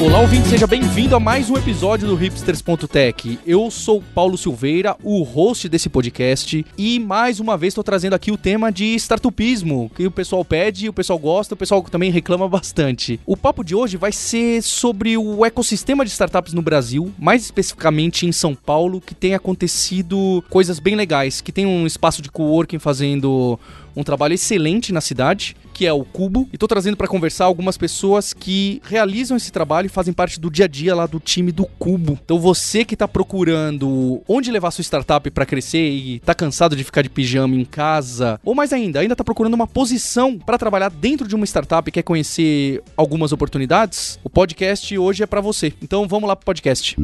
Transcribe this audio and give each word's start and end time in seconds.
Olá, 0.00 0.20
ouvinte, 0.20 0.46
seja 0.46 0.64
bem-vindo 0.64 1.16
a 1.16 1.18
mais 1.18 1.50
um 1.50 1.56
episódio 1.56 2.06
do 2.06 2.14
Hipsters.tech. 2.14 3.36
Eu 3.44 3.68
sou 3.68 4.00
Paulo 4.14 4.38
Silveira, 4.38 4.96
o 5.02 5.24
host 5.24 5.68
desse 5.68 5.88
podcast, 5.88 6.64
e 6.78 7.00
mais 7.00 7.40
uma 7.40 7.58
vez 7.58 7.72
estou 7.72 7.82
trazendo 7.82 8.14
aqui 8.14 8.30
o 8.30 8.36
tema 8.36 8.70
de 8.70 8.94
startupismo, 8.94 9.90
que 9.96 10.06
o 10.06 10.10
pessoal 10.10 10.44
pede, 10.44 10.88
o 10.88 10.92
pessoal 10.92 11.18
gosta, 11.18 11.54
o 11.54 11.56
pessoal 11.56 11.82
também 11.82 12.12
reclama 12.12 12.48
bastante. 12.48 13.18
O 13.26 13.36
papo 13.36 13.64
de 13.64 13.74
hoje 13.74 13.96
vai 13.96 14.12
ser 14.12 14.62
sobre 14.62 15.18
o 15.18 15.44
ecossistema 15.44 16.04
de 16.04 16.12
startups 16.12 16.52
no 16.52 16.62
Brasil, 16.62 17.12
mais 17.18 17.42
especificamente 17.42 18.24
em 18.24 18.30
São 18.30 18.54
Paulo, 18.54 19.00
que 19.00 19.16
tem 19.16 19.34
acontecido 19.34 20.44
coisas 20.48 20.78
bem 20.78 20.94
legais, 20.94 21.40
que 21.40 21.50
tem 21.50 21.66
um 21.66 21.84
espaço 21.84 22.22
de 22.22 22.30
coworking 22.30 22.78
fazendo 22.78 23.58
um 23.98 24.04
trabalho 24.04 24.32
excelente 24.32 24.92
na 24.92 25.00
cidade, 25.00 25.56
que 25.74 25.84
é 25.84 25.92
o 25.92 26.04
Cubo, 26.04 26.48
e 26.52 26.56
tô 26.56 26.68
trazendo 26.68 26.96
para 26.96 27.08
conversar 27.08 27.46
algumas 27.46 27.76
pessoas 27.76 28.32
que 28.32 28.80
realizam 28.84 29.36
esse 29.36 29.50
trabalho 29.50 29.86
e 29.86 29.88
fazem 29.88 30.14
parte 30.14 30.38
do 30.38 30.48
dia 30.48 30.66
a 30.66 30.68
dia 30.68 30.94
lá 30.94 31.04
do 31.04 31.18
time 31.18 31.50
do 31.50 31.66
Cubo. 31.66 32.16
Então 32.24 32.38
você 32.38 32.84
que 32.84 32.96
tá 32.96 33.08
procurando 33.08 34.22
onde 34.28 34.52
levar 34.52 34.70
sua 34.70 34.82
startup 34.82 35.28
para 35.30 35.44
crescer 35.44 35.90
e 35.90 36.20
tá 36.20 36.32
cansado 36.32 36.76
de 36.76 36.84
ficar 36.84 37.02
de 37.02 37.10
pijama 37.10 37.56
em 37.56 37.64
casa, 37.64 38.40
ou 38.44 38.54
mais 38.54 38.72
ainda, 38.72 39.00
ainda 39.00 39.16
tá 39.16 39.24
procurando 39.24 39.54
uma 39.54 39.66
posição 39.66 40.38
para 40.38 40.56
trabalhar 40.56 40.90
dentro 40.90 41.26
de 41.26 41.34
uma 41.34 41.44
startup 41.44 41.88
e 41.88 41.92
quer 41.92 42.02
conhecer 42.02 42.80
algumas 42.96 43.32
oportunidades, 43.32 44.18
o 44.22 44.30
podcast 44.30 44.96
hoje 44.96 45.24
é 45.24 45.26
para 45.26 45.40
você. 45.40 45.72
Então 45.82 46.06
vamos 46.06 46.28
lá 46.28 46.36
pro 46.36 46.46
podcast. 46.46 46.96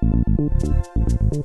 Thank 0.00 0.64
you. 0.64 0.89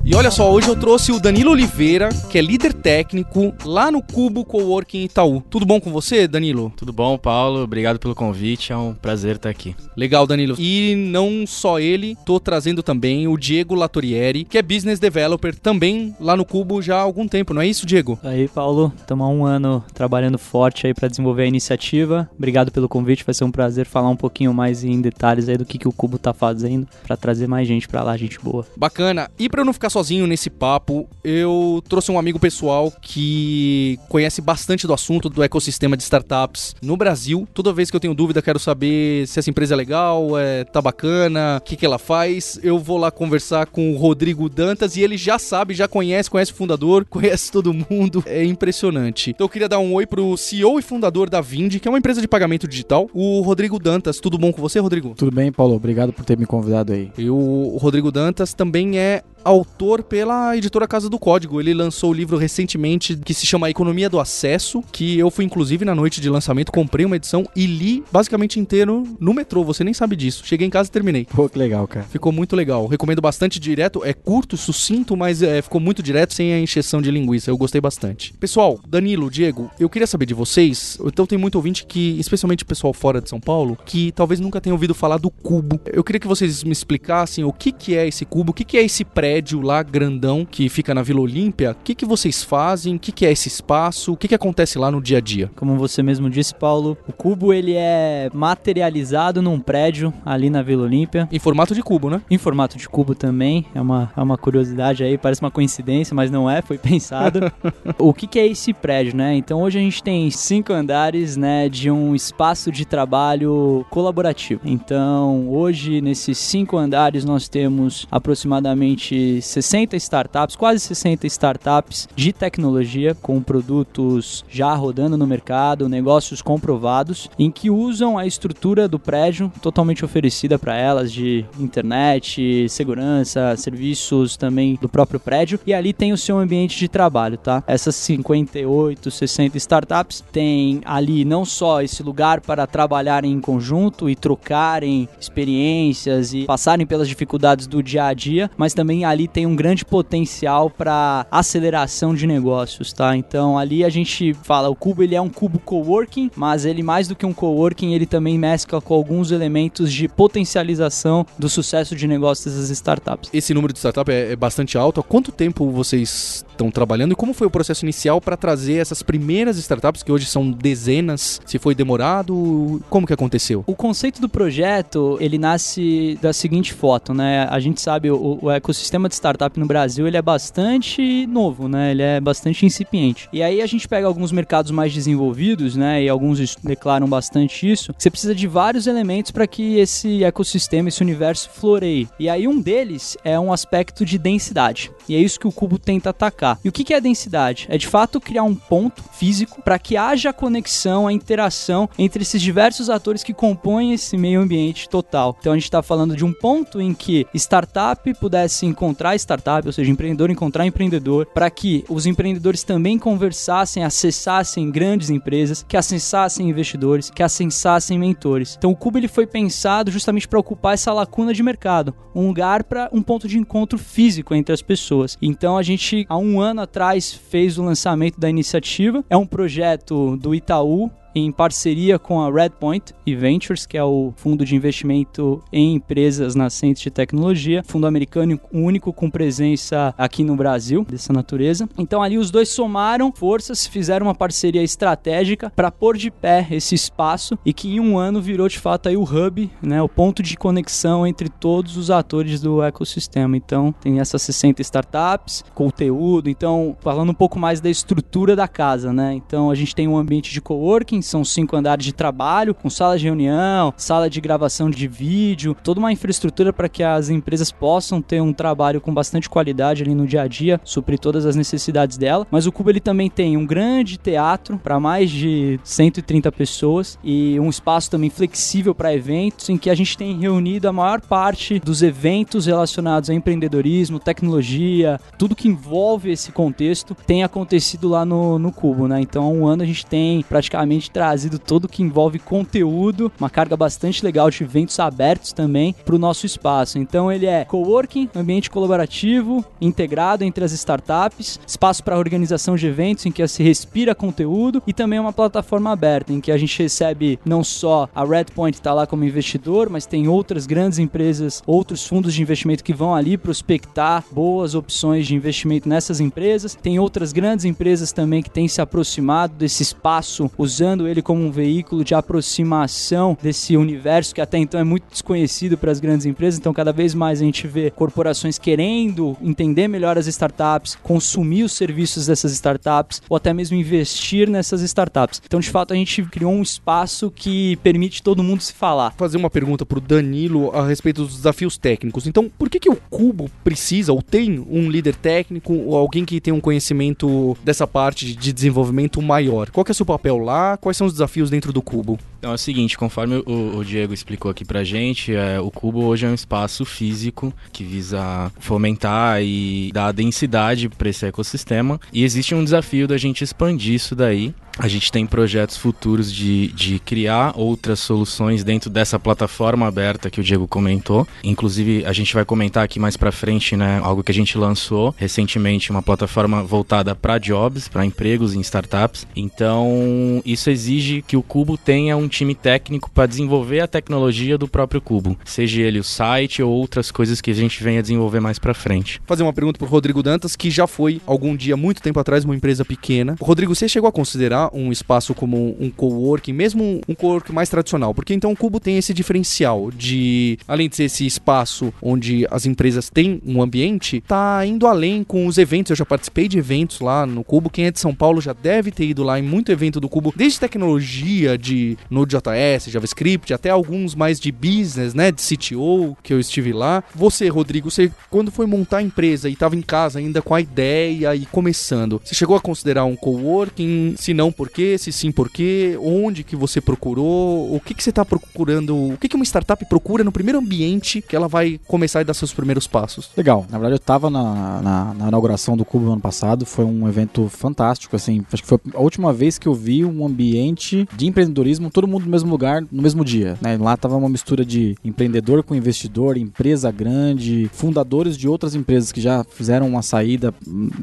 E 0.04 0.16
olha 0.16 0.32
só, 0.32 0.52
hoje 0.52 0.68
eu 0.68 0.76
trouxe 0.76 1.12
o 1.12 1.20
Danilo 1.20 1.52
Oliveira, 1.52 2.10
que 2.30 2.38
é 2.38 2.42
líder 2.42 2.74
técnico 2.74 3.54
lá 3.64 3.92
no 3.92 4.02
Cubo 4.02 4.44
Coworking 4.44 5.04
Itaú. 5.04 5.42
Tudo 5.50 5.66
bom 5.66 5.80
com 5.80 5.92
você, 5.92 6.28
Danilo? 6.28 6.72
Tudo 6.76 6.92
bom, 6.92 7.18
Paulo? 7.18 7.64
Obrigado 7.64 8.00
pelo 8.00 8.16
convite, 8.16 8.72
é 8.72 8.78
um 8.78 8.94
prazer 8.94 9.36
estar 9.36 9.50
aqui. 9.50 9.76
Legal, 9.96 10.28
Danilo. 10.28 10.56
E 10.60 10.96
não 10.96 11.46
só 11.48 11.80
ele, 11.80 12.18
tô 12.26 12.40
trazendo 12.40 12.84
também 12.84 13.28
o 13.28 13.38
Diego 13.38 13.76
Latorieri, 13.76 14.44
que 14.44 14.58
é 14.58 14.62
business 14.62 15.00
developer 15.00 15.56
também 15.56 16.16
lá 16.20 16.36
no 16.36 16.46
Cubo 16.46 16.82
já 16.82 16.98
há 16.98 17.02
algum 17.02 17.28
tempo, 17.28 17.54
não 17.54 17.62
é 17.62 17.68
isso, 17.68 17.86
Diego? 17.86 18.20
Aí, 18.24 18.48
Paulo, 18.48 18.92
estamos 18.98 19.26
há 19.26 19.30
um 19.30 19.46
ano 19.46 19.84
trabalhando 19.94 20.38
forte 20.38 20.88
aí 20.88 20.94
para 20.94 21.08
desenvolver 21.08 21.44
a 21.44 21.48
iniciativa. 21.48 22.30
Obrigado 22.38 22.72
pelo 22.72 22.90
convite, 22.90 23.24
vai 23.24 23.34
ser 23.34 23.44
um 23.44 23.52
prazer 23.52 23.86
falar 23.86 24.10
um 24.10 24.16
pouquinho 24.16 24.54
mais 24.54 24.84
em 24.84 25.00
detalhes 25.02 25.50
aí 25.50 25.58
do 25.58 25.66
que, 25.66 25.78
que 25.78 25.88
o 25.88 25.94
Cubo 25.94 26.18
tá 26.18 26.34
fazendo 26.34 26.88
para 27.06 27.16
trazer 27.16 27.48
mais 27.48 27.68
gente 27.68 27.88
para 27.88 28.04
lá, 28.04 28.18
gente 28.18 28.40
boa. 28.40 28.66
Bacana. 28.76 29.30
E 29.38 29.50
para 29.50 29.62
eu 29.62 29.66
não 29.66 29.74
ficar 29.74 29.85
sozinho 29.90 30.28
nesse 30.28 30.50
papo, 30.50 31.08
eu 31.24 31.82
trouxe 31.88 32.12
um 32.12 32.20
amigo 32.20 32.40
pessoal 32.40 32.92
que 33.02 33.98
conhece 34.10 34.42
bastante 34.42 34.88
do 34.88 34.94
assunto 34.94 35.30
do 35.30 35.44
ecossistema 35.44 35.98
de 35.98 36.04
startups 36.04 36.76
no 36.82 36.96
Brasil. 36.98 37.48
Toda 37.54 37.74
vez 37.74 37.90
que 37.90 37.96
eu 37.96 38.00
tenho 38.00 38.14
dúvida, 38.14 38.42
quero 38.42 38.60
saber 38.60 39.28
se 39.28 39.40
essa 39.40 39.50
empresa 39.50 39.74
é 39.74 39.78
legal, 39.78 40.38
é, 40.38 40.64
tá 40.64 40.82
bacana, 40.82 41.58
o 41.60 41.62
que, 41.62 41.76
que 41.76 41.86
ela 41.86 42.00
faz. 42.00 42.60
Eu 42.64 42.80
vou 42.80 42.98
lá 42.98 43.12
conversar 43.12 43.68
com 43.68 43.94
o 43.94 43.98
Rodrigo 43.98 44.50
Dantas 44.50 44.96
e 44.96 45.02
ele 45.02 45.18
já 45.18 45.38
sabe, 45.40 45.74
já 45.74 45.88
conhece, 45.88 46.30
conhece 46.30 46.52
o 46.52 46.56
fundador, 46.56 47.06
conhece 47.10 47.52
todo 47.52 47.74
mundo. 47.74 48.24
É 48.26 48.44
impressionante. 48.44 49.32
Então 49.32 49.46
eu 49.46 49.50
queria 49.50 49.70
dar 49.70 49.80
um 49.80 49.94
oi 49.94 50.06
pro 50.06 50.36
CEO 50.38 50.80
e 50.80 50.82
fundador 50.82 51.30
da 51.30 51.42
Vind, 51.42 51.80
que 51.80 51.88
é 51.88 51.92
uma 51.92 51.98
empresa 51.98 52.22
de 52.22 52.28
pagamento 52.28 52.68
digital, 52.68 53.10
o 53.14 53.42
Rodrigo 53.42 53.80
Dantas. 53.80 54.20
Tudo 54.20 54.38
bom 54.38 54.52
com 54.52 54.62
você, 54.62 54.80
Rodrigo? 54.80 55.14
Tudo 55.16 55.32
bem, 55.32 55.52
Paulo. 55.52 55.76
Obrigado 55.76 56.14
por 56.14 56.26
ter 56.26 56.38
me 56.38 56.46
convidado 56.46 56.94
aí. 56.94 57.12
E 57.18 57.30
o 57.30 57.78
Rodrigo 57.78 58.12
Dantas 58.12 58.54
também 58.54 58.98
é 58.98 59.22
autor 59.46 60.02
pela 60.02 60.58
editora 60.58 60.88
Casa 60.88 61.08
do 61.08 61.20
Código. 61.20 61.62
Ele 61.62 61.74
lançou 61.74 62.10
o 62.10 62.14
livro 62.14 62.36
recentemente 62.36 63.16
que 63.16 63.34
se 63.34 63.46
chama 63.46 63.70
Economia 63.70 64.10
do 64.10 64.20
Acesso, 64.20 64.84
que 64.92 65.18
eu 65.20 65.30
fui 65.30 65.46
inclusive 65.46 65.86
na 65.86 65.94
noite 65.94 66.20
de 66.20 66.28
lançamento, 66.30 66.72
comprei 66.72 67.06
uma 67.06 67.16
edição 67.16 67.46
e 67.56 67.68
li 67.68 68.04
basicamente 68.12 68.60
inteiro 68.60 69.04
no 69.20 69.34
metrô. 69.34 69.64
Você 69.64 69.84
nem 69.84 69.94
sabe 69.94 70.16
disso. 70.16 70.44
Cheguei 70.46 70.66
em 70.66 70.70
casa 70.70 70.90
e 70.90 70.92
terminei. 70.92 71.26
Pô, 71.26 71.48
que 71.48 71.60
legal, 71.60 71.88
cara. 71.88 72.06
Ficou 72.08 72.32
muito 72.32 72.56
legal. 72.56 72.88
Recomendo 72.88 73.22
bastante 73.22 73.60
direto. 73.60 74.04
É 74.04 74.14
curto, 74.14 74.58
sucinto, 74.58 75.16
mas 75.16 75.44
é, 75.44 75.62
ficou 75.62 75.80
muito 75.80 76.02
direto 76.02 76.34
sem 76.34 76.52
a 76.54 76.60
encheção 76.60 77.02
de 77.02 77.12
linguiça. 77.12 77.52
Eu 77.52 77.58
gostei 77.58 77.80
bastante. 77.80 78.34
Pessoal, 78.34 78.80
Danilo, 78.88 79.30
Diego, 79.30 79.70
eu 79.80 79.90
queria 79.90 80.08
saber 80.08 80.26
de 80.26 80.34
vocês. 80.34 80.98
Então 81.06 81.28
tem 81.28 81.38
muito 81.38 81.56
ouvinte 81.56 81.86
que, 81.86 82.20
especialmente 82.20 82.64
o 82.64 82.66
pessoal 82.66 82.94
fora 82.94 83.22
de 83.22 83.30
São 83.30 83.40
Paulo, 83.40 83.78
que 83.86 84.12
talvez 84.14 84.40
nunca 84.40 84.60
tenha 84.60 84.74
ouvido 84.74 84.96
falar 84.96 85.18
do 85.18 85.30
cubo. 85.30 85.80
Eu 85.86 86.04
queria 86.04 86.20
que 86.20 86.28
vocês 86.28 86.64
me 86.64 86.72
explicassem 86.72 87.44
o 87.44 87.54
que, 87.54 87.72
que 87.72 87.96
é 87.96 88.08
esse 88.08 88.26
cubo, 88.26 88.52
o 88.52 88.54
que, 88.54 88.64
que 88.64 88.78
é 88.78 88.84
esse 88.84 89.06
prédio 89.36 89.60
lá 89.60 89.84
grandão 89.84 90.48
que 90.50 90.70
fica 90.70 90.94
na 90.94 91.04
Vila 91.04 91.20
Olímpia. 91.20 91.72
O 91.72 91.84
que, 91.84 91.94
que 91.94 92.06
vocês 92.06 92.42
fazem? 92.42 92.96
O 92.96 93.00
que, 93.00 93.12
que 93.12 93.26
é 93.26 93.32
esse 93.34 93.50
espaço? 93.50 94.14
O 94.14 94.16
que, 94.16 94.30
que 94.30 94.36
acontece 94.36 94.80
lá 94.80 94.90
no 94.90 95.02
dia 95.02 95.18
a 95.18 95.22
dia? 95.22 95.52
Como 95.58 95.76
você 95.76 96.02
mesmo 96.02 96.30
disse, 96.30 96.56
Paulo, 96.56 96.98
o 97.06 97.12
cubo 97.12 97.54
ele 97.54 97.74
é 97.76 98.30
materializado 98.34 99.42
num 99.42 99.60
prédio 99.60 100.14
ali 100.26 100.50
na 100.50 100.62
Vila 100.62 100.84
Olímpia. 100.84 101.28
Em 101.30 101.38
formato 101.38 101.76
de 101.76 101.84
cubo, 101.84 102.10
né? 102.10 102.22
Em 102.32 102.38
formato 102.38 102.78
de 102.78 102.88
cubo 102.88 103.14
também. 103.14 103.66
É 103.76 103.82
uma, 103.82 104.10
é 104.16 104.22
uma 104.22 104.38
curiosidade 104.38 105.04
aí, 105.04 105.18
parece 105.18 105.42
uma 105.42 105.52
coincidência, 105.52 106.16
mas 106.16 106.32
não 106.32 106.50
é, 106.50 106.62
foi 106.62 106.78
pensado. 106.80 107.52
o 108.00 108.14
que, 108.14 108.28
que 108.28 108.40
é 108.40 108.48
esse 108.48 108.72
prédio, 108.74 109.18
né? 109.18 109.36
Então 109.36 109.62
hoje 109.62 109.80
a 109.80 109.82
gente 109.82 110.02
tem 110.02 110.32
cinco 110.32 110.72
andares, 110.72 111.36
né, 111.36 111.68
de 111.68 111.92
um 111.92 112.16
espaço 112.16 112.72
de 112.72 112.86
trabalho 112.86 113.86
colaborativo. 113.90 114.62
Então 114.64 115.50
hoje 115.50 116.00
nesses 116.00 116.38
cinco 116.38 116.78
andares 116.78 117.26
nós 117.26 117.50
temos 117.50 118.08
aproximadamente 118.10 119.25
60 119.42 119.96
startups, 119.98 120.56
quase 120.56 120.80
60 120.80 121.28
startups 121.28 122.08
de 122.16 122.34
tecnologia 122.34 123.16
com 123.16 123.42
produtos 123.42 124.44
já 124.50 124.74
rodando 124.74 125.18
no 125.18 125.28
mercado, 125.28 125.90
negócios 125.90 126.42
comprovados, 126.42 127.30
em 127.38 127.52
que 127.52 127.70
usam 127.70 128.18
a 128.18 128.26
estrutura 128.26 128.88
do 128.88 129.00
prédio 129.00 129.52
totalmente 129.62 130.04
oferecida 130.04 130.58
para 130.60 130.76
elas 130.76 131.12
de 131.12 131.46
internet, 131.60 132.68
segurança, 132.70 133.56
serviços 133.58 134.36
também 134.38 134.78
do 134.82 134.90
próprio 134.90 135.20
prédio 135.20 135.60
e 135.66 135.74
ali 135.74 135.94
tem 135.94 136.12
o 136.12 136.18
seu 136.18 136.38
ambiente 136.38 136.78
de 136.78 136.88
trabalho, 136.88 137.38
tá? 137.38 137.64
Essas 137.68 137.96
58, 137.96 139.10
60 139.10 139.58
startups 139.58 140.24
têm 140.32 140.82
ali 140.86 141.24
não 141.24 141.46
só 141.46 141.82
esse 141.82 142.04
lugar 142.04 142.42
para 142.42 142.68
trabalharem 142.68 143.32
em 143.32 143.40
conjunto 143.40 144.10
e 144.10 144.16
trocarem 144.16 145.08
experiências 145.20 146.34
e 146.34 146.46
passarem 146.46 146.86
pelas 146.86 147.08
dificuldades 147.08 147.68
do 147.68 147.82
dia 147.82 148.06
a 148.06 148.14
dia, 148.14 148.50
mas 148.58 148.74
também 148.74 149.05
ali 149.06 149.28
tem 149.28 149.46
um 149.46 149.56
grande 149.56 149.86
potencial 149.86 150.70
para 150.70 151.26
aceleração 151.32 152.14
de 152.14 152.28
negócios, 152.28 152.92
tá? 152.92 153.16
Então 153.16 153.58
ali 153.58 153.84
a 153.84 153.90
gente 153.90 154.34
fala, 154.34 154.70
o 154.70 154.76
cubo 154.76 155.04
ele 155.04 155.16
é 155.16 155.22
um 155.22 155.30
cubo 155.30 155.60
coworking, 155.60 156.32
mas 156.36 156.66
ele 156.66 156.84
mais 156.84 157.08
do 157.08 157.16
que 157.16 157.26
um 157.26 157.34
coworking, 157.34 157.94
ele 157.94 158.06
também 158.06 158.38
mescla 158.38 158.82
com 158.82 158.94
alguns 158.94 159.32
elementos 159.32 159.92
de 159.92 160.08
potencialização 160.08 161.26
do 161.38 161.50
sucesso 161.50 161.96
de 161.96 162.08
negócios 162.08 162.54
dessas 162.54 162.70
startups. 162.70 163.30
Esse 163.34 163.54
número 163.54 163.74
de 163.74 163.80
startups 163.80 164.14
é, 164.14 164.32
é 164.34 164.36
bastante 164.36 164.78
alto. 164.78 165.00
Há 165.00 165.04
quanto 165.04 165.32
tempo 165.32 165.70
vocês 165.70 166.46
estão 166.50 166.72
trabalhando 166.72 167.12
e 167.12 167.16
como 167.16 167.34
foi 167.34 167.48
o 167.48 167.50
processo 167.50 167.86
inicial 167.86 168.22
para 168.22 168.38
trazer 168.38 168.76
essas 168.76 169.04
primeiras 169.04 169.58
startups 169.58 170.02
que 170.04 170.12
hoje 170.12 170.26
são 170.26 170.50
dezenas? 170.50 171.42
Se 171.46 171.60
foi 171.60 171.76
demorado, 171.76 172.82
como 172.90 173.06
que 173.06 173.14
aconteceu? 173.14 173.64
O 173.68 173.76
conceito 173.76 174.22
do 174.22 174.30
projeto 174.30 175.18
ele 175.20 175.38
nasce 175.38 176.18
da 176.22 176.34
seguinte 176.34 176.74
foto, 176.74 177.14
né? 177.14 177.48
A 177.50 177.60
gente 177.60 177.82
sabe 177.82 178.10
o, 178.10 178.40
o 178.42 178.52
ecossistema 178.52 178.95
de 179.04 179.16
startup 179.16 179.60
no 179.60 179.66
Brasil 179.66 180.08
ele 180.08 180.18
é 180.18 180.22
bastante 180.22 181.28
novo, 181.28 181.68
né? 181.68 181.92
Ele 181.92 182.02
é 182.02 182.20
bastante 182.20 182.66
incipiente. 182.66 183.30
E 183.32 183.44
aí 183.44 183.62
a 183.62 183.66
gente 183.66 183.88
pega 183.88 184.08
alguns 184.08 184.32
mercados 184.32 184.72
mais 184.72 184.94
desenvolvidos, 184.94 185.76
né? 185.76 186.04
E 186.04 186.10
alguns 186.10 186.56
declaram 186.64 187.08
bastante 187.08 187.70
isso. 187.70 187.94
Você 187.98 188.10
precisa 188.10 188.34
de 188.34 188.48
vários 188.48 188.88
elementos 188.88 189.32
para 189.32 189.46
que 189.46 189.78
esse 189.78 190.24
ecossistema, 190.24 190.90
esse 190.90 191.02
universo 191.02 191.50
floreie. 191.50 192.08
E 192.20 192.30
aí 192.30 192.48
um 192.48 192.60
deles 192.60 193.18
é 193.24 193.40
um 193.40 193.52
aspecto 193.54 194.06
de 194.06 194.18
densidade. 194.18 194.92
E 195.08 195.16
é 195.16 195.20
isso 195.20 195.40
que 195.40 195.48
o 195.48 195.52
cubo 195.52 195.78
tenta 195.78 196.10
atacar. 196.10 196.60
E 196.64 196.70
o 196.70 196.72
que 196.72 196.94
é 196.94 197.02
densidade? 197.02 197.68
É 197.70 197.78
de 197.78 197.88
fato 197.88 198.20
criar 198.20 198.44
um 198.44 198.56
ponto 198.56 199.04
físico 199.14 199.62
para 199.62 199.78
que 199.78 199.98
haja 199.98 200.30
a 200.30 200.34
conexão, 200.34 201.08
a 201.08 201.14
interação 201.14 201.90
entre 201.98 202.24
esses 202.24 202.42
diversos 202.42 202.90
atores 202.90 203.24
que 203.24 203.34
compõem 203.34 203.94
esse 203.94 204.18
meio 204.18 204.42
ambiente 204.42 204.90
total. 204.90 205.36
Então 205.40 205.54
a 205.54 205.56
gente 205.56 205.66
está 205.66 205.84
falando 205.84 206.16
de 206.16 206.26
um 206.26 206.34
ponto 206.34 206.82
em 206.82 206.94
que 206.94 207.26
startup 207.34 208.14
pudesse 208.16 208.66
encontrar 208.66 208.85
startup, 209.18 209.68
ou 209.68 209.72
seja, 209.72 209.92
empreendedor 209.92 210.30
encontrar 210.30 210.66
empreendedor, 210.66 211.26
para 211.28 211.50
que 211.50 211.84
os 211.90 212.06
empreendedores 212.06 212.64
também 212.64 213.00
conversassem, 213.00 213.84
acessassem 213.84 214.70
grandes 214.70 215.10
empresas, 215.10 215.64
que 215.68 215.78
acessassem 215.78 216.50
investidores, 216.50 217.10
que 217.10 217.24
acessassem 217.24 217.98
mentores. 217.98 218.56
Então 218.58 218.72
o 218.72 218.76
Cubo 218.76 218.98
ele 218.98 219.08
foi 219.08 219.26
pensado 219.26 219.92
justamente 219.92 220.28
para 220.28 220.40
ocupar 220.40 220.74
essa 220.74 220.94
lacuna 220.94 221.34
de 221.34 221.44
mercado, 221.44 221.94
um 222.14 222.28
lugar 222.28 222.64
para 222.64 222.90
um 222.92 223.02
ponto 223.02 223.28
de 223.28 223.38
encontro 223.38 223.78
físico 223.78 224.34
entre 224.34 224.54
as 224.54 224.62
pessoas. 224.62 225.18
Então 225.22 225.58
a 225.58 225.64
gente 225.64 226.06
há 226.10 226.18
um 226.18 226.40
ano 226.40 226.62
atrás 226.62 227.14
fez 227.14 227.58
o 227.58 227.64
lançamento 227.64 228.20
da 228.20 228.30
iniciativa. 228.30 229.04
É 229.10 229.18
um 229.18 229.26
projeto 229.26 230.18
do 230.18 230.34
Itaú 230.34 230.92
em 231.16 231.32
parceria 231.32 231.98
com 231.98 232.22
a 232.22 232.30
Redpoint 232.30 232.94
e 233.06 233.16
Ventures, 233.16 233.66
que 233.66 233.78
é 233.78 233.84
o 233.84 234.14
fundo 234.18 234.44
de 234.44 234.54
investimento 234.54 235.42
em 235.52 235.76
empresas 235.76 236.36
nascentes 236.36 236.84
de 236.84 236.92
tecnologia, 236.92 237.64
fundo 237.66 237.88
americano 237.88 238.38
único 238.52 238.92
com 238.92 239.10
presença 239.10 239.96
aqui 239.98 240.24
no 240.24 240.36
Brasil, 240.36 240.86
dessa 240.88 241.14
natureza. 241.14 241.70
Então 241.78 242.04
ali 242.04 242.18
os 242.18 242.30
dois 242.30 242.50
somaram 242.50 243.14
forças, 243.14 243.66
fizeram 243.66 244.08
uma 244.08 244.16
parceria 244.16 244.62
estratégica 244.62 245.50
para 245.56 245.72
pôr 245.72 245.96
de 245.96 246.12
pé 246.12 246.46
esse 246.52 246.76
espaço 246.76 247.40
e 247.46 247.54
que 247.54 247.74
em 247.74 247.80
um 247.80 247.98
ano 247.98 248.22
virou 248.22 248.50
de 248.50 248.60
fato 248.60 248.90
aí 248.90 248.98
o 248.98 249.04
hub, 249.04 249.50
né, 249.62 249.82
o 249.82 249.88
ponto 249.88 250.22
de 250.22 250.36
conexão 250.36 251.08
entre 251.08 251.30
todos 251.30 251.78
os 251.78 251.90
atores 251.90 252.42
do 252.42 252.62
ecossistema. 252.62 253.38
Então 253.38 253.74
tem 253.80 254.02
essas 254.02 254.22
60 254.22 254.62
startups, 254.62 255.46
conteúdo, 255.54 256.30
então 256.30 256.76
falando 256.82 257.12
um 257.12 257.14
pouco 257.16 257.40
mais 257.40 257.62
da 257.62 257.70
estrutura 257.70 258.36
da 258.36 258.48
casa, 258.48 258.92
né? 258.92 259.14
Então 259.14 259.50
a 259.50 259.56
gente 259.56 259.74
tem 259.74 259.88
um 259.88 259.98
ambiente 259.98 260.34
de 260.34 260.42
coworking, 260.42 261.02
são 261.06 261.24
cinco 261.24 261.56
andares 261.56 261.86
de 261.86 261.94
trabalho, 261.94 262.54
com 262.54 262.70
sala 262.70 262.98
de 262.98 263.06
reunião, 263.06 263.74
sala 263.78 264.10
de 264.10 264.20
gravação 264.20 264.70
de 264.70 264.88
vídeo, 264.88 265.56
toda 265.64 265.80
uma 265.80 265.92
infraestrutura 265.92 266.52
para 266.52 266.70
que 266.70 266.84
as 266.84 267.10
empresas 267.10 267.52
possam 267.52 268.02
ter 268.02 268.22
um 268.22 268.34
trabalho 268.34 268.82
com 268.82 268.94
bastante 268.94 269.30
qualidade 269.30 269.84
ali 269.84 269.96
no 269.96 270.08
dia 270.08 270.22
a 270.22 270.28
dia, 270.28 270.60
suprir 270.64 271.00
todas 271.00 271.26
as 271.26 271.36
necessidades 271.36 271.98
dela. 271.98 272.28
Mas 272.30 272.46
o 272.46 272.52
Cubo 272.52 272.70
ele 272.70 272.80
também 272.80 273.10
tem 273.10 273.38
um 273.38 273.46
grande 273.46 273.98
teatro 273.98 274.58
para 274.58 274.80
mais 274.80 275.10
de 275.10 275.60
130 275.64 276.32
pessoas 276.32 276.98
e 277.04 277.40
um 277.40 277.50
espaço 277.50 277.90
também 277.90 278.10
flexível 278.10 278.74
para 278.74 278.94
eventos 278.94 279.50
em 279.50 279.58
que 279.58 279.70
a 279.70 279.76
gente 279.76 279.98
tem 279.98 280.18
reunido 280.18 280.68
a 280.68 280.74
maior 280.74 281.02
parte 281.02 281.60
dos 281.60 281.82
eventos 281.82 282.46
relacionados 282.46 283.10
a 283.10 283.14
empreendedorismo, 283.14 284.00
tecnologia, 284.00 285.00
tudo 285.18 285.36
que 285.36 285.48
envolve 285.48 286.12
esse 286.12 286.32
contexto 286.32 286.96
tem 287.06 287.24
acontecido 287.24 287.90
lá 287.90 288.06
no, 288.06 288.38
no 288.40 288.52
Cubo, 288.52 288.88
né? 288.88 289.02
Então, 289.02 289.24
há 289.24 289.30
um 289.30 289.48
ano 289.48 289.64
a 289.64 289.66
gente 289.66 289.86
tem 289.86 290.24
praticamente 290.24 290.92
trazido 290.96 291.38
tudo 291.38 291.68
que 291.68 291.84
envolve 291.84 292.20
conteúdo, 292.20 293.12
uma 293.20 293.30
carga 293.30 293.58
bastante 293.58 294.02
legal 294.02 294.30
de 294.30 294.46
eventos 294.46 294.80
abertos 294.80 295.34
também 295.34 295.76
para 295.84 295.94
o 295.94 296.00
nosso 296.00 296.26
espaço. 296.26 296.80
Então, 296.80 297.12
ele 297.12 297.26
é 297.26 297.44
coworking, 297.44 298.10
ambiente 298.16 298.50
colaborativo, 298.50 299.44
integrado 299.60 300.24
entre 300.24 300.46
as 300.46 300.54
startups, 300.54 301.38
espaço 301.46 301.84
para 301.84 301.98
organização 301.98 302.56
de 302.56 302.66
eventos 302.66 303.06
em 303.06 303.12
que 303.12 303.28
se 303.28 303.44
respira 303.44 303.94
conteúdo 303.94 304.64
e 304.66 304.72
também 304.72 304.98
uma 304.98 305.12
plataforma 305.12 305.70
aberta 305.70 306.14
em 306.14 306.22
que 306.22 306.32
a 306.32 306.38
gente 306.38 306.64
recebe 306.64 307.20
não 307.26 307.44
só 307.44 307.90
a 307.94 308.06
Redpoint 308.06 308.56
está 308.56 308.74
lá 308.74 308.88
como 308.88 309.04
investidor, 309.04 309.70
mas 309.70 309.86
tem 309.86 310.08
outras 310.08 310.46
grandes 310.46 310.80
empresas, 310.80 311.44
outros 311.46 311.86
fundos 311.86 312.14
de 312.14 312.22
investimento 312.22 312.64
que 312.64 312.74
vão 312.74 312.96
ali 312.96 313.18
prospectar 313.18 314.06
boas 314.10 314.56
opções 314.56 315.06
de 315.06 315.14
investimento 315.14 315.68
nessas 315.68 316.00
empresas. 316.00 316.56
Tem 316.56 316.80
outras 316.80 317.12
grandes 317.12 317.44
empresas 317.44 317.92
também 317.92 318.24
que 318.24 318.30
têm 318.30 318.48
se 318.48 318.62
aproximado 318.62 319.34
desse 319.34 319.62
espaço, 319.62 320.32
usando 320.38 320.85
ele 320.88 321.02
como 321.02 321.24
um 321.24 321.32
veículo 321.32 321.84
de 321.84 321.94
aproximação 321.94 323.18
desse 323.22 323.58
universo 323.58 324.14
que 324.14 324.22
até 324.22 324.38
então 324.38 324.60
é 324.60 324.64
muito 324.64 324.86
desconhecido 324.90 325.58
para 325.58 325.72
as 325.72 325.80
grandes 325.80 326.06
empresas. 326.06 326.40
Então, 326.40 326.54
cada 326.54 326.72
vez 326.72 326.94
mais 326.94 327.22
a 327.22 327.26
gente 327.26 327.48
vê 327.48 327.70
corporações 327.70 328.38
querendo 328.38 329.16
entender 329.22 329.68
melhor 329.68 329.98
as 329.98 330.08
startups, 330.08 330.78
consumir 330.82 331.44
os 331.44 331.54
serviços 331.54 332.08
dessas 332.08 332.32
startups 332.34 333.02
ou 333.10 333.18
até 333.18 333.34
mesmo 333.34 333.58
investir 333.58 334.30
nessas 334.30 334.62
startups. 334.62 335.22
Então, 335.26 335.40
de 335.40 335.50
fato, 335.50 335.74
a 335.74 335.76
gente 335.76 336.04
criou 336.04 336.32
um 336.32 336.42
espaço 336.42 337.12
que 337.12 337.56
permite 337.58 338.02
todo 338.02 338.24
mundo 338.24 338.42
se 338.42 338.54
falar. 338.54 338.94
Fazer 338.98 339.18
uma 339.18 339.30
pergunta 339.30 339.66
para 339.66 339.78
o 339.78 339.82
Danilo 339.82 340.52
a 340.56 340.66
respeito 340.68 341.04
dos 341.04 341.16
desafios 341.16 341.58
técnicos. 341.58 342.08
Então, 342.08 342.30
por 342.38 342.50
que, 342.50 342.60
que 342.60 342.70
o 342.70 342.76
Cubo 342.90 343.30
precisa 343.44 343.92
ou 343.92 344.02
tem 344.02 344.40
um 344.50 344.70
líder 344.70 344.96
técnico 344.96 345.54
ou 345.54 345.76
alguém 345.76 346.06
que 346.06 346.22
tem 346.22 346.34
um 346.34 346.42
conhecimento 346.42 347.38
dessa 347.44 347.68
parte 347.68 348.14
de 348.16 348.34
desenvolvimento 348.34 349.02
maior? 349.02 349.50
Qual 349.50 349.64
que 349.64 349.72
é 349.72 349.74
o 349.74 349.76
seu 349.76 349.86
papel 349.86 350.18
lá? 350.18 350.58
Quais 350.66 350.78
são 350.78 350.88
os 350.88 350.94
desafios 350.94 351.30
dentro 351.30 351.54
do 351.54 351.62
Cubo? 351.62 352.00
Então 352.18 352.32
é 352.32 352.34
o 352.34 352.40
seguinte, 352.40 352.76
conforme 352.76 353.18
o, 353.18 353.58
o 353.58 353.64
Diego 353.64 353.94
explicou 353.94 354.32
aqui 354.32 354.44
pra 354.44 354.64
gente, 354.64 355.14
é, 355.14 355.40
o 355.40 355.52
Cubo 355.52 355.84
hoje 355.84 356.08
é 356.08 356.10
um 356.10 356.14
espaço 356.16 356.66
físico 356.66 357.32
que 357.54 357.64
visa 357.64 358.32
fomentar 358.40 359.22
e 359.22 359.70
dar 359.72 359.92
densidade 359.92 360.68
para 360.68 360.90
esse 360.90 361.06
ecossistema. 361.06 361.80
E 361.94 362.04
existe 362.04 362.34
um 362.34 362.44
desafio 362.44 362.88
da 362.88 362.98
gente 362.98 363.24
expandir 363.24 363.76
isso 363.76 363.96
daí. 363.96 364.34
A 364.58 364.68
gente 364.68 364.92
tem 364.92 365.06
projetos 365.06 365.58
futuros 365.58 366.12
de, 366.12 366.48
de 366.48 366.80
criar 366.80 367.34
outras 367.36 367.80
soluções 367.80 368.44
dentro 368.44 368.70
dessa 368.70 368.98
plataforma 368.98 369.68
aberta 369.68 370.10
que 370.10 370.20
o 370.20 370.24
Diego 370.24 370.48
comentou. 370.48 371.08
Inclusive, 371.24 371.86
a 371.86 371.92
gente 371.92 372.14
vai 372.14 372.24
comentar 372.24 372.64
aqui 372.64 372.80
mais 372.80 372.96
para 372.96 373.12
frente, 373.12 373.56
né, 373.58 373.80
algo 373.84 374.04
que 374.04 374.12
a 374.12 374.16
gente 374.16 374.38
lançou 374.38 374.96
recentemente, 374.98 375.72
uma 375.72 375.82
plataforma 375.82 376.42
voltada 376.44 376.96
para 376.96 377.18
jobs, 377.18 377.68
para 377.68 377.86
empregos 377.86 378.34
em 378.34 378.40
startups. 378.40 379.06
Então, 379.16 380.22
isso 380.26 380.50
exige 380.50 381.02
que 381.02 381.18
o 381.18 381.24
Cubo 381.24 381.58
tenha 381.58 381.98
um 381.98 382.08
time 382.08 382.34
técnico 382.34 382.90
para 382.90 383.08
desenvolver 383.08 383.60
a 383.60 383.68
tecnologia 383.68 384.38
do 384.38 384.48
próprio 384.48 384.82
Cubo, 384.82 385.18
seja 385.26 385.62
ele 385.62 385.80
o 385.80 385.84
site 385.84 386.42
ou 386.42 386.52
outras 386.52 386.92
coisas 386.92 387.20
que 387.20 387.32
a 387.32 387.36
gente 387.36 387.62
venha 387.62 387.82
desenvolver 387.82 388.20
mais 388.20 388.40
para 388.40 388.54
frente. 388.54 389.02
Fazer 389.06 389.24
uma 389.24 389.34
pergunta 389.34 389.58
pro 389.58 389.68
Rodrigo 389.68 390.02
Dantas, 390.02 390.36
que 390.36 390.50
já 390.50 390.66
foi 390.66 391.02
algum 391.06 391.36
dia, 391.36 391.58
muito 391.58 391.82
tempo 391.82 392.00
atrás, 392.00 392.24
uma 392.24 392.36
empresa 392.36 392.64
pequena. 392.64 393.16
Rodrigo, 393.20 393.54
você 393.54 393.68
chegou 393.68 393.90
a 393.90 393.92
considerar 393.92 394.45
um 394.54 394.72
espaço 394.72 395.14
como 395.14 395.56
um 395.60 395.70
coworking, 395.70 396.34
mesmo 396.34 396.82
um 396.88 396.96
coworking 396.96 397.34
mais 397.34 397.50
tradicional? 397.50 397.94
Porque 397.94 398.14
então 398.14 398.32
o 398.32 398.36
Cubo 398.36 398.60
tem 398.60 398.78
esse 398.78 398.94
diferencial 398.94 399.72
de, 399.72 400.38
além 400.48 400.70
de 400.70 400.76
ser 400.76 400.84
esse 400.86 401.06
espaço 401.06 401.74
onde 401.82 402.28
as 402.30 402.46
empresas 402.46 402.90
têm 402.90 403.22
um 403.26 403.42
ambiente, 403.42 404.02
tá 404.02 404.46
indo 404.46 404.68
além 404.68 405.04
com 405.04 405.28
os 405.28 405.38
eventos. 405.38 405.72
Eu 405.72 405.76
já 405.76 405.86
participei 405.86 406.28
de 406.28 406.38
eventos 406.38 406.80
lá 406.80 407.06
no 407.06 407.24
Cubo. 407.24 407.50
Quem 407.50 407.66
é 407.66 407.72
de 407.72 407.80
São 407.80 407.94
Paulo 407.94 408.22
já 408.22 408.34
deve 408.34 408.72
ter 408.72 408.86
ido 408.86 409.04
lá 409.04 409.20
em 409.20 409.24
muito 409.24 409.52
evento 409.52 409.80
do 409.80 409.90
Cubo, 409.90 410.14
desde 410.16 410.40
tecnologia 410.40 411.38
de 411.38 411.78
Node.js, 411.90 412.66
JavaScript, 412.68 413.34
até 413.34 413.50
alguns 413.50 413.96
mais 413.96 414.20
de 414.20 414.32
business, 414.32 414.94
né, 414.94 415.12
de 415.12 415.22
CTO, 415.22 415.98
que 416.04 416.14
eu 416.14 416.20
estive 416.20 416.54
lá. 416.54 416.84
Você, 416.94 417.28
Rodrigo, 417.28 417.70
você 417.70 417.92
quando 418.10 418.32
foi 418.32 418.46
montar 418.46 418.78
a 418.78 418.84
empresa 418.84 419.30
e 419.30 419.34
estava 419.34 419.56
em 419.56 419.62
casa 419.62 420.00
ainda 420.00 420.22
com 420.22 420.34
a 420.34 420.42
ideia 420.42 421.16
e 421.16 421.26
começando, 421.26 422.02
você 422.04 422.16
chegou 422.16 422.36
a 422.36 422.42
considerar 422.42 422.86
um 422.86 422.96
coworking? 422.96 423.96
Se 423.98 424.14
não, 424.14 424.32
por 424.36 424.50
quê? 424.50 424.78
Se 424.78 424.92
sim, 424.92 425.12
por 425.12 425.30
quê? 425.30 425.78
Onde 425.82 426.24
que 426.24 426.36
você 426.36 426.60
procurou? 426.60 427.54
O 427.56 427.60
que 427.60 427.74
que 427.74 427.84
você 427.84 427.90
está 427.90 428.04
procurando? 428.04 428.76
O 428.76 428.98
que 428.98 429.08
que 429.08 429.16
uma 429.16 429.26
startup 429.26 429.64
procura 429.66 430.04
no 430.04 430.12
primeiro 430.12 430.40
ambiente 430.40 431.02
que 431.02 431.16
ela 431.16 431.28
vai 431.28 431.60
começar 431.68 432.02
a 432.02 432.04
dar 432.04 432.14
seus 432.14 432.34
primeiros 432.34 432.68
passos? 432.68 433.10
Legal. 433.16 433.46
Na 433.50 433.58
verdade, 433.58 433.74
eu 433.74 433.78
estava 433.78 434.10
na, 434.10 434.62
na, 434.62 434.94
na, 434.94 435.08
inauguração 435.08 435.56
do 435.56 435.64
Cubo 435.64 435.86
no 435.86 435.94
ano 435.94 436.02
passado. 436.02 436.46
Foi 436.46 436.66
um 436.66 436.88
evento 436.88 437.30
fantástico, 437.30 437.96
assim. 437.96 438.24
Acho 438.32 438.44
que 438.44 438.50
foi 438.50 438.60
a 438.74 438.82
última 438.82 439.14
vez 439.14 439.38
que 439.38 439.48
eu 439.48 439.54
vi 439.54 439.86
um 439.86 440.06
ambiente 440.06 440.88
de 440.96 441.08
empreendedorismo, 441.08 441.72
todo 441.72 441.88
mundo 441.88 442.06
no 442.06 442.12
mesmo 442.12 442.30
lugar, 442.30 442.62
no 442.72 442.82
mesmo 442.82 443.06
dia. 443.06 443.38
Né? 443.42 443.58
Lá 443.58 443.78
tava 443.78 443.96
uma 443.96 444.10
mistura 444.10 444.44
de 444.44 444.76
empreendedor 444.84 445.44
com 445.44 445.56
investidor, 445.56 446.18
empresa 446.18 446.72
grande, 446.72 447.50
fundadores 447.54 448.18
de 448.18 448.28
outras 448.28 448.56
empresas 448.56 448.92
que 448.92 449.00
já 449.00 449.24
fizeram 449.24 449.68
uma 449.68 449.82
saída. 449.82 450.34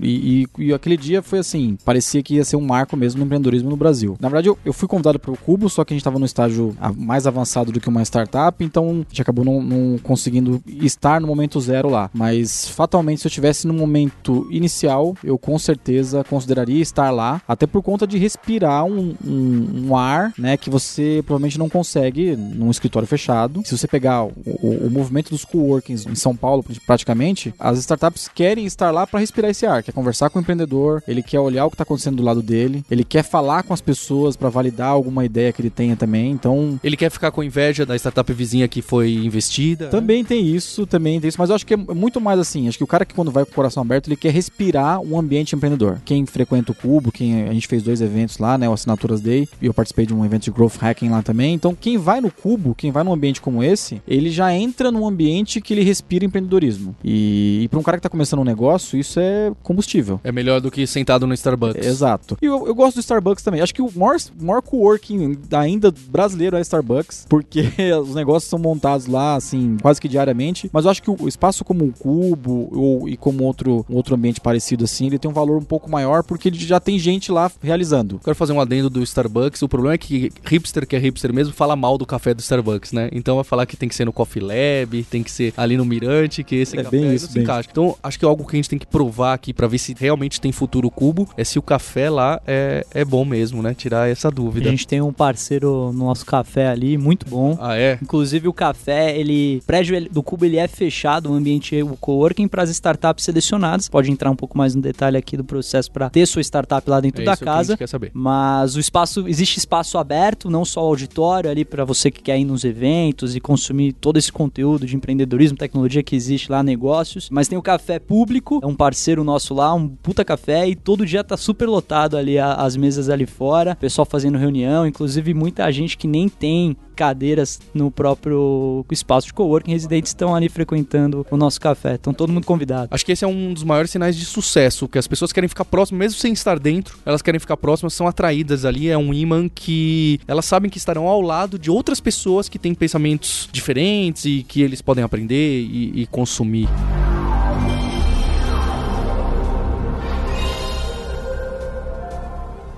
E, 0.01 0.47
e, 0.59 0.67
e 0.67 0.73
aquele 0.73 0.97
dia 0.97 1.23
foi 1.23 1.39
assim, 1.39 1.77
parecia 1.85 2.23
que 2.23 2.37
ia 2.37 2.45
ser 2.45 2.57
um 2.57 2.65
marco 2.65 2.97
mesmo 2.97 3.19
no 3.19 3.27
empreendedorismo 3.27 3.42
no 3.43 3.77
Brasil. 3.77 4.17
Na 4.21 4.29
verdade, 4.29 4.49
eu, 4.49 4.59
eu 4.65 4.73
fui 4.73 4.89
convidado 4.89 5.19
para 5.19 5.31
o 5.31 5.37
Cubo, 5.37 5.69
só 5.69 5.85
que 5.85 5.93
a 5.93 5.95
gente 5.95 6.03
estava 6.03 6.19
no 6.19 6.25
estágio 6.27 6.77
mais 6.97 7.27
avançado 7.27 7.73
do 7.73 7.81
que 7.81 7.89
uma 7.89 8.03
startup, 8.03 8.63
então 8.65 8.89
a 8.91 9.09
gente 9.09 9.23
acabou 9.23 9.45
não, 9.45 9.63
não 9.63 9.99
conseguindo 9.99 10.63
estar 10.67 11.21
no 11.21 11.27
momento 11.27 11.61
zero 11.61 11.89
lá. 11.89 12.11
Mas 12.13 12.69
fatalmente, 12.69 13.21
se 13.21 13.27
eu 13.27 13.31
estivesse 13.31 13.67
no 13.67 13.75
momento 13.75 14.47
inicial, 14.51 15.17
eu 15.23 15.39
com 15.39 15.59
certeza 15.59 16.25
consideraria 16.25 16.81
estar 16.81 17.11
lá, 17.11 17.43
até 17.47 17.67
por 17.67 17.83
conta 17.83 18.07
de 18.07 18.19
respirar 18.19 18.85
um, 18.85 19.15
um, 19.25 19.89
um 19.89 19.97
ar, 19.97 20.33
né, 20.39 20.57
que 20.57 20.71
você 20.71 21.23
provavelmente 21.27 21.59
não 21.59 21.69
consegue 21.69 22.37
num 22.37 22.71
escritório 22.71 23.09
fechado. 23.09 23.63
Se 23.65 23.77
você 23.77 23.87
pegar 23.87 24.25
o, 24.25 24.33
o, 24.45 24.87
o 24.87 24.91
movimento 24.91 25.31
dos 25.31 25.45
coworkings 25.45 26.07
em 26.07 26.15
São 26.15 26.37
Paulo, 26.37 26.65
praticamente, 26.87 27.55
as 27.59 27.79
startups 27.79 28.29
querem 28.29 28.67
estar 28.67 28.91
lá 28.91 29.07
para 29.07 29.21
respirar 29.21 29.51
esse 29.51 29.67
ar, 29.67 29.83
quer 29.83 29.93
conversar 29.93 30.31
com 30.31 30.39
o 30.39 30.43
empreendedor, 30.43 31.03
ele 31.07 31.23
quer 31.23 31.41
olhar 31.41 31.67
o 31.67 31.71
que 31.71 31.75
está 31.75 31.83
acontecendo 31.83 32.17
do 32.17 32.23
lado 32.23 32.43
dele, 32.43 32.85
ele 32.91 33.05
quer 33.05 33.23
falar 33.33 33.63
com 33.63 33.73
as 33.73 33.81
pessoas 33.81 34.37
para 34.37 34.51
validar 34.51 34.89
alguma 34.89 35.25
ideia 35.25 35.51
que 35.55 35.63
ele 35.63 35.71
tenha 35.71 35.97
também. 35.97 36.31
Então, 36.31 36.79
ele 36.85 36.99
quer 36.99 37.11
ficar 37.11 37.31
com 37.31 37.43
inveja 37.43 37.87
da 37.87 37.97
startup 37.97 38.31
vizinha 38.31 38.69
que 38.69 38.83
foi 38.83 39.15
investida. 39.15 39.89
Também 39.89 40.23
tem 40.23 40.47
isso, 40.47 40.87
também 40.87 41.19
tem 41.19 41.29
isso, 41.29 41.39
mas 41.41 41.49
eu 41.49 41.57
acho 41.57 41.67
que 41.67 41.73
é 41.73 41.77
muito 41.79 42.21
mais 42.21 42.39
assim, 42.39 42.69
acho 42.69 42.77
que 42.77 42.85
o 42.85 42.87
cara 42.87 43.07
que 43.07 43.15
quando 43.15 43.31
vai 43.31 43.43
com 43.47 43.51
o 43.51 43.55
coração 43.55 43.83
aberto, 43.83 44.09
ele 44.09 44.17
quer 44.17 44.35
respirar 44.35 45.01
um 45.01 45.19
ambiente 45.19 45.57
empreendedor. 45.57 45.99
Quem 46.05 46.27
frequenta 46.27 46.73
o 46.73 46.75
Cubo, 46.75 47.11
quem 47.11 47.49
a 47.49 47.53
gente 47.55 47.67
fez 47.67 47.83
dois 47.83 48.03
eventos 48.03 48.37
lá, 48.37 48.59
né, 48.59 48.69
o 48.69 48.73
Assinaturas 48.75 49.23
Day, 49.23 49.49
e 49.63 49.65
eu 49.67 49.73
participei 49.73 50.05
de 50.05 50.13
um 50.13 50.23
evento 50.27 50.43
de 50.43 50.51
growth 50.51 50.77
hacking 50.79 51.09
lá 51.09 51.23
também. 51.23 51.55
Então, 51.55 51.75
quem 51.75 51.97
vai 51.97 52.21
no 52.21 52.31
Cubo, 52.31 52.75
quem 52.75 52.91
vai 52.91 53.03
num 53.03 53.15
ambiente 53.15 53.41
como 53.41 53.65
esse, 53.65 54.03
ele 54.07 54.31
já 54.31 54.53
entra 54.53 54.93
num 54.93 55.07
ambiente 55.07 55.59
que 55.63 55.73
ele 55.73 55.83
respira 55.83 56.27
empreendedorismo. 56.27 56.95
E, 57.03 57.61
e 57.63 57.69
para 57.69 57.79
um 57.79 57.83
cara 57.83 57.97
que 57.97 58.03
tá 58.03 58.11
começando 58.11 58.41
um 58.41 58.45
negócio, 58.45 58.99
isso 58.99 59.19
é 59.19 59.53
combustível. 59.63 60.21
É 60.23 60.31
melhor 60.31 60.61
do 60.61 60.71
que 60.71 60.87
sentado 60.87 61.27
no 61.27 61.33
Starbucks. 61.33 61.87
Exato. 61.87 62.37
E 62.43 62.45
eu, 62.45 62.67
eu 62.67 62.75
gosto 62.75 62.97
do 62.97 63.01
Starbucks 63.01 63.22
Starbucks 63.23 63.45
também. 63.45 63.61
Acho 63.61 63.75
que 63.75 63.81
o 63.81 63.91
maior, 63.95 64.17
maior 64.41 64.63
coworking 64.63 65.39
ainda 65.53 65.93
brasileiro 66.09 66.57
é 66.57 66.61
Starbucks, 66.61 67.27
porque 67.29 67.71
os 68.03 68.15
negócios 68.15 68.51
são 68.51 68.59
montados 68.59 69.07
lá, 69.07 69.37
assim, 69.37 69.77
quase 69.81 70.01
que 70.01 70.09
diariamente. 70.09 70.69
Mas 70.73 70.85
eu 70.85 70.91
acho 70.91 71.03
que 71.03 71.11
o 71.11 71.29
espaço 71.29 71.65
como 71.65 71.85
o 71.85 71.93
Cubo 71.93 72.69
ou, 72.73 73.09
e 73.09 73.17
como 73.17 73.45
outro, 73.45 73.87
outro 73.89 74.15
ambiente 74.15 74.41
parecido 74.41 74.85
assim, 74.85 75.07
ele 75.07 75.19
tem 75.19 75.31
um 75.31 75.35
valor 75.35 75.59
um 75.59 75.65
pouco 75.65 75.91
maior 75.91 76.23
porque 76.23 76.49
ele 76.49 76.59
já 76.59 76.81
tem 76.81 76.99
gente 76.99 77.31
lá 77.31 77.51
realizando. 77.63 78.21
Quero 78.23 78.35
fazer 78.35 78.53
um 78.53 78.61
adendo 78.61 78.91
do 78.91 79.03
Starbucks. 79.03 79.63
O 79.63 79.69
problema 79.69 79.95
é 79.95 79.99
que 79.99 80.33
hipster, 80.45 80.87
que 80.87 80.97
é 80.97 80.99
hipster 80.99 81.33
mesmo, 81.33 81.55
fala 81.55 81.77
mal 81.77 81.97
do 81.97 82.05
café 82.05 82.35
do 82.35 82.41
Starbucks, 82.41 82.93
né? 82.93 83.09
Então 83.13 83.37
vai 83.37 83.45
falar 83.45 83.67
que 83.67 83.77
tem 83.77 83.89
que 83.89 83.95
ser 83.95 84.05
no 84.05 84.13
Coffee 84.13 84.43
Lab, 84.43 85.05
tem 85.05 85.23
que 85.23 85.31
ser 85.31 85.55
ali 85.57 85.77
no 85.77 85.85
Mirante, 85.85 86.43
que 86.43 86.57
esse 86.57 86.79
É 86.79 86.83
café 86.83 86.99
bem 86.99 87.15
isso, 87.15 87.27
não 87.27 87.33
se 87.33 87.41
encaixa. 87.41 87.69
Então 87.71 87.97
acho 88.03 88.19
que 88.19 88.25
é 88.25 88.29
algo 88.29 88.47
que 88.47 88.57
a 88.57 88.59
gente 88.59 88.69
tem 88.69 88.79
que 88.79 88.87
provar 88.87 89.35
aqui 89.35 89.53
pra 89.53 89.67
ver 89.67 89.79
se 89.79 89.95
realmente 89.99 90.41
tem 90.41 90.51
futuro 90.51 90.91
cubo, 90.91 91.29
é 91.37 91.45
se 91.45 91.59
o 91.59 91.63
café 91.63 92.11
lá 92.11 92.41
é, 92.47 92.87
é 92.93 93.05
bom 93.13 93.25
mesmo, 93.27 93.63
né? 93.63 93.75
Tirar 93.75 94.09
essa 94.09 94.29
A 94.29 94.31
dúvida. 94.31 94.71
gente 94.71 94.87
tem 94.87 95.03
um 95.03 95.13
parceiro 95.13 95.93
no 95.93 96.07
nosso 96.07 96.25
café 96.25 96.69
ali, 96.69 96.97
muito 96.97 97.27
bom. 97.29 97.59
Ah, 97.61 97.77
é? 97.77 97.99
Inclusive 98.01 98.49
o 98.49 98.53
café, 98.55 99.15
ele, 99.19 99.59
o 99.63 99.67
prédio 99.67 100.09
do 100.11 100.23
Cubo 100.23 100.47
ele 100.47 100.57
é 100.57 100.67
fechado, 100.67 101.31
o 101.31 101.35
ambiente 101.35 101.81
o 101.83 101.95
coworking 101.97 102.49
para 102.49 102.63
as 102.63 102.71
startups 102.71 103.25
selecionadas. 103.25 103.89
Pode 103.89 104.11
entrar 104.11 104.31
um 104.31 104.37
pouco 104.37 104.57
mais 104.57 104.75
no 104.75 104.81
detalhe 104.81 105.17
aqui 105.19 105.37
do 105.37 105.45
processo 105.45 105.91
para 105.93 106.09
ter 106.09 106.25
sua 106.27 106.41
startup 106.43 106.89
lá 106.89 107.01
dentro 107.01 107.21
É 107.21 107.25
da 107.27 107.37
que 107.37 107.43
a 107.45 107.47
casa. 107.47 107.73
gente 107.73 107.79
quer 107.81 107.89
saber. 107.89 108.11
Mas 108.15 108.77
o 108.77 108.81
espaço, 108.81 109.29
existe 109.29 109.59
espaço 109.59 109.99
aberto, 109.99 110.49
não 110.49 110.65
só 110.65 110.83
o 110.83 110.87
auditório 110.87 111.51
ali 111.51 111.65
para 111.65 111.85
você 111.85 112.11
que 112.11 112.23
quer 112.23 112.39
ir 112.39 112.45
nos 112.47 112.65
eventos 112.65 113.37
e 113.37 113.41
consumir 113.41 113.93
todo 113.93 114.17
esse 114.19 114.33
conteúdo 114.33 114.87
de 114.87 114.97
empreendedorismo, 114.97 115.59
tecnologia 115.59 116.03
que 116.03 116.17
existe 116.17 116.51
lá, 116.51 116.63
negócios. 116.63 117.29
Mas 117.31 117.47
tem 117.49 117.59
o 117.59 117.63
café 117.63 117.99
público, 117.99 118.61
é 118.63 118.67
um 118.67 118.75
parceiro 118.75 119.23
nosso 119.23 119.53
lá, 119.53 119.75
um 119.75 119.87
puta 119.89 120.25
café 120.25 120.67
e 120.69 120.75
todo 120.75 121.05
dia 121.05 121.23
tá 121.23 121.37
super 121.37 121.69
lotado 121.69 122.17
ali 122.17 122.39
a- 122.39 122.55
as 122.55 122.77
mesas 122.77 122.92
ali 123.09 123.27
fora, 123.27 123.77
pessoal 123.77 124.05
fazendo 124.05 124.39
reunião, 124.39 124.87
inclusive 124.87 125.35
muita 125.35 125.71
gente 125.73 125.97
que 125.97 126.07
nem 126.07 126.29
tem 126.29 126.77
cadeiras 126.95 127.59
no 127.75 127.91
próprio 127.91 128.85
espaço 128.91 129.27
de 129.27 129.33
coworking, 129.33 129.73
residentes 129.73 130.11
estão 130.11 130.35
ali 130.35 130.49
frequentando 130.49 131.27
o 131.31 131.37
nosso 131.37 131.61
café. 131.61 131.95
Então 131.95 132.13
todo 132.13 132.33
mundo 132.33 132.45
convidado. 132.45 132.89
Acho 132.91 133.05
que 133.05 133.13
esse 133.13 133.25
é 133.25 133.29
um 133.29 133.53
dos 133.53 133.65
maiores 133.65 133.91
sinais 133.91 134.17
de 134.17 134.25
sucesso, 134.25 134.87
que 134.89 134.99
as 134.99 135.07
pessoas 135.07 135.33
querem 135.33 135.49
ficar 135.49 135.65
próximas, 135.65 135.99
mesmo 135.99 136.21
sem 136.21 136.33
estar 136.33 136.59
dentro, 136.59 136.99
elas 137.05 137.23
querem 137.23 137.41
ficar 137.41 137.57
próximas, 137.57 137.95
são 137.95 138.07
atraídas 138.07 138.65
ali, 138.65 138.89
é 138.89 138.97
um 138.97 139.13
imã 139.13 139.49
que 139.49 140.21
elas 140.29 140.45
sabem 140.45 140.71
que 140.71 140.79
estarão 140.79 141.09
ao 141.09 141.21
lado 141.21 141.59
de 141.59 141.71
outras 141.71 142.01
pessoas 142.01 142.49
que 142.49 142.59
têm 142.59 142.75
pensamentos 142.75 143.49
diferentes 143.53 144.25
e 144.25 144.45
que 144.47 144.63
eles 144.63 144.81
podem 144.83 145.03
aprender 145.03 145.61
e, 145.63 146.03
e 146.03 146.07
consumir. 146.07 146.69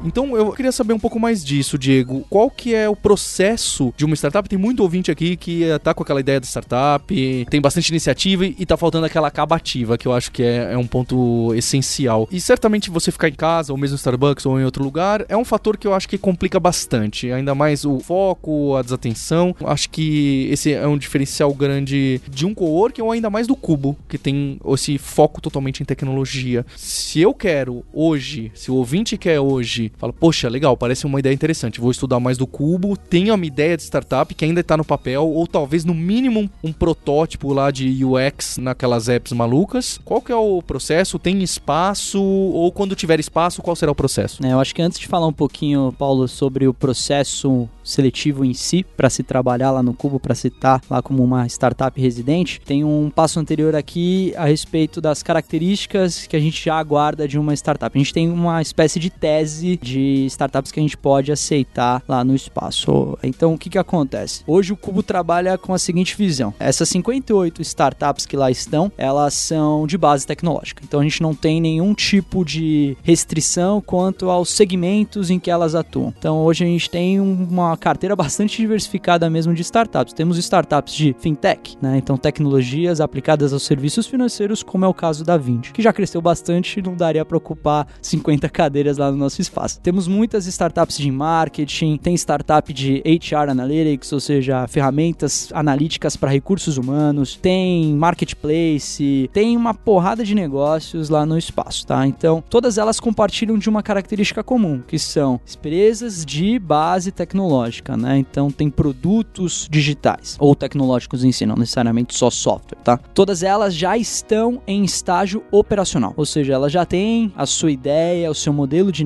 Então 0.04 0.36
eu 0.36 0.52
queria 0.52 0.70
saber 0.70 0.92
um 0.92 0.98
pouco 0.98 1.18
mais 1.18 1.42
disso, 1.42 1.78
Diego. 1.78 2.26
Qual 2.28 2.50
que 2.50 2.74
é 2.74 2.88
o 2.88 2.94
processo 2.94 3.92
de 3.96 4.04
uma 4.04 4.14
startup? 4.14 4.46
Tem 4.46 4.58
muito 4.58 4.80
ouvinte 4.80 5.10
aqui 5.10 5.34
que 5.34 5.64
eh, 5.64 5.78
tá 5.78 5.94
com 5.94 6.02
aquela 6.02 6.20
ideia 6.20 6.38
de 6.38 6.46
startup, 6.46 7.46
tem 7.48 7.60
bastante 7.60 7.88
iniciativa 7.88 8.44
e 8.44 8.66
tá 8.66 8.76
faltando 8.76 9.06
aquela 9.06 9.28
acabativa, 9.28 9.96
que 9.96 10.06
eu 10.06 10.12
acho 10.12 10.30
que 10.30 10.42
é, 10.42 10.74
é 10.74 10.78
um 10.78 10.86
ponto 10.86 11.54
essencial. 11.54 12.28
E 12.30 12.38
certamente 12.38 12.90
você 12.90 13.10
ficar 13.10 13.28
em 13.28 13.34
casa, 13.34 13.72
ou 13.72 13.78
mesmo 13.78 13.94
no 13.94 13.96
Starbucks, 13.96 14.44
ou 14.44 14.60
em 14.60 14.64
outro 14.64 14.84
lugar, 14.84 15.24
é 15.28 15.36
um 15.36 15.44
fator 15.44 15.76
que 15.76 15.86
eu 15.86 15.94
acho 15.94 16.08
que 16.08 16.18
complica 16.18 16.60
bastante. 16.60 17.30
Ainda 17.32 17.54
mais 17.54 17.84
o 17.84 17.98
foco, 18.00 18.76
a 18.76 18.82
desatenção. 18.82 19.54
Acho 19.64 19.88
que 19.88 20.48
esse 20.50 20.72
é 20.72 20.86
um 20.86 20.98
diferencial 20.98 21.52
grande 21.54 22.20
de 22.28 22.44
um 22.44 22.54
coworking, 22.54 23.02
ou 23.02 23.12
ainda 23.12 23.30
mais 23.30 23.46
do 23.46 23.56
Cubo, 23.56 23.96
que 24.08 24.18
tem 24.18 24.58
esse 24.74 24.98
foco 24.98 25.40
totalmente 25.40 25.80
em 25.80 25.86
tecnologia. 25.86 26.66
Se 26.76 27.20
eu 27.20 27.32
quero 27.32 27.84
hoje, 27.92 28.50
se 28.54 28.70
o 28.70 28.74
ouvinte 28.74 29.16
quer 29.16 29.40
hoje, 29.40 29.92
fala, 29.96 30.12
poxa, 30.12 30.48
legal, 30.48 30.76
parece 30.76 31.06
uma 31.06 31.18
ideia 31.18 31.34
interessante, 31.34 31.80
vou 31.80 31.90
estudar 31.90 32.20
mais 32.20 32.36
do 32.36 32.46
Cubo, 32.46 32.96
tenho 32.96 33.34
uma 33.34 33.46
ideia 33.46 33.76
de 33.76 33.82
startup 33.82 34.34
que 34.34 34.44
ainda 34.44 34.60
está 34.60 34.76
no 34.76 34.84
papel, 34.84 35.26
ou 35.26 35.46
talvez 35.46 35.84
no 35.84 35.94
mínimo 35.94 36.50
um 36.62 36.72
protótipo 36.72 37.52
lá 37.52 37.70
de 37.70 38.04
UX 38.04 38.58
naquelas 38.58 39.08
apps 39.08 39.32
malucas. 39.32 39.98
Qual 40.04 40.20
que 40.20 40.32
é 40.32 40.36
o 40.36 40.62
processo? 40.62 41.18
Tem 41.18 41.42
espaço? 41.42 42.22
Ou 42.22 42.70
quando 42.72 42.94
tiver 42.94 43.20
espaço, 43.20 43.62
qual 43.62 43.76
será 43.76 43.92
o 43.92 43.94
processo? 43.94 44.44
É, 44.44 44.52
eu 44.52 44.60
acho 44.60 44.74
que 44.74 44.82
antes 44.82 44.98
de 44.98 45.06
falar 45.06 45.26
um 45.26 45.32
pouquinho, 45.32 45.94
Paulo, 45.98 46.26
sobre 46.28 46.66
o 46.66 46.74
processo 46.74 47.68
seletivo 47.82 48.44
em 48.44 48.54
si, 48.54 48.84
para 48.96 49.10
se 49.10 49.22
trabalhar 49.22 49.70
lá 49.70 49.82
no 49.82 49.92
Cubo, 49.92 50.18
para 50.18 50.34
se 50.34 50.48
estar 50.48 50.80
lá 50.88 51.02
como 51.02 51.22
uma 51.22 51.46
startup 51.46 52.00
residente, 52.00 52.60
tem 52.64 52.82
um 52.82 53.10
passo 53.14 53.38
anterior 53.38 53.74
aqui 53.76 54.32
a 54.36 54.46
respeito 54.46 55.00
das 55.00 55.22
características 55.22 56.26
que 56.26 56.36
a 56.36 56.40
gente 56.40 56.64
já 56.64 56.76
aguarda 56.78 57.28
de 57.28 57.38
uma 57.38 57.54
startup. 57.54 57.96
A 57.96 57.98
gente 57.98 58.14
tem 58.14 58.30
uma 58.30 58.62
espécie 58.62 58.98
de 58.98 59.10
tese 59.10 59.78
de 59.84 60.24
startups 60.26 60.72
que 60.72 60.80
a 60.80 60.82
gente 60.82 60.96
pode 60.96 61.30
aceitar 61.30 62.02
lá 62.08 62.24
no 62.24 62.34
espaço. 62.34 63.16
Então, 63.22 63.54
o 63.54 63.58
que, 63.58 63.70
que 63.70 63.78
acontece? 63.78 64.42
Hoje 64.46 64.72
o 64.72 64.76
Cubo 64.76 65.02
trabalha 65.02 65.58
com 65.58 65.74
a 65.74 65.78
seguinte 65.78 66.16
visão: 66.16 66.54
essas 66.58 66.88
58 66.88 67.62
startups 67.62 68.26
que 68.26 68.36
lá 68.36 68.50
estão, 68.50 68.90
elas 68.96 69.34
são 69.34 69.86
de 69.86 69.98
base 69.98 70.26
tecnológica. 70.26 70.82
Então, 70.84 71.00
a 71.00 71.02
gente 71.02 71.22
não 71.22 71.34
tem 71.34 71.60
nenhum 71.60 71.94
tipo 71.94 72.44
de 72.44 72.96
restrição 73.02 73.80
quanto 73.80 74.30
aos 74.30 74.50
segmentos 74.50 75.30
em 75.30 75.38
que 75.38 75.50
elas 75.50 75.74
atuam. 75.74 76.12
Então, 76.18 76.38
hoje 76.42 76.64
a 76.64 76.66
gente 76.66 76.88
tem 76.88 77.20
uma 77.20 77.76
carteira 77.76 78.16
bastante 78.16 78.56
diversificada 78.56 79.28
mesmo 79.28 79.54
de 79.54 79.62
startups. 79.62 80.14
Temos 80.14 80.38
startups 80.38 80.94
de 80.94 81.14
fintech, 81.18 81.76
né? 81.80 81.98
Então, 81.98 82.16
tecnologias 82.16 83.00
aplicadas 83.00 83.52
aos 83.52 83.64
serviços 83.64 84.06
financeiros, 84.06 84.62
como 84.62 84.84
é 84.84 84.88
o 84.88 84.94
caso 84.94 85.24
da 85.24 85.36
Vind, 85.36 85.72
que 85.72 85.82
já 85.82 85.92
cresceu 85.92 86.22
bastante, 86.22 86.80
não 86.80 86.94
daria 86.94 87.24
para 87.24 87.36
ocupar 87.36 87.86
50 88.00 88.48
cadeiras 88.48 88.98
lá 88.98 89.10
no 89.10 89.16
nosso 89.16 89.40
espaço. 89.40 89.73
Temos 89.82 90.08
muitas 90.08 90.46
startups 90.46 90.98
de 90.98 91.10
marketing, 91.10 91.96
tem 91.96 92.14
startup 92.14 92.72
de 92.72 93.02
HR 93.04 93.50
Analytics, 93.50 94.12
ou 94.12 94.20
seja, 94.20 94.66
ferramentas 94.66 95.48
analíticas 95.52 96.16
para 96.16 96.30
recursos 96.30 96.76
humanos, 96.76 97.38
tem 97.40 97.94
marketplace, 97.94 99.30
tem 99.32 99.56
uma 99.56 99.74
porrada 99.74 100.24
de 100.24 100.34
negócios 100.34 101.08
lá 101.08 101.26
no 101.26 101.36
espaço, 101.38 101.86
tá? 101.86 102.06
Então, 102.06 102.42
todas 102.48 102.78
elas 102.78 103.00
compartilham 103.00 103.58
de 103.58 103.68
uma 103.68 103.82
característica 103.82 104.42
comum, 104.42 104.82
que 104.86 104.98
são 104.98 105.40
empresas 105.56 106.24
de 106.24 106.58
base 106.58 107.10
tecnológica, 107.10 107.96
né? 107.96 108.18
Então, 108.18 108.50
tem 108.50 108.70
produtos 108.70 109.68
digitais 109.70 110.36
ou 110.38 110.54
tecnológicos 110.54 111.24
em 111.24 111.32
si, 111.32 111.46
não 111.46 111.56
necessariamente 111.56 112.14
só 112.14 112.30
software, 112.30 112.78
tá? 112.82 112.96
Todas 112.96 113.42
elas 113.42 113.74
já 113.74 113.96
estão 113.96 114.60
em 114.66 114.84
estágio 114.84 115.42
operacional, 115.50 116.12
ou 116.16 116.26
seja, 116.26 116.52
elas 116.52 116.72
já 116.72 116.84
têm 116.84 117.32
a 117.36 117.46
sua 117.46 117.70
ideia, 117.70 118.30
o 118.30 118.34
seu 118.34 118.52
modelo 118.52 118.92
de 118.92 119.04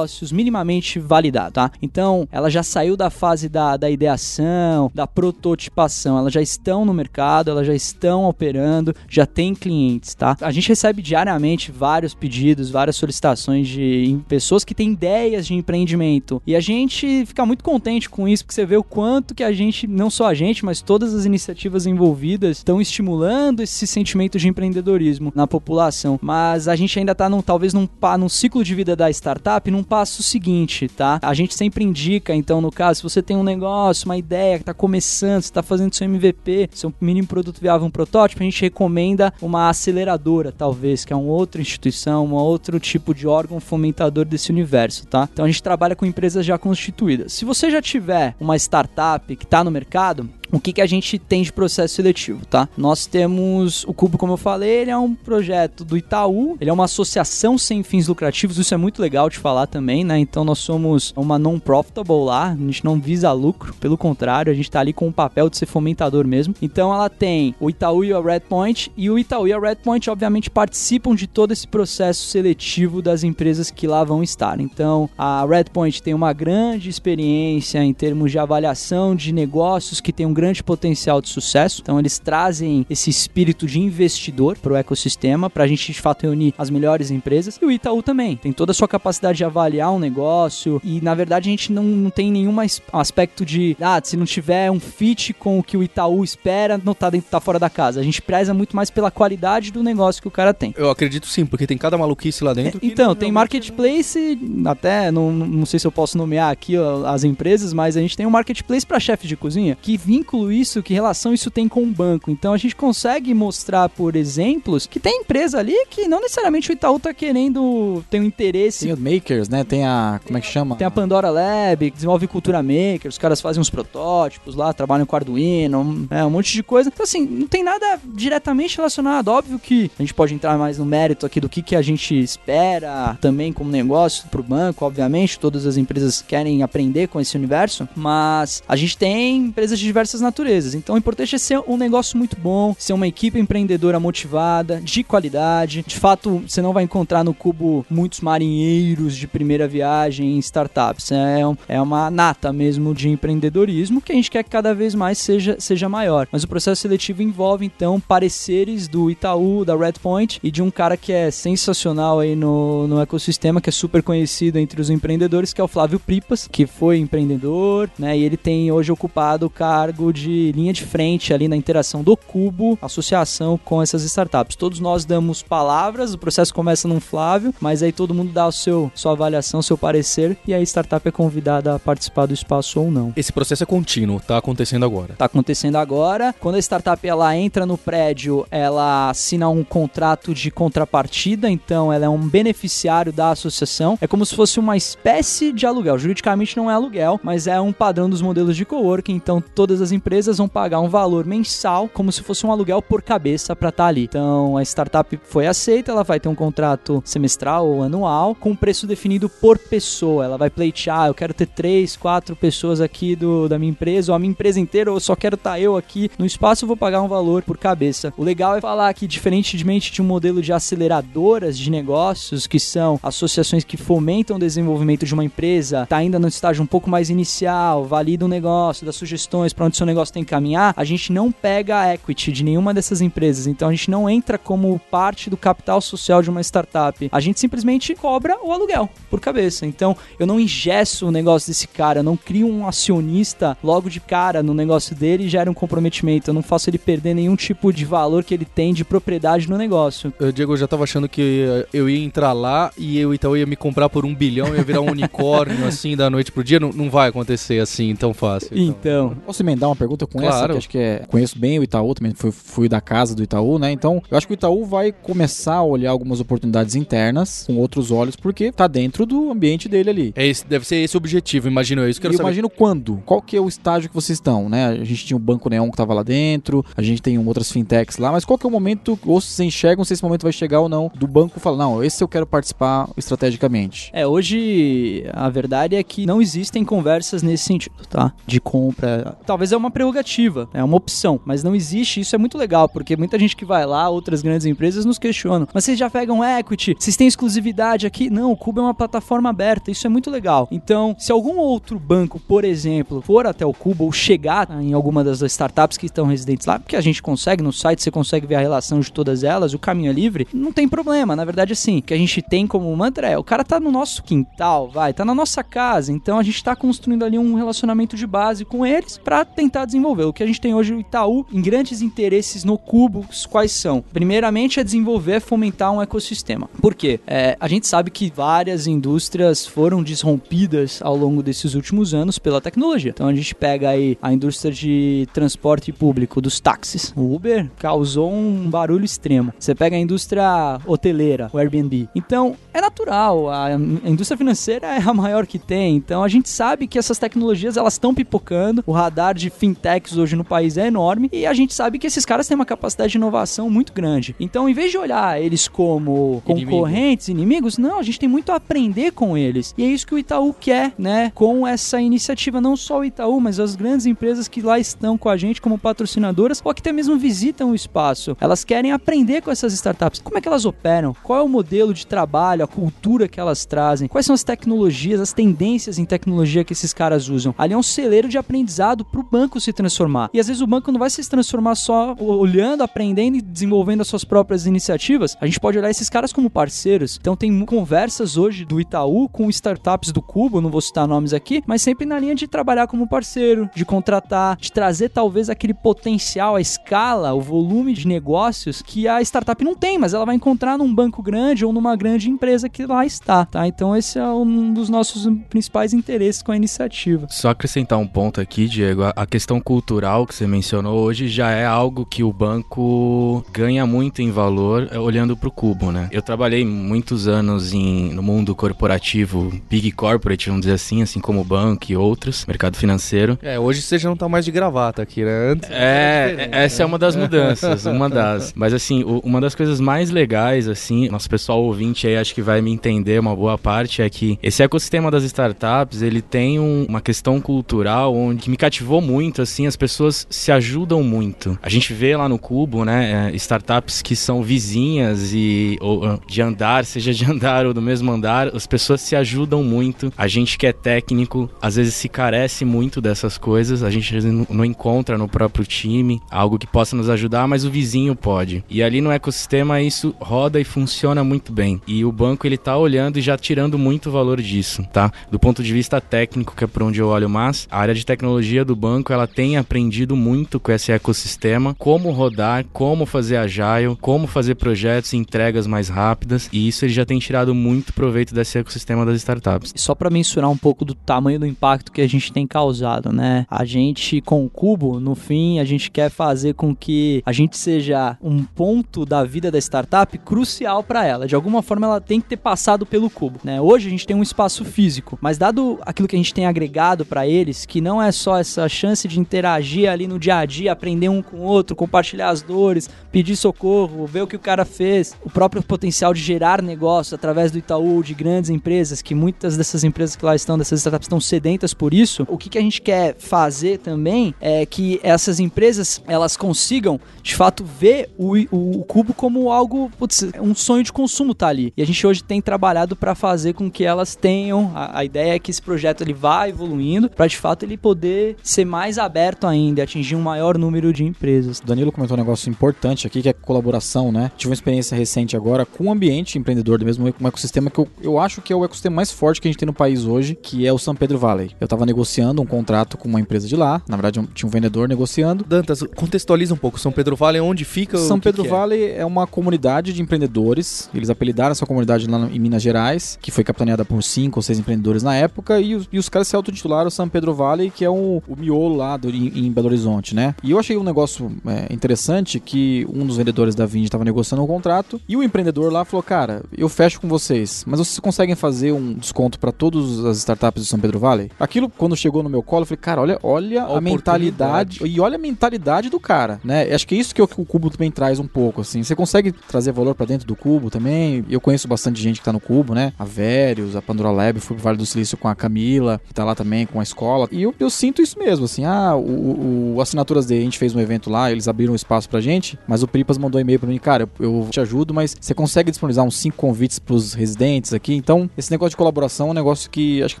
negócios 0.20 0.32
minimamente 0.32 0.98
validado, 0.98 1.52
tá? 1.52 1.70
Então, 1.80 2.28
ela 2.30 2.50
já 2.50 2.62
saiu 2.62 2.96
da 2.96 3.10
fase 3.10 3.48
da, 3.48 3.76
da 3.76 3.90
ideação, 3.90 4.90
da 4.94 5.06
prototipação, 5.06 6.18
elas 6.18 6.32
já 6.32 6.42
estão 6.42 6.84
no 6.84 6.92
mercado, 6.92 7.50
elas 7.50 7.66
já 7.66 7.74
estão 7.74 8.28
operando, 8.28 8.94
já 9.08 9.26
tem 9.26 9.54
clientes, 9.54 10.14
tá? 10.14 10.36
A 10.40 10.50
gente 10.50 10.68
recebe 10.68 11.02
diariamente 11.02 11.72
vários 11.72 12.14
pedidos, 12.14 12.70
várias 12.70 12.96
solicitações 12.96 13.68
de 13.68 14.18
pessoas 14.28 14.64
que 14.64 14.74
têm 14.74 14.92
ideias 14.92 15.46
de 15.46 15.54
empreendimento 15.54 16.42
e 16.46 16.54
a 16.54 16.60
gente 16.60 17.24
fica 17.26 17.44
muito 17.46 17.64
contente 17.64 18.08
com 18.08 18.28
isso, 18.28 18.44
porque 18.44 18.54
você 18.54 18.66
vê 18.66 18.76
o 18.76 18.84
quanto 18.84 19.34
que 19.34 19.42
a 19.42 19.52
gente, 19.52 19.86
não 19.86 20.10
só 20.10 20.26
a 20.26 20.34
gente, 20.34 20.64
mas 20.64 20.82
todas 20.82 21.14
as 21.14 21.24
iniciativas 21.24 21.86
envolvidas 21.86 22.58
estão 22.58 22.80
estimulando 22.80 23.62
esse 23.62 23.86
sentimento 23.86 24.38
de 24.38 24.48
empreendedorismo 24.48 25.32
na 25.34 25.46
população. 25.46 26.18
Mas 26.20 26.68
a 26.68 26.76
gente 26.76 26.98
ainda 26.98 27.12
está 27.12 27.28
num, 27.28 27.40
talvez 27.40 27.72
num, 27.72 27.88
num 28.18 28.28
ciclo 28.28 28.62
de 28.62 28.74
vida 28.74 28.94
da 28.94 29.10
startup 29.10 29.70
num 29.70 29.82
passo 30.00 30.22
seguinte, 30.22 30.88
tá? 30.88 31.18
A 31.20 31.34
gente 31.34 31.52
sempre 31.54 31.84
indica, 31.84 32.34
então, 32.34 32.58
no 32.62 32.72
caso, 32.72 32.98
se 32.98 33.02
você 33.02 33.20
tem 33.20 33.36
um 33.36 33.42
negócio, 33.42 34.06
uma 34.06 34.16
ideia 34.16 34.56
que 34.56 34.62
está 34.62 34.72
começando, 34.72 35.42
está 35.42 35.62
fazendo 35.62 35.94
seu 35.94 36.06
MVP, 36.06 36.70
seu 36.72 36.90
mínimo 36.98 37.28
produto 37.28 37.60
viável, 37.60 37.86
um 37.86 37.90
protótipo, 37.90 38.42
a 38.42 38.44
gente 38.44 38.62
recomenda 38.62 39.30
uma 39.42 39.68
aceleradora, 39.68 40.50
talvez, 40.52 41.04
que 41.04 41.12
é 41.12 41.16
uma 41.16 41.30
outra 41.30 41.60
instituição, 41.60 42.24
um 42.24 42.32
outro 42.32 42.80
tipo 42.80 43.14
de 43.14 43.28
órgão 43.28 43.60
fomentador 43.60 44.24
desse 44.24 44.50
universo, 44.50 45.06
tá? 45.06 45.28
Então 45.30 45.44
a 45.44 45.48
gente 45.48 45.62
trabalha 45.62 45.94
com 45.94 46.06
empresas 46.06 46.46
já 46.46 46.56
constituídas. 46.56 47.34
Se 47.34 47.44
você 47.44 47.70
já 47.70 47.82
tiver 47.82 48.34
uma 48.40 48.56
startup 48.56 49.36
que 49.36 49.44
está 49.44 49.62
no 49.62 49.70
mercado, 49.70 50.30
o 50.52 50.60
que, 50.60 50.72
que 50.72 50.80
a 50.80 50.86
gente 50.86 51.18
tem 51.18 51.42
de 51.42 51.52
processo 51.52 51.94
seletivo, 51.94 52.44
tá? 52.46 52.68
Nós 52.76 53.06
temos 53.06 53.84
o 53.84 53.92
Cubo, 53.92 54.18
como 54.18 54.32
eu 54.32 54.36
falei, 54.36 54.80
ele 54.80 54.90
é 54.90 54.98
um 54.98 55.14
projeto 55.14 55.84
do 55.84 55.96
Itaú, 55.96 56.56
ele 56.60 56.70
é 56.70 56.72
uma 56.72 56.84
associação 56.84 57.56
sem 57.56 57.82
fins 57.82 58.08
lucrativos, 58.08 58.58
isso 58.58 58.74
é 58.74 58.76
muito 58.76 59.00
legal 59.00 59.28
de 59.28 59.38
falar 59.38 59.66
também, 59.66 60.04
né? 60.04 60.18
Então 60.18 60.44
nós 60.44 60.58
somos 60.58 61.12
uma 61.16 61.38
non-profitable 61.38 62.24
lá, 62.24 62.50
a 62.50 62.56
gente 62.56 62.84
não 62.84 63.00
visa 63.00 63.32
lucro, 63.32 63.74
pelo 63.74 63.96
contrário, 63.96 64.52
a 64.52 64.54
gente 64.54 64.70
tá 64.70 64.80
ali 64.80 64.92
com 64.92 65.08
o 65.08 65.12
papel 65.12 65.48
de 65.48 65.56
ser 65.56 65.66
fomentador 65.66 66.26
mesmo. 66.26 66.54
Então 66.60 66.92
ela 66.92 67.08
tem 67.08 67.54
o 67.60 67.70
Itaú 67.70 68.04
e 68.04 68.12
a 68.12 68.20
Redpoint, 68.20 68.90
e 68.96 69.10
o 69.10 69.18
Itaú 69.18 69.46
e 69.46 69.52
a 69.52 69.58
Redpoint, 69.58 70.10
obviamente, 70.10 70.50
participam 70.50 71.14
de 71.14 71.26
todo 71.26 71.52
esse 71.52 71.66
processo 71.66 72.26
seletivo 72.26 73.02
das 73.02 73.22
empresas 73.22 73.70
que 73.70 73.86
lá 73.86 74.04
vão 74.04 74.22
estar. 74.22 74.60
Então 74.60 75.08
a 75.16 75.46
Redpoint 75.46 76.02
tem 76.02 76.14
uma 76.14 76.32
grande 76.32 76.88
experiência 76.88 77.82
em 77.82 77.92
termos 77.92 78.30
de 78.30 78.38
avaliação 78.38 79.14
de 79.14 79.32
negócios 79.32 80.00
que 80.00 80.12
tem 80.12 80.26
um 80.26 80.34
grande 80.40 80.62
potencial 80.62 81.20
de 81.20 81.28
sucesso. 81.28 81.82
Então 81.82 81.98
eles 81.98 82.18
trazem 82.18 82.86
esse 82.88 83.10
espírito 83.10 83.66
de 83.66 83.78
investidor 83.78 84.56
para 84.56 84.72
o 84.72 84.76
ecossistema, 84.76 85.50
para 85.50 85.64
a 85.64 85.66
gente 85.66 85.92
de 85.92 86.00
fato 86.00 86.22
reunir 86.22 86.54
as 86.56 86.70
melhores 86.70 87.10
empresas. 87.10 87.58
E 87.60 87.64
o 87.64 87.70
Itaú 87.70 88.02
também 88.02 88.36
tem 88.36 88.52
toda 88.52 88.72
a 88.72 88.74
sua 88.74 88.88
capacidade 88.88 89.38
de 89.38 89.44
avaliar 89.44 89.92
um 89.92 89.98
negócio 89.98 90.80
e 90.82 91.00
na 91.02 91.14
verdade 91.14 91.48
a 91.48 91.52
gente 91.52 91.70
não, 91.70 91.82
não 91.82 92.10
tem 92.10 92.32
nenhum 92.32 92.56
aspecto 92.92 93.44
de 93.44 93.76
ah, 93.80 94.00
se 94.02 94.16
não 94.16 94.24
tiver 94.24 94.70
um 94.70 94.80
fit 94.80 95.34
com 95.34 95.58
o 95.58 95.62
que 95.62 95.76
o 95.76 95.82
Itaú 95.82 96.24
espera, 96.24 96.80
não 96.82 96.94
tá, 96.94 97.10
dentro, 97.10 97.30
tá 97.30 97.40
fora 97.40 97.58
da 97.58 97.68
casa. 97.68 98.00
A 98.00 98.02
gente 98.02 98.22
preza 98.22 98.54
muito 98.54 98.74
mais 98.74 98.90
pela 98.90 99.10
qualidade 99.10 99.70
do 99.70 99.82
negócio 99.82 100.22
que 100.22 100.28
o 100.28 100.30
cara 100.30 100.54
tem. 100.54 100.74
Eu 100.76 100.88
acredito 100.88 101.26
sim, 101.26 101.44
porque 101.44 101.66
tem 101.66 101.76
cada 101.76 101.98
maluquice 101.98 102.42
lá 102.42 102.54
dentro. 102.54 102.80
É, 102.82 102.86
então, 102.86 103.14
tem 103.14 103.30
marketplace, 103.30 104.38
até 104.64 105.10
não, 105.10 105.30
não 105.30 105.66
sei 105.66 105.78
se 105.78 105.86
eu 105.86 105.92
posso 105.92 106.16
nomear 106.16 106.50
aqui 106.50 106.78
ó, 106.78 107.04
as 107.06 107.24
empresas, 107.24 107.72
mas 107.72 107.96
a 107.96 108.00
gente 108.00 108.16
tem 108.16 108.26
um 108.26 108.30
marketplace 108.30 108.86
para 108.86 108.98
chefes 108.98 109.28
de 109.28 109.36
cozinha. 109.36 109.76
Que 109.80 109.96
vínculo 110.30 110.52
isso, 110.52 110.82
que 110.82 110.94
relação 110.94 111.34
isso 111.34 111.50
tem 111.50 111.68
com 111.68 111.82
o 111.82 111.86
banco? 111.86 112.30
Então 112.30 112.52
a 112.52 112.56
gente 112.56 112.76
consegue 112.76 113.34
mostrar 113.34 113.88
por 113.88 114.14
exemplos 114.14 114.86
que 114.86 115.00
tem 115.00 115.20
empresa 115.20 115.58
ali 115.58 115.74
que 115.90 116.06
não 116.06 116.20
necessariamente 116.20 116.70
o 116.70 116.72
Itaú 116.72 117.00
tá 117.00 117.12
querendo 117.12 118.04
ter 118.08 118.20
um 118.20 118.24
interesse. 118.24 118.86
Tem 118.86 118.94
o 118.94 118.98
Makers, 118.98 119.48
né? 119.48 119.64
Tem 119.64 119.84
a. 119.84 120.20
Como 120.24 120.38
é 120.38 120.40
que 120.40 120.46
chama? 120.46 120.76
Tem 120.76 120.86
a 120.86 120.90
Pandora 120.90 121.30
Lab, 121.30 121.90
que 121.90 121.96
desenvolve 121.96 122.26
cultura 122.28 122.62
maker, 122.62 123.08
os 123.08 123.18
caras 123.18 123.40
fazem 123.40 123.60
uns 123.60 123.70
protótipos 123.70 124.54
lá, 124.54 124.72
trabalham 124.72 125.06
com 125.06 125.16
Arduino, 125.16 126.06
é, 126.10 126.24
um 126.24 126.30
monte 126.30 126.52
de 126.52 126.62
coisa. 126.62 126.90
Então, 126.92 127.04
assim, 127.04 127.26
não 127.26 127.46
tem 127.46 127.64
nada 127.64 127.98
diretamente 128.04 128.76
relacionado. 128.76 129.28
Óbvio 129.28 129.58
que 129.58 129.90
a 129.98 130.02
gente 130.02 130.14
pode 130.14 130.34
entrar 130.34 130.56
mais 130.56 130.78
no 130.78 130.84
mérito 130.84 131.26
aqui 131.26 131.40
do 131.40 131.48
que, 131.48 131.62
que 131.62 131.74
a 131.74 131.82
gente 131.82 132.18
espera 132.18 133.18
também 133.20 133.52
como 133.52 133.70
negócio 133.70 134.28
pro 134.28 134.42
banco, 134.42 134.84
obviamente. 134.84 135.38
Todas 135.38 135.66
as 135.66 135.76
empresas 135.76 136.22
querem 136.22 136.62
aprender 136.62 137.08
com 137.08 137.20
esse 137.20 137.36
universo, 137.36 137.88
mas 137.96 138.62
a 138.68 138.76
gente 138.76 138.96
tem 138.96 139.36
empresas 139.36 139.78
de 139.78 139.84
diversas 139.84 140.19
naturezas. 140.20 140.74
Então, 140.74 140.94
o 140.94 140.98
importante 140.98 141.34
é 141.34 141.38
ser 141.38 141.60
um 141.66 141.76
negócio 141.76 142.16
muito 142.16 142.36
bom, 142.38 142.74
ser 142.78 142.92
uma 142.92 143.06
equipe 143.06 143.38
empreendedora 143.38 144.00
motivada, 144.00 144.80
de 144.80 145.02
qualidade. 145.02 145.84
De 145.86 145.96
fato, 145.96 146.42
você 146.46 146.60
não 146.62 146.72
vai 146.72 146.84
encontrar 146.84 147.24
no 147.24 147.34
Cubo 147.34 147.84
muitos 147.88 148.20
marinheiros 148.20 149.16
de 149.16 149.26
primeira 149.26 149.66
viagem 149.66 150.36
em 150.36 150.38
startups. 150.38 151.12
É, 151.12 151.40
é 151.68 151.80
uma 151.80 152.10
nata 152.10 152.52
mesmo 152.52 152.94
de 152.94 153.08
empreendedorismo 153.08 154.00
que 154.00 154.12
a 154.12 154.14
gente 154.14 154.30
quer 154.30 154.42
que 154.42 154.50
cada 154.50 154.74
vez 154.74 154.94
mais 154.94 155.18
seja, 155.18 155.56
seja 155.58 155.88
maior. 155.88 156.28
Mas 156.30 156.44
o 156.44 156.48
processo 156.48 156.82
seletivo 156.82 157.22
envolve, 157.22 157.64
então, 157.64 158.00
pareceres 158.00 158.88
do 158.88 159.10
Itaú, 159.10 159.64
da 159.64 159.76
Redpoint 159.76 160.38
e 160.42 160.50
de 160.50 160.62
um 160.62 160.70
cara 160.70 160.96
que 160.96 161.12
é 161.12 161.30
sensacional 161.30 162.20
aí 162.20 162.34
no, 162.36 162.86
no 162.86 163.00
ecossistema, 163.00 163.60
que 163.60 163.68
é 163.68 163.72
super 163.72 164.02
conhecido 164.02 164.58
entre 164.58 164.80
os 164.80 164.90
empreendedores, 164.90 165.52
que 165.52 165.60
é 165.60 165.64
o 165.64 165.68
Flávio 165.68 165.98
Pripas, 165.98 166.48
que 166.50 166.66
foi 166.66 166.98
empreendedor, 166.98 167.90
né? 167.98 168.16
E 168.16 168.22
ele 168.22 168.36
tem 168.36 168.70
hoje 168.70 168.92
ocupado 168.92 169.46
o 169.46 169.50
cargo 169.50 170.09
de 170.12 170.52
linha 170.52 170.72
de 170.72 170.84
frente 170.84 171.32
ali 171.32 171.48
na 171.48 171.56
interação 171.56 172.02
do 172.02 172.16
Cubo, 172.16 172.78
associação 172.80 173.58
com 173.64 173.82
essas 173.82 174.02
startups. 174.04 174.56
Todos 174.56 174.80
nós 174.80 175.04
damos 175.04 175.42
palavras, 175.42 176.14
o 176.14 176.18
processo 176.18 176.52
começa 176.52 176.86
num 176.86 177.00
Flávio, 177.00 177.54
mas 177.60 177.82
aí 177.82 177.92
todo 177.92 178.14
mundo 178.14 178.32
dá 178.32 178.46
o 178.46 178.52
seu 178.52 178.90
sua 178.94 179.12
avaliação, 179.12 179.62
seu 179.62 179.76
parecer 179.76 180.36
e 180.46 180.54
a 180.54 180.60
startup 180.60 181.06
é 181.06 181.10
convidada 181.10 181.74
a 181.74 181.78
participar 181.78 182.26
do 182.26 182.34
espaço 182.34 182.80
ou 182.80 182.90
não. 182.90 183.12
Esse 183.16 183.32
processo 183.32 183.62
é 183.62 183.66
contínuo, 183.66 184.20
tá 184.20 184.36
acontecendo 184.36 184.84
agora. 184.84 185.14
Tá 185.14 185.24
acontecendo 185.24 185.76
agora. 185.76 186.34
Quando 186.38 186.56
a 186.56 186.58
startup 186.58 187.06
ela 187.06 187.36
entra 187.36 187.66
no 187.66 187.78
prédio, 187.78 188.46
ela 188.50 189.10
assina 189.10 189.48
um 189.48 189.64
contrato 189.64 190.34
de 190.34 190.50
contrapartida, 190.50 191.50
então 191.50 191.92
ela 191.92 192.06
é 192.06 192.08
um 192.08 192.28
beneficiário 192.28 193.12
da 193.12 193.30
associação. 193.30 193.98
É 194.00 194.06
como 194.06 194.24
se 194.24 194.34
fosse 194.34 194.58
uma 194.58 194.76
espécie 194.76 195.52
de 195.52 195.66
aluguel. 195.66 195.98
Juridicamente 195.98 196.56
não 196.56 196.70
é 196.70 196.74
aluguel, 196.74 197.20
mas 197.22 197.46
é 197.46 197.60
um 197.60 197.72
padrão 197.72 198.08
dos 198.08 198.22
modelos 198.22 198.56
de 198.56 198.64
coworking, 198.64 199.14
então 199.14 199.40
todas 199.40 199.80
as 199.80 199.92
empresas 200.00 200.38
vão 200.38 200.48
pagar 200.48 200.80
um 200.80 200.88
valor 200.88 201.26
mensal 201.26 201.86
como 201.92 202.10
se 202.10 202.22
fosse 202.22 202.46
um 202.46 202.50
aluguel 202.50 202.80
por 202.80 203.02
cabeça 203.02 203.54
para 203.54 203.68
estar 203.68 203.84
tá 203.84 203.88
ali. 203.88 204.04
Então 204.04 204.56
a 204.56 204.62
startup 204.62 205.20
foi 205.24 205.46
aceita, 205.46 205.92
ela 205.92 206.02
vai 206.02 206.18
ter 206.18 206.30
um 206.30 206.34
contrato 206.34 207.02
semestral 207.04 207.68
ou 207.68 207.82
anual 207.82 208.34
com 208.34 208.56
preço 208.56 208.86
definido 208.86 209.28
por 209.28 209.58
pessoa. 209.58 210.24
Ela 210.24 210.38
vai 210.38 210.48
pleitear, 210.48 211.08
eu 211.08 211.14
quero 211.14 211.34
ter 211.34 211.46
três, 211.46 211.96
quatro 211.96 212.34
pessoas 212.34 212.80
aqui 212.80 213.14
do, 213.14 213.46
da 213.46 213.58
minha 213.58 213.70
empresa, 213.70 214.10
ou 214.10 214.16
a 214.16 214.18
minha 214.18 214.30
empresa 214.30 214.58
inteira, 214.58 214.90
ou 214.90 214.98
só 214.98 215.14
quero 215.14 215.34
estar 215.34 215.50
tá 215.50 215.60
eu 215.60 215.76
aqui 215.76 216.10
no 216.18 216.24
espaço, 216.24 216.64
eu 216.64 216.66
vou 216.66 216.76
pagar 216.76 217.02
um 217.02 217.08
valor 217.08 217.42
por 217.42 217.58
cabeça. 217.58 218.12
O 218.16 218.24
legal 218.24 218.56
é 218.56 218.60
falar 218.60 218.92
que, 218.94 219.06
diferentemente 219.06 219.92
de 219.92 220.00
um 220.00 220.04
modelo 220.04 220.40
de 220.40 220.52
aceleradoras 220.52 221.58
de 221.58 221.70
negócios, 221.70 222.46
que 222.46 222.58
são 222.58 222.98
associações 223.02 223.64
que 223.64 223.76
fomentam 223.76 224.36
o 224.36 224.40
desenvolvimento 224.40 225.04
de 225.04 225.12
uma 225.12 225.24
empresa, 225.24 225.86
tá 225.86 225.98
ainda 225.98 226.18
no 226.18 226.28
estágio 226.28 226.62
um 226.62 226.66
pouco 226.66 226.88
mais 226.88 227.10
inicial, 227.10 227.84
valida 227.84 228.24
um 228.24 228.28
negócio, 228.28 228.86
dá 228.86 228.92
sugestões 228.92 229.52
para 229.52 229.66
onde 229.66 229.76
seu 229.76 229.86
negócio 229.90 230.14
tem 230.14 230.24
que 230.24 230.30
caminhar, 230.30 230.74
a 230.76 230.84
gente 230.84 231.12
não 231.12 231.30
pega 231.30 231.80
a 231.80 231.94
equity 231.94 232.32
de 232.32 232.44
nenhuma 232.44 232.72
dessas 232.72 233.00
empresas. 233.00 233.46
Então 233.46 233.68
a 233.68 233.70
gente 233.72 233.90
não 233.90 234.08
entra 234.08 234.38
como 234.38 234.78
parte 234.90 235.28
do 235.28 235.36
capital 235.36 235.80
social 235.80 236.22
de 236.22 236.30
uma 236.30 236.40
startup. 236.40 237.08
A 237.12 237.20
gente 237.20 237.40
simplesmente 237.40 237.94
cobra 237.94 238.38
o 238.42 238.52
aluguel 238.52 238.88
por 239.08 239.20
cabeça. 239.20 239.66
Então 239.66 239.96
eu 240.18 240.26
não 240.26 240.40
ingesso 240.40 241.08
o 241.08 241.10
negócio 241.10 241.48
desse 241.48 241.68
cara, 241.68 242.00
eu 242.00 242.04
não 242.04 242.16
crio 242.16 242.48
um 242.48 242.66
acionista 242.66 243.56
logo 243.62 243.88
de 243.88 244.00
cara 244.00 244.42
no 244.42 244.54
negócio 244.54 244.94
dele 244.94 245.24
e 245.24 245.28
gera 245.28 245.50
um 245.50 245.54
comprometimento. 245.54 246.30
Eu 246.30 246.34
não 246.34 246.42
faço 246.42 246.70
ele 246.70 246.78
perder 246.78 247.14
nenhum 247.14 247.36
tipo 247.36 247.72
de 247.72 247.84
valor 247.84 248.24
que 248.24 248.34
ele 248.34 248.44
tem 248.44 248.72
de 248.72 248.84
propriedade 248.84 249.48
no 249.48 249.56
negócio. 249.56 250.12
Eu, 250.18 250.32
Diego, 250.32 250.52
eu 250.52 250.56
já 250.56 250.66
tava 250.66 250.84
achando 250.84 251.08
que 251.08 251.64
eu 251.72 251.88
ia 251.88 252.04
entrar 252.04 252.32
lá 252.32 252.70
e 252.76 253.04
o 253.04 253.14
Itaú 253.14 253.36
ia 253.36 253.46
me 253.46 253.56
comprar 253.56 253.88
por 253.88 254.04
um 254.04 254.14
bilhão, 254.14 254.54
ia 254.54 254.62
virar 254.62 254.80
um 254.80 254.90
unicórnio 254.90 255.64
assim 255.66 255.96
da 255.96 256.08
noite 256.10 256.32
pro 256.32 256.44
dia. 256.44 256.60
Não, 256.60 256.70
não 256.70 256.90
vai 256.90 257.08
acontecer 257.08 257.60
assim 257.60 257.94
tão 257.94 258.12
fácil. 258.12 258.50
Então. 258.52 259.10
então. 259.10 259.16
Posso 259.26 259.42
emendar 259.42 259.69
uma 259.70 259.76
pergunta 259.76 260.06
com 260.06 260.18
claro. 260.18 260.36
essa? 260.36 260.48
Que 260.48 260.58
acho 260.58 260.68
que 260.68 260.78
é. 260.78 261.02
Conheço 261.08 261.38
bem 261.38 261.58
o 261.58 261.62
Itaú, 261.62 261.94
também 261.94 262.12
fui, 262.14 262.30
fui 262.30 262.68
da 262.68 262.80
casa 262.80 263.14
do 263.14 263.22
Itaú, 263.22 263.58
né? 263.58 263.70
Então, 263.70 264.02
eu 264.10 264.16
acho 264.16 264.26
que 264.26 264.32
o 264.32 264.34
Itaú 264.34 264.64
vai 264.64 264.92
começar 264.92 265.56
a 265.56 265.62
olhar 265.62 265.90
algumas 265.90 266.20
oportunidades 266.20 266.74
internas 266.74 267.44
com 267.46 267.56
outros 267.56 267.90
olhos, 267.90 268.16
porque 268.16 268.52
tá 268.52 268.66
dentro 268.66 269.06
do 269.06 269.30
ambiente 269.30 269.68
dele 269.68 269.90
ali. 269.90 270.12
É 270.16 270.26
esse, 270.26 270.46
deve 270.46 270.66
ser 270.66 270.76
esse 270.76 270.96
o 270.96 270.98
objetivo, 270.98 271.48
imagino 271.48 271.82
eu. 271.82 271.88
Isso 271.88 272.00
que 272.00 272.06
eu 272.06 272.12
imagino 272.12 272.48
quando? 272.48 273.02
Qual 273.04 273.22
que 273.22 273.36
é 273.36 273.40
o 273.40 273.48
estágio 273.48 273.88
que 273.88 273.94
vocês 273.94 274.16
estão, 274.16 274.48
né? 274.48 274.68
A 274.68 274.84
gente 274.84 275.06
tinha 275.06 275.16
o 275.16 275.20
Banco 275.20 275.48
Neon 275.48 275.70
que 275.70 275.76
tava 275.76 275.94
lá 275.94 276.02
dentro, 276.02 276.64
a 276.76 276.82
gente 276.82 277.00
tem 277.02 277.18
outras 277.18 277.50
fintechs 277.50 277.98
lá, 277.98 278.12
mas 278.12 278.24
qual 278.24 278.38
que 278.38 278.46
é 278.46 278.48
o 278.48 278.52
momento, 278.52 278.98
ou 279.04 279.20
vocês 279.20 279.40
enxergam 279.40 279.84
se 279.84 279.92
esse 279.92 280.02
momento 280.02 280.22
vai 280.22 280.32
chegar 280.32 280.60
ou 280.60 280.68
não, 280.68 280.90
do 280.94 281.06
banco 281.06 281.40
falar, 281.40 281.56
não, 281.56 281.82
esse 281.82 282.02
eu 282.02 282.08
quero 282.08 282.26
participar 282.26 282.88
estrategicamente? 282.96 283.90
É, 283.92 284.06
hoje 284.06 285.04
a 285.12 285.28
verdade 285.28 285.76
é 285.76 285.82
que 285.82 286.06
não 286.06 286.20
existem 286.20 286.64
conversas 286.64 287.22
nesse 287.22 287.44
sentido, 287.44 287.74
tá? 287.88 288.12
De 288.26 288.40
compra. 288.40 289.16
Talvez 289.26 289.52
é 289.52 289.56
uma 289.60 289.70
prerrogativa, 289.70 290.48
é 290.52 290.62
uma 290.62 290.76
opção, 290.76 291.20
mas 291.24 291.42
não 291.42 291.54
existe. 291.54 292.00
Isso 292.00 292.14
é 292.14 292.18
muito 292.18 292.36
legal, 292.36 292.68
porque 292.68 292.96
muita 292.96 293.18
gente 293.18 293.36
que 293.36 293.44
vai 293.44 293.64
lá, 293.64 293.88
outras 293.88 294.22
grandes 294.22 294.46
empresas 294.46 294.84
nos 294.84 294.98
questionam. 294.98 295.46
Mas 295.52 295.64
vocês 295.64 295.78
já 295.78 295.88
pegam 295.88 296.24
equity? 296.24 296.76
Vocês 296.78 296.96
têm 296.96 297.06
exclusividade 297.06 297.86
aqui? 297.86 298.10
Não, 298.10 298.32
o 298.32 298.36
Cubo 298.36 298.60
é 298.60 298.62
uma 298.64 298.74
plataforma 298.74 299.30
aberta, 299.30 299.70
isso 299.70 299.86
é 299.86 299.90
muito 299.90 300.10
legal. 300.10 300.48
Então, 300.50 300.96
se 300.98 301.12
algum 301.12 301.38
outro 301.38 301.78
banco, 301.78 302.18
por 302.18 302.44
exemplo, 302.44 303.02
for 303.02 303.26
até 303.26 303.44
o 303.44 303.52
Cubo 303.52 303.84
ou 303.84 303.92
chegar 303.92 304.48
em 304.60 304.72
alguma 304.72 305.04
das 305.04 305.20
startups 305.20 305.76
que 305.76 305.86
estão 305.86 306.06
residentes 306.06 306.46
lá, 306.46 306.58
porque 306.58 306.76
a 306.76 306.80
gente 306.80 307.02
consegue 307.02 307.42
no 307.42 307.52
site, 307.52 307.82
você 307.82 307.90
consegue 307.90 308.26
ver 308.26 308.36
a 308.36 308.40
relação 308.40 308.80
de 308.80 308.90
todas 308.90 309.22
elas, 309.22 309.54
o 309.54 309.58
caminho 309.58 309.90
é 309.90 309.92
livre, 309.92 310.26
não 310.32 310.52
tem 310.52 310.68
problema. 310.68 311.14
Na 311.14 311.24
verdade, 311.24 311.52
assim, 311.52 311.78
o 311.78 311.82
que 311.82 311.94
a 311.94 311.98
gente 311.98 312.22
tem 312.22 312.46
como 312.46 312.74
mantra 312.76 313.08
é: 313.08 313.18
o 313.18 313.24
cara 313.24 313.44
tá 313.44 313.60
no 313.60 313.70
nosso 313.70 314.02
quintal, 314.02 314.68
vai, 314.68 314.92
tá 314.92 315.04
na 315.04 315.14
nossa 315.14 315.42
casa, 315.42 315.92
então 315.92 316.18
a 316.18 316.22
gente 316.22 316.42
tá 316.42 316.56
construindo 316.56 317.04
ali 317.04 317.18
um 317.18 317.34
relacionamento 317.34 317.96
de 317.96 318.06
base 318.06 318.44
com 318.44 318.64
eles 318.64 318.98
para 318.98 319.24
tentar 319.24 319.49
desenvolver. 319.64 320.04
O 320.04 320.12
que 320.12 320.22
a 320.22 320.26
gente 320.26 320.40
tem 320.40 320.54
hoje 320.54 320.74
o 320.74 320.80
Itaú 320.80 321.26
em 321.32 321.40
grandes 321.40 321.82
interesses 321.82 322.44
no 322.44 322.56
Cubo, 322.56 323.04
quais 323.28 323.52
são? 323.52 323.82
Primeiramente 323.92 324.60
é 324.60 324.64
desenvolver, 324.64 325.20
fomentar 325.20 325.72
um 325.72 325.82
ecossistema. 325.82 326.48
Por 326.60 326.74
quê? 326.74 327.00
É, 327.06 327.36
a 327.40 327.48
gente 327.48 327.66
sabe 327.66 327.90
que 327.90 328.12
várias 328.14 328.66
indústrias 328.66 329.46
foram 329.46 329.82
disrompidas 329.82 330.80
ao 330.82 330.96
longo 330.96 331.22
desses 331.22 331.54
últimos 331.54 331.94
anos 331.94 332.18
pela 332.18 332.40
tecnologia. 332.40 332.92
Então 332.94 333.08
a 333.08 333.14
gente 333.14 333.34
pega 333.34 333.70
aí 333.70 333.98
a 334.00 334.12
indústria 334.12 334.52
de 334.52 335.08
transporte 335.12 335.72
público 335.72 336.20
dos 336.20 336.40
táxis. 336.40 336.92
O 336.96 337.14
Uber 337.14 337.50
causou 337.58 338.12
um 338.12 338.48
barulho 338.48 338.84
extremo. 338.84 339.32
Você 339.38 339.54
pega 339.54 339.76
a 339.76 339.78
indústria 339.78 340.60
hoteleira, 340.66 341.30
o 341.32 341.38
Airbnb. 341.38 341.88
Então 341.94 342.36
é 342.52 342.60
natural, 342.60 343.30
a 343.30 343.52
indústria 343.84 344.16
financeira 344.16 344.66
é 344.66 344.80
a 344.80 344.94
maior 344.94 345.26
que 345.26 345.38
tem. 345.38 345.76
Então 345.76 346.02
a 346.02 346.08
gente 346.08 346.28
sabe 346.28 346.66
que 346.66 346.78
essas 346.78 346.98
tecnologias 346.98 347.56
elas 347.56 347.74
estão 347.74 347.94
pipocando. 347.94 348.62
O 348.66 348.72
radar 348.72 349.14
de 349.14 349.30
fintechs 349.40 349.96
hoje 349.96 350.14
no 350.14 350.24
país 350.24 350.58
é 350.58 350.66
enorme 350.66 351.08
e 351.10 351.24
a 351.26 351.32
gente 351.32 351.54
sabe 351.54 351.78
que 351.78 351.86
esses 351.86 352.04
caras 352.04 352.28
têm 352.28 352.34
uma 352.34 352.44
capacidade 352.44 352.92
de 352.92 352.98
inovação 352.98 353.48
muito 353.48 353.72
grande. 353.72 354.14
Então, 354.20 354.48
em 354.48 354.52
vez 354.52 354.70
de 354.70 354.76
olhar 354.76 355.20
eles 355.20 355.48
como 355.48 356.22
concorrentes, 356.26 357.08
Inimigo. 357.08 357.30
inimigos, 357.30 357.58
não, 357.58 357.78
a 357.78 357.82
gente 357.82 357.98
tem 357.98 358.08
muito 358.08 358.30
a 358.30 358.36
aprender 358.36 358.92
com 358.92 359.16
eles. 359.16 359.54
E 359.56 359.64
é 359.64 359.66
isso 359.66 359.86
que 359.86 359.94
o 359.94 359.98
Itaú 359.98 360.34
quer, 360.38 360.74
né? 360.78 361.10
Com 361.14 361.46
essa 361.46 361.80
iniciativa, 361.80 362.40
não 362.40 362.56
só 362.56 362.80
o 362.80 362.84
Itaú, 362.84 363.18
mas 363.20 363.40
as 363.40 363.56
grandes 363.56 363.86
empresas 363.86 364.28
que 364.28 364.42
lá 364.42 364.58
estão 364.58 364.98
com 364.98 365.08
a 365.08 365.16
gente 365.16 365.40
como 365.40 365.58
patrocinadoras 365.58 366.40
ou 366.44 366.52
que 366.52 366.60
até 366.60 366.72
mesmo 366.72 366.98
visitam 366.98 367.52
o 367.52 367.54
espaço. 367.54 368.16
Elas 368.20 368.44
querem 368.44 368.72
aprender 368.72 369.22
com 369.22 369.30
essas 369.30 369.54
startups. 369.54 370.00
Como 370.00 370.18
é 370.18 370.20
que 370.20 370.28
elas 370.28 370.44
operam? 370.44 370.94
Qual 371.02 371.18
é 371.18 371.22
o 371.22 371.28
modelo 371.28 371.72
de 371.72 371.86
trabalho, 371.86 372.44
a 372.44 372.48
cultura 372.48 373.08
que 373.08 373.18
elas 373.18 373.46
trazem? 373.46 373.88
Quais 373.88 374.04
são 374.04 374.14
as 374.14 374.22
tecnologias, 374.22 375.00
as 375.00 375.12
tendências 375.12 375.78
em 375.78 375.84
tecnologia 375.86 376.44
que 376.44 376.52
esses 376.52 376.74
caras 376.74 377.08
usam? 377.08 377.34
Ali 377.38 377.54
é 377.54 377.56
um 377.56 377.62
celeiro 377.62 378.08
de 378.08 378.18
aprendizado 378.18 378.84
pro 378.84 379.02
banco 379.02 379.29
banco 379.30 379.40
se 379.40 379.52
transformar. 379.52 380.10
E 380.12 380.18
às 380.18 380.26
vezes 380.26 380.42
o 380.42 380.46
banco 380.46 380.72
não 380.72 380.80
vai 380.80 380.90
se 380.90 381.08
transformar 381.08 381.54
só 381.54 381.94
olhando, 381.98 382.62
aprendendo 382.62 383.16
e 383.16 383.22
desenvolvendo 383.22 383.82
as 383.82 383.86
suas 383.86 384.02
próprias 384.02 384.44
iniciativas. 384.44 385.16
A 385.20 385.26
gente 385.26 385.38
pode 385.38 385.56
olhar 385.56 385.70
esses 385.70 385.88
caras 385.88 386.12
como 386.12 386.28
parceiros. 386.28 386.98
Então 387.00 387.14
tem 387.14 387.44
conversas 387.44 388.16
hoje 388.16 388.44
do 388.44 388.60
Itaú 388.60 389.08
com 389.08 389.30
startups 389.30 389.92
do 389.92 390.02
Cubo, 390.02 390.40
não 390.40 390.50
vou 390.50 390.60
citar 390.60 390.88
nomes 390.88 391.12
aqui, 391.12 391.42
mas 391.46 391.62
sempre 391.62 391.86
na 391.86 391.98
linha 391.98 392.14
de 392.14 392.26
trabalhar 392.26 392.66
como 392.66 392.88
parceiro, 392.88 393.48
de 393.54 393.64
contratar, 393.64 394.36
de 394.36 394.50
trazer 394.50 394.88
talvez 394.88 395.30
aquele 395.30 395.54
potencial, 395.54 396.34
a 396.34 396.40
escala, 396.40 397.14
o 397.14 397.20
volume 397.20 397.72
de 397.72 397.86
negócios 397.86 398.60
que 398.62 398.88
a 398.88 399.00
startup 399.02 399.44
não 399.44 399.54
tem, 399.54 399.78
mas 399.78 399.94
ela 399.94 400.04
vai 400.04 400.16
encontrar 400.16 400.58
num 400.58 400.74
banco 400.74 401.02
grande 401.02 401.44
ou 401.44 401.52
numa 401.52 401.76
grande 401.76 402.10
empresa 402.10 402.48
que 402.48 402.66
lá 402.66 402.84
está, 402.84 403.24
tá? 403.24 403.46
Então 403.46 403.76
esse 403.76 403.98
é 403.98 404.06
um 404.06 404.52
dos 404.52 404.68
nossos 404.68 405.06
principais 405.28 405.72
interesses 405.72 406.22
com 406.22 406.32
a 406.32 406.36
iniciativa. 406.36 407.06
Só 407.10 407.28
acrescentar 407.28 407.78
um 407.78 407.86
ponto 407.86 408.20
aqui, 408.20 408.48
Diego, 408.48 408.82
a 408.84 409.06
questão 409.06 409.19
cultural 409.40 410.06
que 410.06 410.14
você 410.14 410.26
mencionou 410.26 410.78
hoje 410.80 411.08
já 411.08 411.30
é 411.30 411.44
algo 411.44 411.84
que 411.84 412.02
o 412.02 412.12
banco 412.12 413.24
ganha 413.32 413.66
muito 413.66 414.00
em 414.00 414.10
valor 414.10 414.68
eh, 414.70 414.78
olhando 414.78 415.16
para 415.16 415.28
o 415.28 415.32
cubo, 415.32 415.70
né? 415.70 415.88
Eu 415.92 416.00
trabalhei 416.00 416.44
muitos 416.44 417.06
anos 417.06 417.52
em, 417.52 417.92
no 417.92 418.02
mundo 418.02 418.34
corporativo, 418.34 419.32
big 419.50 419.72
corporate, 419.72 420.28
vamos 420.28 420.42
dizer 420.42 420.54
assim, 420.54 420.82
assim 420.82 421.00
como 421.00 421.20
o 421.20 421.24
banco 421.24 421.66
e 421.70 421.76
outros, 421.76 422.24
mercado 422.26 422.56
financeiro. 422.56 423.18
É, 423.22 423.38
hoje 423.38 423.60
você 423.60 423.78
já 423.78 423.88
não 423.88 423.96
tá 423.96 424.08
mais 424.08 424.24
de 424.24 424.30
gravata 424.30 424.80
aqui, 424.80 425.04
né? 425.04 425.32
Antes 425.32 425.50
é, 425.50 426.28
essa 426.32 426.62
é 426.62 426.66
uma 426.66 426.78
das 426.78 426.96
mudanças, 426.96 427.66
uma 427.66 427.88
das. 427.88 428.32
Mas 428.34 428.54
assim, 428.54 428.84
uma 429.04 429.20
das 429.20 429.34
coisas 429.34 429.60
mais 429.60 429.90
legais, 429.90 430.48
assim, 430.48 430.88
nosso 430.88 431.10
pessoal 431.10 431.42
ouvinte 431.42 431.86
aí 431.86 431.96
acho 431.96 432.14
que 432.14 432.22
vai 432.22 432.40
me 432.40 432.52
entender 432.52 432.98
uma 433.00 433.14
boa 433.14 433.36
parte, 433.36 433.82
é 433.82 433.90
que 433.90 434.18
esse 434.22 434.42
ecossistema 434.42 434.90
das 434.90 435.04
startups, 435.04 435.82
ele 435.82 436.00
tem 436.00 436.38
um, 436.38 436.64
uma 436.68 436.80
questão 436.80 437.20
cultural 437.20 437.94
onde 437.94 438.20
que 438.20 438.30
me 438.30 438.36
cativou 438.36 438.80
muito, 438.80 439.09
assim, 439.18 439.46
as 439.46 439.56
pessoas 439.56 440.06
se 440.10 440.30
ajudam 440.30 440.82
muito. 440.82 441.38
A 441.42 441.48
gente 441.48 441.72
vê 441.72 441.96
lá 441.96 442.08
no 442.08 442.18
Cubo, 442.18 442.64
né, 442.64 443.10
é, 443.10 443.16
startups 443.16 443.82
que 443.82 443.96
são 443.96 444.22
vizinhas 444.22 445.12
e 445.12 445.56
ou, 445.60 445.98
de 446.06 446.20
andar, 446.20 446.64
seja 446.64 446.92
de 446.92 447.04
andar 447.10 447.46
ou 447.46 447.54
do 447.54 447.62
mesmo 447.62 447.90
andar, 447.90 448.28
as 448.34 448.46
pessoas 448.46 448.80
se 448.80 448.94
ajudam 448.94 449.42
muito. 449.42 449.92
A 449.96 450.06
gente 450.06 450.36
que 450.36 450.46
é 450.46 450.52
técnico, 450.52 451.30
às 451.40 451.56
vezes 451.56 451.74
se 451.74 451.88
carece 451.88 452.44
muito 452.44 452.80
dessas 452.80 453.16
coisas, 453.16 453.62
a 453.62 453.70
gente 453.70 453.94
não 454.28 454.44
encontra 454.44 454.98
no 454.98 455.08
próprio 455.08 455.44
time 455.44 456.00
algo 456.10 456.38
que 456.38 456.46
possa 456.46 456.76
nos 456.76 456.90
ajudar, 456.90 457.26
mas 457.26 457.44
o 457.44 457.50
vizinho 457.50 457.94
pode. 457.94 458.44
E 458.48 458.62
ali 458.62 458.80
no 458.80 458.90
ecossistema 458.90 459.60
isso 459.60 459.94
roda 460.00 460.40
e 460.40 460.44
funciona 460.44 461.02
muito 461.04 461.32
bem. 461.32 461.60
E 461.66 461.84
o 461.84 461.92
banco 461.92 462.26
ele 462.26 462.36
tá 462.36 462.56
olhando 462.56 462.98
e 462.98 463.02
já 463.02 463.16
tirando 463.16 463.58
muito 463.58 463.90
valor 463.90 464.20
disso, 464.20 464.62
tá? 464.72 464.92
Do 465.10 465.18
ponto 465.18 465.42
de 465.42 465.52
vista 465.52 465.80
técnico, 465.80 466.34
que 466.34 466.44
é 466.44 466.46
por 466.46 466.62
onde 466.62 466.80
eu 466.80 466.88
olho 466.88 467.08
mais, 467.08 467.46
a 467.50 467.58
área 467.58 467.74
de 467.74 467.84
tecnologia 467.84 468.44
do 468.44 468.56
banco, 468.56 468.92
ela 469.00 469.06
tem 469.06 469.38
aprendido 469.38 469.96
muito 469.96 470.38
com 470.38 470.52
esse 470.52 470.70
ecossistema, 470.70 471.54
como 471.58 471.90
rodar, 471.90 472.44
como 472.52 472.84
fazer 472.84 473.16
agile, 473.16 473.76
como 473.80 474.06
fazer 474.06 474.34
projetos 474.34 474.92
e 474.92 474.96
entregas 474.96 475.46
mais 475.46 475.68
rápidas, 475.68 476.28
e 476.32 476.46
isso 476.46 476.64
ele 476.64 476.72
já 476.72 476.84
tem 476.84 476.98
tirado 476.98 477.34
muito 477.34 477.72
proveito 477.72 478.14
desse 478.14 478.38
ecossistema 478.38 478.84
das 478.84 478.96
startups. 478.96 479.54
Só 479.56 479.74
para 479.74 479.88
mencionar 479.88 480.30
um 480.30 480.36
pouco 480.36 480.64
do 480.64 480.74
tamanho 480.74 481.18
do 481.18 481.26
impacto 481.26 481.72
que 481.72 481.80
a 481.80 481.88
gente 481.88 482.12
tem 482.12 482.26
causado, 482.26 482.92
né? 482.92 483.26
A 483.30 483.44
gente 483.44 484.00
com 484.02 484.24
o 484.24 484.28
Cubo, 484.28 484.78
no 484.78 484.94
fim, 484.94 485.38
a 485.38 485.44
gente 485.44 485.70
quer 485.70 485.90
fazer 485.90 486.34
com 486.34 486.54
que 486.54 487.02
a 487.06 487.12
gente 487.12 487.38
seja 487.38 487.96
um 488.02 488.22
ponto 488.22 488.84
da 488.84 489.02
vida 489.02 489.30
da 489.30 489.38
startup 489.38 489.96
crucial 489.98 490.62
para 490.62 490.84
ela. 490.84 491.06
De 491.06 491.14
alguma 491.14 491.40
forma 491.42 491.66
ela 491.66 491.80
tem 491.80 492.00
que 492.00 492.08
ter 492.08 492.16
passado 492.18 492.66
pelo 492.66 492.90
Cubo, 492.90 493.20
né? 493.24 493.40
Hoje 493.40 493.66
a 493.66 493.70
gente 493.70 493.86
tem 493.86 493.96
um 493.96 494.02
espaço 494.02 494.44
físico, 494.44 494.98
mas 495.00 495.16
dado 495.16 495.58
aquilo 495.62 495.88
que 495.88 495.96
a 495.96 495.98
gente 495.98 496.12
tem 496.12 496.26
agregado 496.26 496.84
para 496.84 497.06
eles, 497.06 497.46
que 497.46 497.60
não 497.60 497.80
é 497.80 497.90
só 497.90 498.18
essa 498.18 498.48
chance 498.48 498.79
de 498.88 498.98
interagir 498.98 499.70
ali 499.70 499.86
no 499.86 499.98
dia 499.98 500.18
a 500.18 500.24
dia, 500.24 500.52
aprender 500.52 500.88
um 500.88 501.02
com 501.02 501.18
o 501.18 501.22
outro, 501.22 501.56
compartilhar 501.56 502.10
as 502.10 502.22
dores, 502.22 502.68
pedir 502.90 503.16
socorro, 503.16 503.86
ver 503.86 504.02
o 504.02 504.06
que 504.06 504.16
o 504.16 504.20
cara 504.20 504.44
fez, 504.44 504.94
o 505.02 505.10
próprio 505.10 505.42
potencial 505.42 505.94
de 505.94 506.00
gerar 506.00 506.42
negócio 506.42 506.94
através 506.94 507.30
do 507.30 507.38
Itaú, 507.38 507.82
de 507.82 507.94
grandes 507.94 508.30
empresas, 508.30 508.82
que 508.82 508.94
muitas 508.94 509.36
dessas 509.36 509.64
empresas 509.64 509.96
que 509.96 510.04
lá 510.04 510.14
estão, 510.14 510.36
dessas 510.36 510.60
startups 510.60 510.86
estão 510.86 511.00
sedentas 511.00 511.54
por 511.54 511.74
isso. 511.74 512.06
O 512.08 512.18
que, 512.18 512.28
que 512.28 512.38
a 512.38 512.42
gente 512.42 512.60
quer 512.60 512.96
fazer 512.98 513.58
também 513.58 514.14
é 514.20 514.44
que 514.46 514.80
essas 514.82 515.20
empresas 515.20 515.82
elas 515.86 516.16
consigam 516.16 516.80
de 517.02 517.14
fato 517.14 517.44
ver 517.44 517.90
o, 517.96 518.16
o, 518.30 518.60
o 518.60 518.64
cubo 518.64 518.92
como 518.94 519.30
algo, 519.30 519.70
putz, 519.78 520.04
um 520.20 520.34
sonho 520.34 520.62
de 520.62 520.72
consumo 520.72 521.14
tá 521.14 521.28
ali. 521.28 521.52
E 521.56 521.62
a 521.62 521.66
gente 521.66 521.86
hoje 521.86 522.02
tem 522.02 522.20
trabalhado 522.20 522.76
para 522.76 522.94
fazer 522.94 523.34
com 523.34 523.50
que 523.50 523.64
elas 523.64 523.94
tenham 523.94 524.52
a, 524.54 524.78
a, 524.78 524.84
ideia 524.84 525.14
é 525.14 525.18
que 525.18 525.30
esse 525.30 525.42
projeto 525.42 525.82
ele 525.82 525.92
vá 525.92 526.28
evoluindo 526.28 526.88
para 526.88 527.06
de 527.06 527.16
fato 527.16 527.44
ele 527.44 527.56
poder 527.56 528.16
ser 528.22 528.44
mais 528.44 528.69
aberto 528.78 529.26
ainda, 529.26 529.62
atingir 529.62 529.96
um 529.96 530.00
maior 530.00 530.38
número 530.38 530.72
de 530.72 530.84
empresas. 530.84 531.38
O 531.38 531.46
Danilo 531.46 531.72
comentou 531.72 531.96
um 531.96 532.00
negócio 532.00 532.30
importante 532.30 532.86
aqui 532.86 533.02
que 533.02 533.08
é 533.08 533.12
colaboração, 533.12 533.92
né? 533.92 534.10
Tive 534.16 534.30
uma 534.30 534.34
experiência 534.34 534.76
recente 534.76 535.16
agora 535.16 535.44
com 535.44 535.64
o 535.64 535.72
ambiente 535.72 536.18
empreendedor 536.18 536.58
do 536.58 536.64
mesmo 536.64 536.92
um 537.00 537.08
ecossistema 537.08 537.50
que 537.50 537.58
eu, 537.58 537.68
eu 537.82 537.98
acho 537.98 538.20
que 538.20 538.32
é 538.32 538.36
o 538.36 538.44
ecossistema 538.44 538.76
mais 538.76 538.90
forte 538.90 539.20
que 539.20 539.28
a 539.28 539.30
gente 539.30 539.38
tem 539.38 539.46
no 539.46 539.52
país 539.52 539.84
hoje, 539.84 540.14
que 540.14 540.46
é 540.46 540.52
o 540.52 540.58
São 540.58 540.74
Pedro 540.74 540.98
Valley. 540.98 541.30
Eu 541.40 541.48
tava 541.48 541.66
negociando 541.66 542.22
um 542.22 542.26
contrato 542.26 542.76
com 542.76 542.88
uma 542.88 543.00
empresa 543.00 543.26
de 543.26 543.36
lá, 543.36 543.62
na 543.68 543.76
verdade 543.76 544.00
tinha 544.14 544.26
um 544.26 544.30
vendedor 544.30 544.68
negociando. 544.68 545.24
Dantas, 545.24 545.62
contextualiza 545.74 546.34
um 546.34 546.36
pouco, 546.36 546.58
São 546.58 546.72
Pedro 546.72 546.96
Valley, 546.96 547.20
onde 547.20 547.44
fica? 547.44 547.78
São 547.78 547.98
que 547.98 548.04
Pedro 548.04 548.22
que 548.22 548.28
Valley 548.28 548.62
é? 548.64 548.78
é? 548.78 548.86
uma 548.86 549.06
comunidade 549.06 549.72
de 549.72 549.82
empreendedores, 549.82 550.70
eles 550.74 550.90
apelidaram 550.90 551.32
essa 551.32 551.46
comunidade 551.46 551.86
lá 551.88 552.08
em 552.10 552.18
Minas 552.18 552.42
Gerais, 552.42 552.98
que 553.00 553.10
foi 553.10 553.24
capitaneada 553.24 553.64
por 553.64 553.82
cinco 553.82 554.18
ou 554.18 554.22
seis 554.22 554.38
empreendedores 554.38 554.82
na 554.82 554.94
época, 554.94 555.40
e 555.40 555.54
os, 555.54 555.68
e 555.72 555.78
os 555.78 555.88
caras 555.88 556.08
se 556.08 556.16
autotitularam 556.16 556.70
São 556.70 556.88
Pedro 556.88 557.14
Valley, 557.14 557.50
que 557.50 557.64
é 557.64 557.70
o, 557.70 558.02
o 558.06 558.16
miolo 558.16 558.56
lá 558.60 558.76
do, 558.76 558.90
em, 558.90 559.26
em, 559.26 559.32
Belo 559.32 559.48
Horizonte, 559.48 559.94
né? 559.94 560.14
E 560.22 560.30
eu 560.30 560.38
achei 560.38 560.56
um 560.56 560.62
negócio 560.62 561.10
é, 561.26 561.52
interessante 561.52 562.20
que 562.20 562.66
um 562.72 562.86
dos 562.86 562.96
vendedores 562.96 563.34
da 563.34 563.46
Vind 563.46 563.64
estava 563.64 563.84
negociando 563.84 564.22
um 564.22 564.26
contrato, 564.26 564.80
e 564.88 564.96
o 564.96 565.02
empreendedor 565.02 565.52
lá 565.52 565.64
falou, 565.64 565.82
cara, 565.82 566.22
eu 566.36 566.48
fecho 566.48 566.80
com 566.80 566.88
vocês, 566.88 567.44
mas 567.46 567.58
vocês 567.58 567.78
conseguem 567.78 568.14
fazer 568.14 568.52
um 568.52 568.74
desconto 568.74 569.18
para 569.18 569.32
todas 569.32 569.84
as 569.84 569.98
startups 569.98 570.42
de 570.42 570.48
São 570.48 570.58
Pedro 570.58 570.78
Valley? 570.78 571.10
Aquilo, 571.18 571.48
quando 571.48 571.76
chegou 571.76 572.02
no 572.02 572.10
meu 572.10 572.22
colo, 572.22 572.42
eu 572.42 572.46
falei, 572.46 572.60
cara, 572.60 572.80
olha, 572.80 572.98
olha 573.02 573.44
a, 573.44 573.58
a 573.58 573.60
mentalidade, 573.60 574.60
e 574.64 574.80
olha 574.80 574.96
a 574.96 574.98
mentalidade 574.98 575.70
do 575.70 575.80
cara, 575.80 576.20
né? 576.22 576.42
Acho 576.52 576.66
que 576.66 576.74
é 576.74 576.78
isso 576.78 576.94
que 576.94 577.00
o, 577.00 577.08
que 577.08 577.20
o 577.20 577.24
Cubo 577.24 577.50
também 577.50 577.70
traz 577.70 577.98
um 577.98 578.06
pouco, 578.06 578.42
assim. 578.42 578.62
Você 578.62 578.76
consegue 578.76 579.12
trazer 579.12 579.52
valor 579.52 579.74
para 579.74 579.86
dentro 579.86 580.06
do 580.06 580.14
Cubo 580.14 580.50
também? 580.50 581.04
Eu 581.08 581.20
conheço 581.20 581.48
bastante 581.48 581.80
gente 581.80 582.00
que 582.00 582.04
tá 582.04 582.12
no 582.12 582.20
Cubo, 582.20 582.54
né? 582.54 582.72
A 582.78 582.84
Verius, 582.84 583.56
a 583.56 583.62
Pandora 583.62 583.90
Lab, 583.90 584.20
fui 584.20 584.36
pro 584.36 584.44
Vale 584.44 584.58
do 584.58 584.66
Silício 584.66 584.98
com 584.98 585.08
a 585.08 585.14
Camila, 585.14 585.80
que 585.86 585.94
tá 585.94 586.04
lá 586.04 586.14
também 586.14 586.46
com 586.46 586.60
a 586.60 586.62
escola. 586.62 587.08
E 587.10 587.22
eu, 587.22 587.34
eu 587.38 587.50
sinto 587.50 587.80
isso 587.80 587.98
mesmo, 587.98 588.24
assim. 588.24 588.44
Ah, 588.44 588.49
o, 588.74 589.54
o 589.56 589.60
Assinaturas 589.60 590.06
D, 590.06 590.18
a 590.18 590.20
gente 590.20 590.38
fez 590.38 590.54
um 590.54 590.60
evento 590.60 590.90
lá, 590.90 591.10
eles 591.10 591.28
abriram 591.28 591.54
espaço 591.54 591.88
pra 591.88 592.00
gente, 592.00 592.38
mas 592.46 592.62
o 592.62 592.68
Pripas 592.68 592.98
mandou 592.98 593.18
um 593.18 593.22
e-mail 593.22 593.38
pra 593.38 593.48
mim, 593.48 593.58
cara, 593.58 593.88
eu, 593.98 594.24
eu 594.24 594.28
te 594.30 594.40
ajudo, 594.40 594.72
mas 594.72 594.96
você 595.00 595.14
consegue 595.14 595.50
disponibilizar 595.50 595.84
uns 595.84 595.96
cinco 595.96 596.16
convites 596.16 596.58
pros 596.58 596.94
residentes 596.94 597.52
aqui? 597.52 597.74
Então, 597.74 598.08
esse 598.16 598.30
negócio 598.30 598.50
de 598.50 598.56
colaboração 598.56 599.08
é 599.08 599.10
um 599.10 599.14
negócio 599.14 599.50
que 599.50 599.82
acho 599.82 599.94
que 599.96 600.00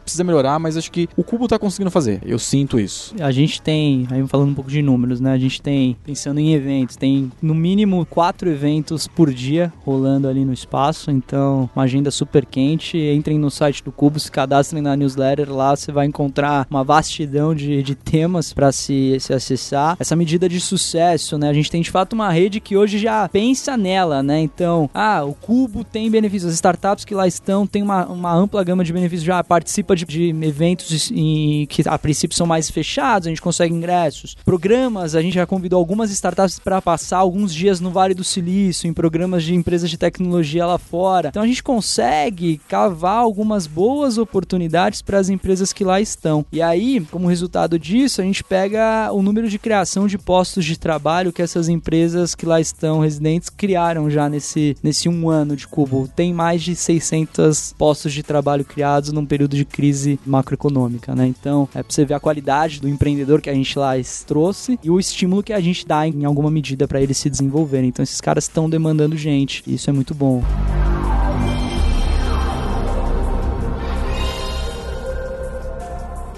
precisa 0.00 0.24
melhorar, 0.24 0.58
mas 0.58 0.76
acho 0.76 0.90
que 0.90 1.08
o 1.16 1.24
Cubo 1.24 1.46
tá 1.48 1.58
conseguindo 1.58 1.90
fazer. 1.90 2.20
Eu 2.24 2.38
sinto 2.38 2.78
isso. 2.78 3.14
A 3.20 3.30
gente 3.30 3.60
tem, 3.60 4.06
aí 4.10 4.26
falando 4.26 4.50
um 4.50 4.54
pouco 4.54 4.70
de 4.70 4.82
números, 4.82 5.20
né? 5.20 5.32
A 5.32 5.38
gente 5.38 5.60
tem, 5.60 5.96
pensando 6.04 6.40
em 6.40 6.52
eventos, 6.54 6.96
tem 6.96 7.30
no 7.40 7.54
mínimo 7.54 8.06
quatro 8.06 8.50
eventos 8.50 9.06
por 9.06 9.32
dia 9.32 9.72
rolando 9.84 10.28
ali 10.28 10.44
no 10.44 10.52
espaço, 10.52 11.10
então 11.10 11.68
uma 11.74 11.84
agenda 11.84 12.10
super 12.10 12.44
quente. 12.46 12.98
Entrem 12.98 13.38
no 13.38 13.50
site 13.50 13.82
do 13.82 13.92
Cubo, 13.92 14.18
se 14.18 14.30
cadastrem 14.30 14.82
na 14.82 14.96
newsletter, 14.96 15.52
lá 15.52 15.74
você 15.74 15.92
vai 15.92 16.06
encontrar 16.06 16.66
uma 16.70 16.84
vastidão 16.84 17.54
de, 17.54 17.82
de 17.82 17.94
temas 17.94 18.39
para 18.52 18.72
se, 18.72 19.16
se 19.20 19.32
acessar. 19.32 19.96
Essa 19.98 20.16
medida 20.16 20.48
de 20.48 20.60
sucesso, 20.60 21.38
né? 21.38 21.48
A 21.48 21.52
gente 21.52 21.70
tem 21.70 21.82
de 21.82 21.90
fato 21.90 22.12
uma 22.12 22.30
rede 22.30 22.60
que 22.60 22.76
hoje 22.76 22.98
já 22.98 23.28
pensa 23.28 23.76
nela, 23.76 24.22
né? 24.22 24.40
Então, 24.40 24.88
ah, 24.94 25.24
o 25.24 25.34
Cubo 25.34 25.84
tem 25.84 26.10
benefícios, 26.10 26.50
as 26.50 26.54
startups 26.54 27.04
que 27.04 27.14
lá 27.14 27.26
estão 27.26 27.66
têm 27.66 27.82
uma, 27.82 28.06
uma 28.06 28.34
ampla 28.34 28.62
gama 28.64 28.84
de 28.84 28.92
benefícios, 28.92 29.24
já 29.24 29.42
participa 29.42 29.94
de, 29.94 30.04
de 30.04 30.28
eventos 30.42 31.10
em, 31.10 31.66
que 31.66 31.82
a 31.86 31.98
princípio 31.98 32.36
são 32.36 32.46
mais 32.46 32.70
fechados, 32.70 33.26
a 33.26 33.30
gente 33.30 33.42
consegue 33.42 33.74
ingressos. 33.74 34.36
Programas, 34.44 35.14
a 35.14 35.22
gente 35.22 35.34
já 35.34 35.46
convidou 35.46 35.78
algumas 35.78 36.10
startups 36.10 36.58
para 36.58 36.80
passar 36.80 37.18
alguns 37.18 37.54
dias 37.54 37.80
no 37.80 37.90
Vale 37.90 38.14
do 38.14 38.24
Silício, 38.24 38.88
em 38.88 38.92
programas 38.92 39.44
de 39.44 39.54
empresas 39.54 39.90
de 39.90 39.98
tecnologia 39.98 40.66
lá 40.66 40.78
fora. 40.78 41.28
Então 41.28 41.42
a 41.42 41.46
gente 41.46 41.62
consegue 41.62 42.60
cavar 42.68 43.18
algumas 43.18 43.66
boas 43.66 44.18
oportunidades 44.18 45.02
para 45.02 45.18
as 45.18 45.28
empresas 45.28 45.72
que 45.72 45.84
lá 45.84 46.00
estão. 46.00 46.44
E 46.52 46.60
aí, 46.62 47.00
como 47.10 47.28
resultado 47.28 47.78
disso, 47.78 48.20
a 48.20 48.24
gente 48.24 48.29
pega 48.42 49.10
o 49.12 49.22
número 49.22 49.48
de 49.48 49.58
criação 49.58 50.06
de 50.06 50.16
postos 50.16 50.64
de 50.64 50.78
trabalho 50.78 51.32
que 51.32 51.42
essas 51.42 51.68
empresas 51.68 52.34
que 52.34 52.46
lá 52.46 52.60
estão 52.60 53.00
residentes 53.00 53.50
criaram 53.50 54.08
já 54.08 54.28
nesse, 54.28 54.76
nesse 54.82 55.08
um 55.08 55.28
ano 55.28 55.56
de 55.56 55.66
Cubo. 55.66 56.08
Tem 56.14 56.32
mais 56.32 56.62
de 56.62 56.76
600 56.76 57.74
postos 57.76 58.12
de 58.12 58.22
trabalho 58.22 58.64
criados 58.64 59.12
num 59.12 59.26
período 59.26 59.56
de 59.56 59.64
crise 59.64 60.18
macroeconômica, 60.24 61.14
né? 61.14 61.26
Então, 61.26 61.68
é 61.74 61.82
para 61.82 61.92
você 61.92 62.04
ver 62.04 62.14
a 62.14 62.20
qualidade 62.20 62.80
do 62.80 62.88
empreendedor 62.88 63.40
que 63.40 63.50
a 63.50 63.54
gente 63.54 63.78
lá 63.78 63.92
trouxe 64.26 64.78
e 64.82 64.90
o 64.90 65.00
estímulo 65.00 65.42
que 65.42 65.52
a 65.52 65.60
gente 65.60 65.86
dá 65.86 66.06
em 66.06 66.24
alguma 66.24 66.50
medida 66.50 66.86
para 66.86 67.00
eles 67.00 67.16
se 67.16 67.28
desenvolverem. 67.28 67.88
Então, 67.88 68.02
esses 68.02 68.20
caras 68.20 68.44
estão 68.44 68.70
demandando 68.70 69.16
gente. 69.16 69.62
E 69.66 69.74
isso 69.74 69.90
é 69.90 69.92
muito 69.92 70.14
bom. 70.14 70.42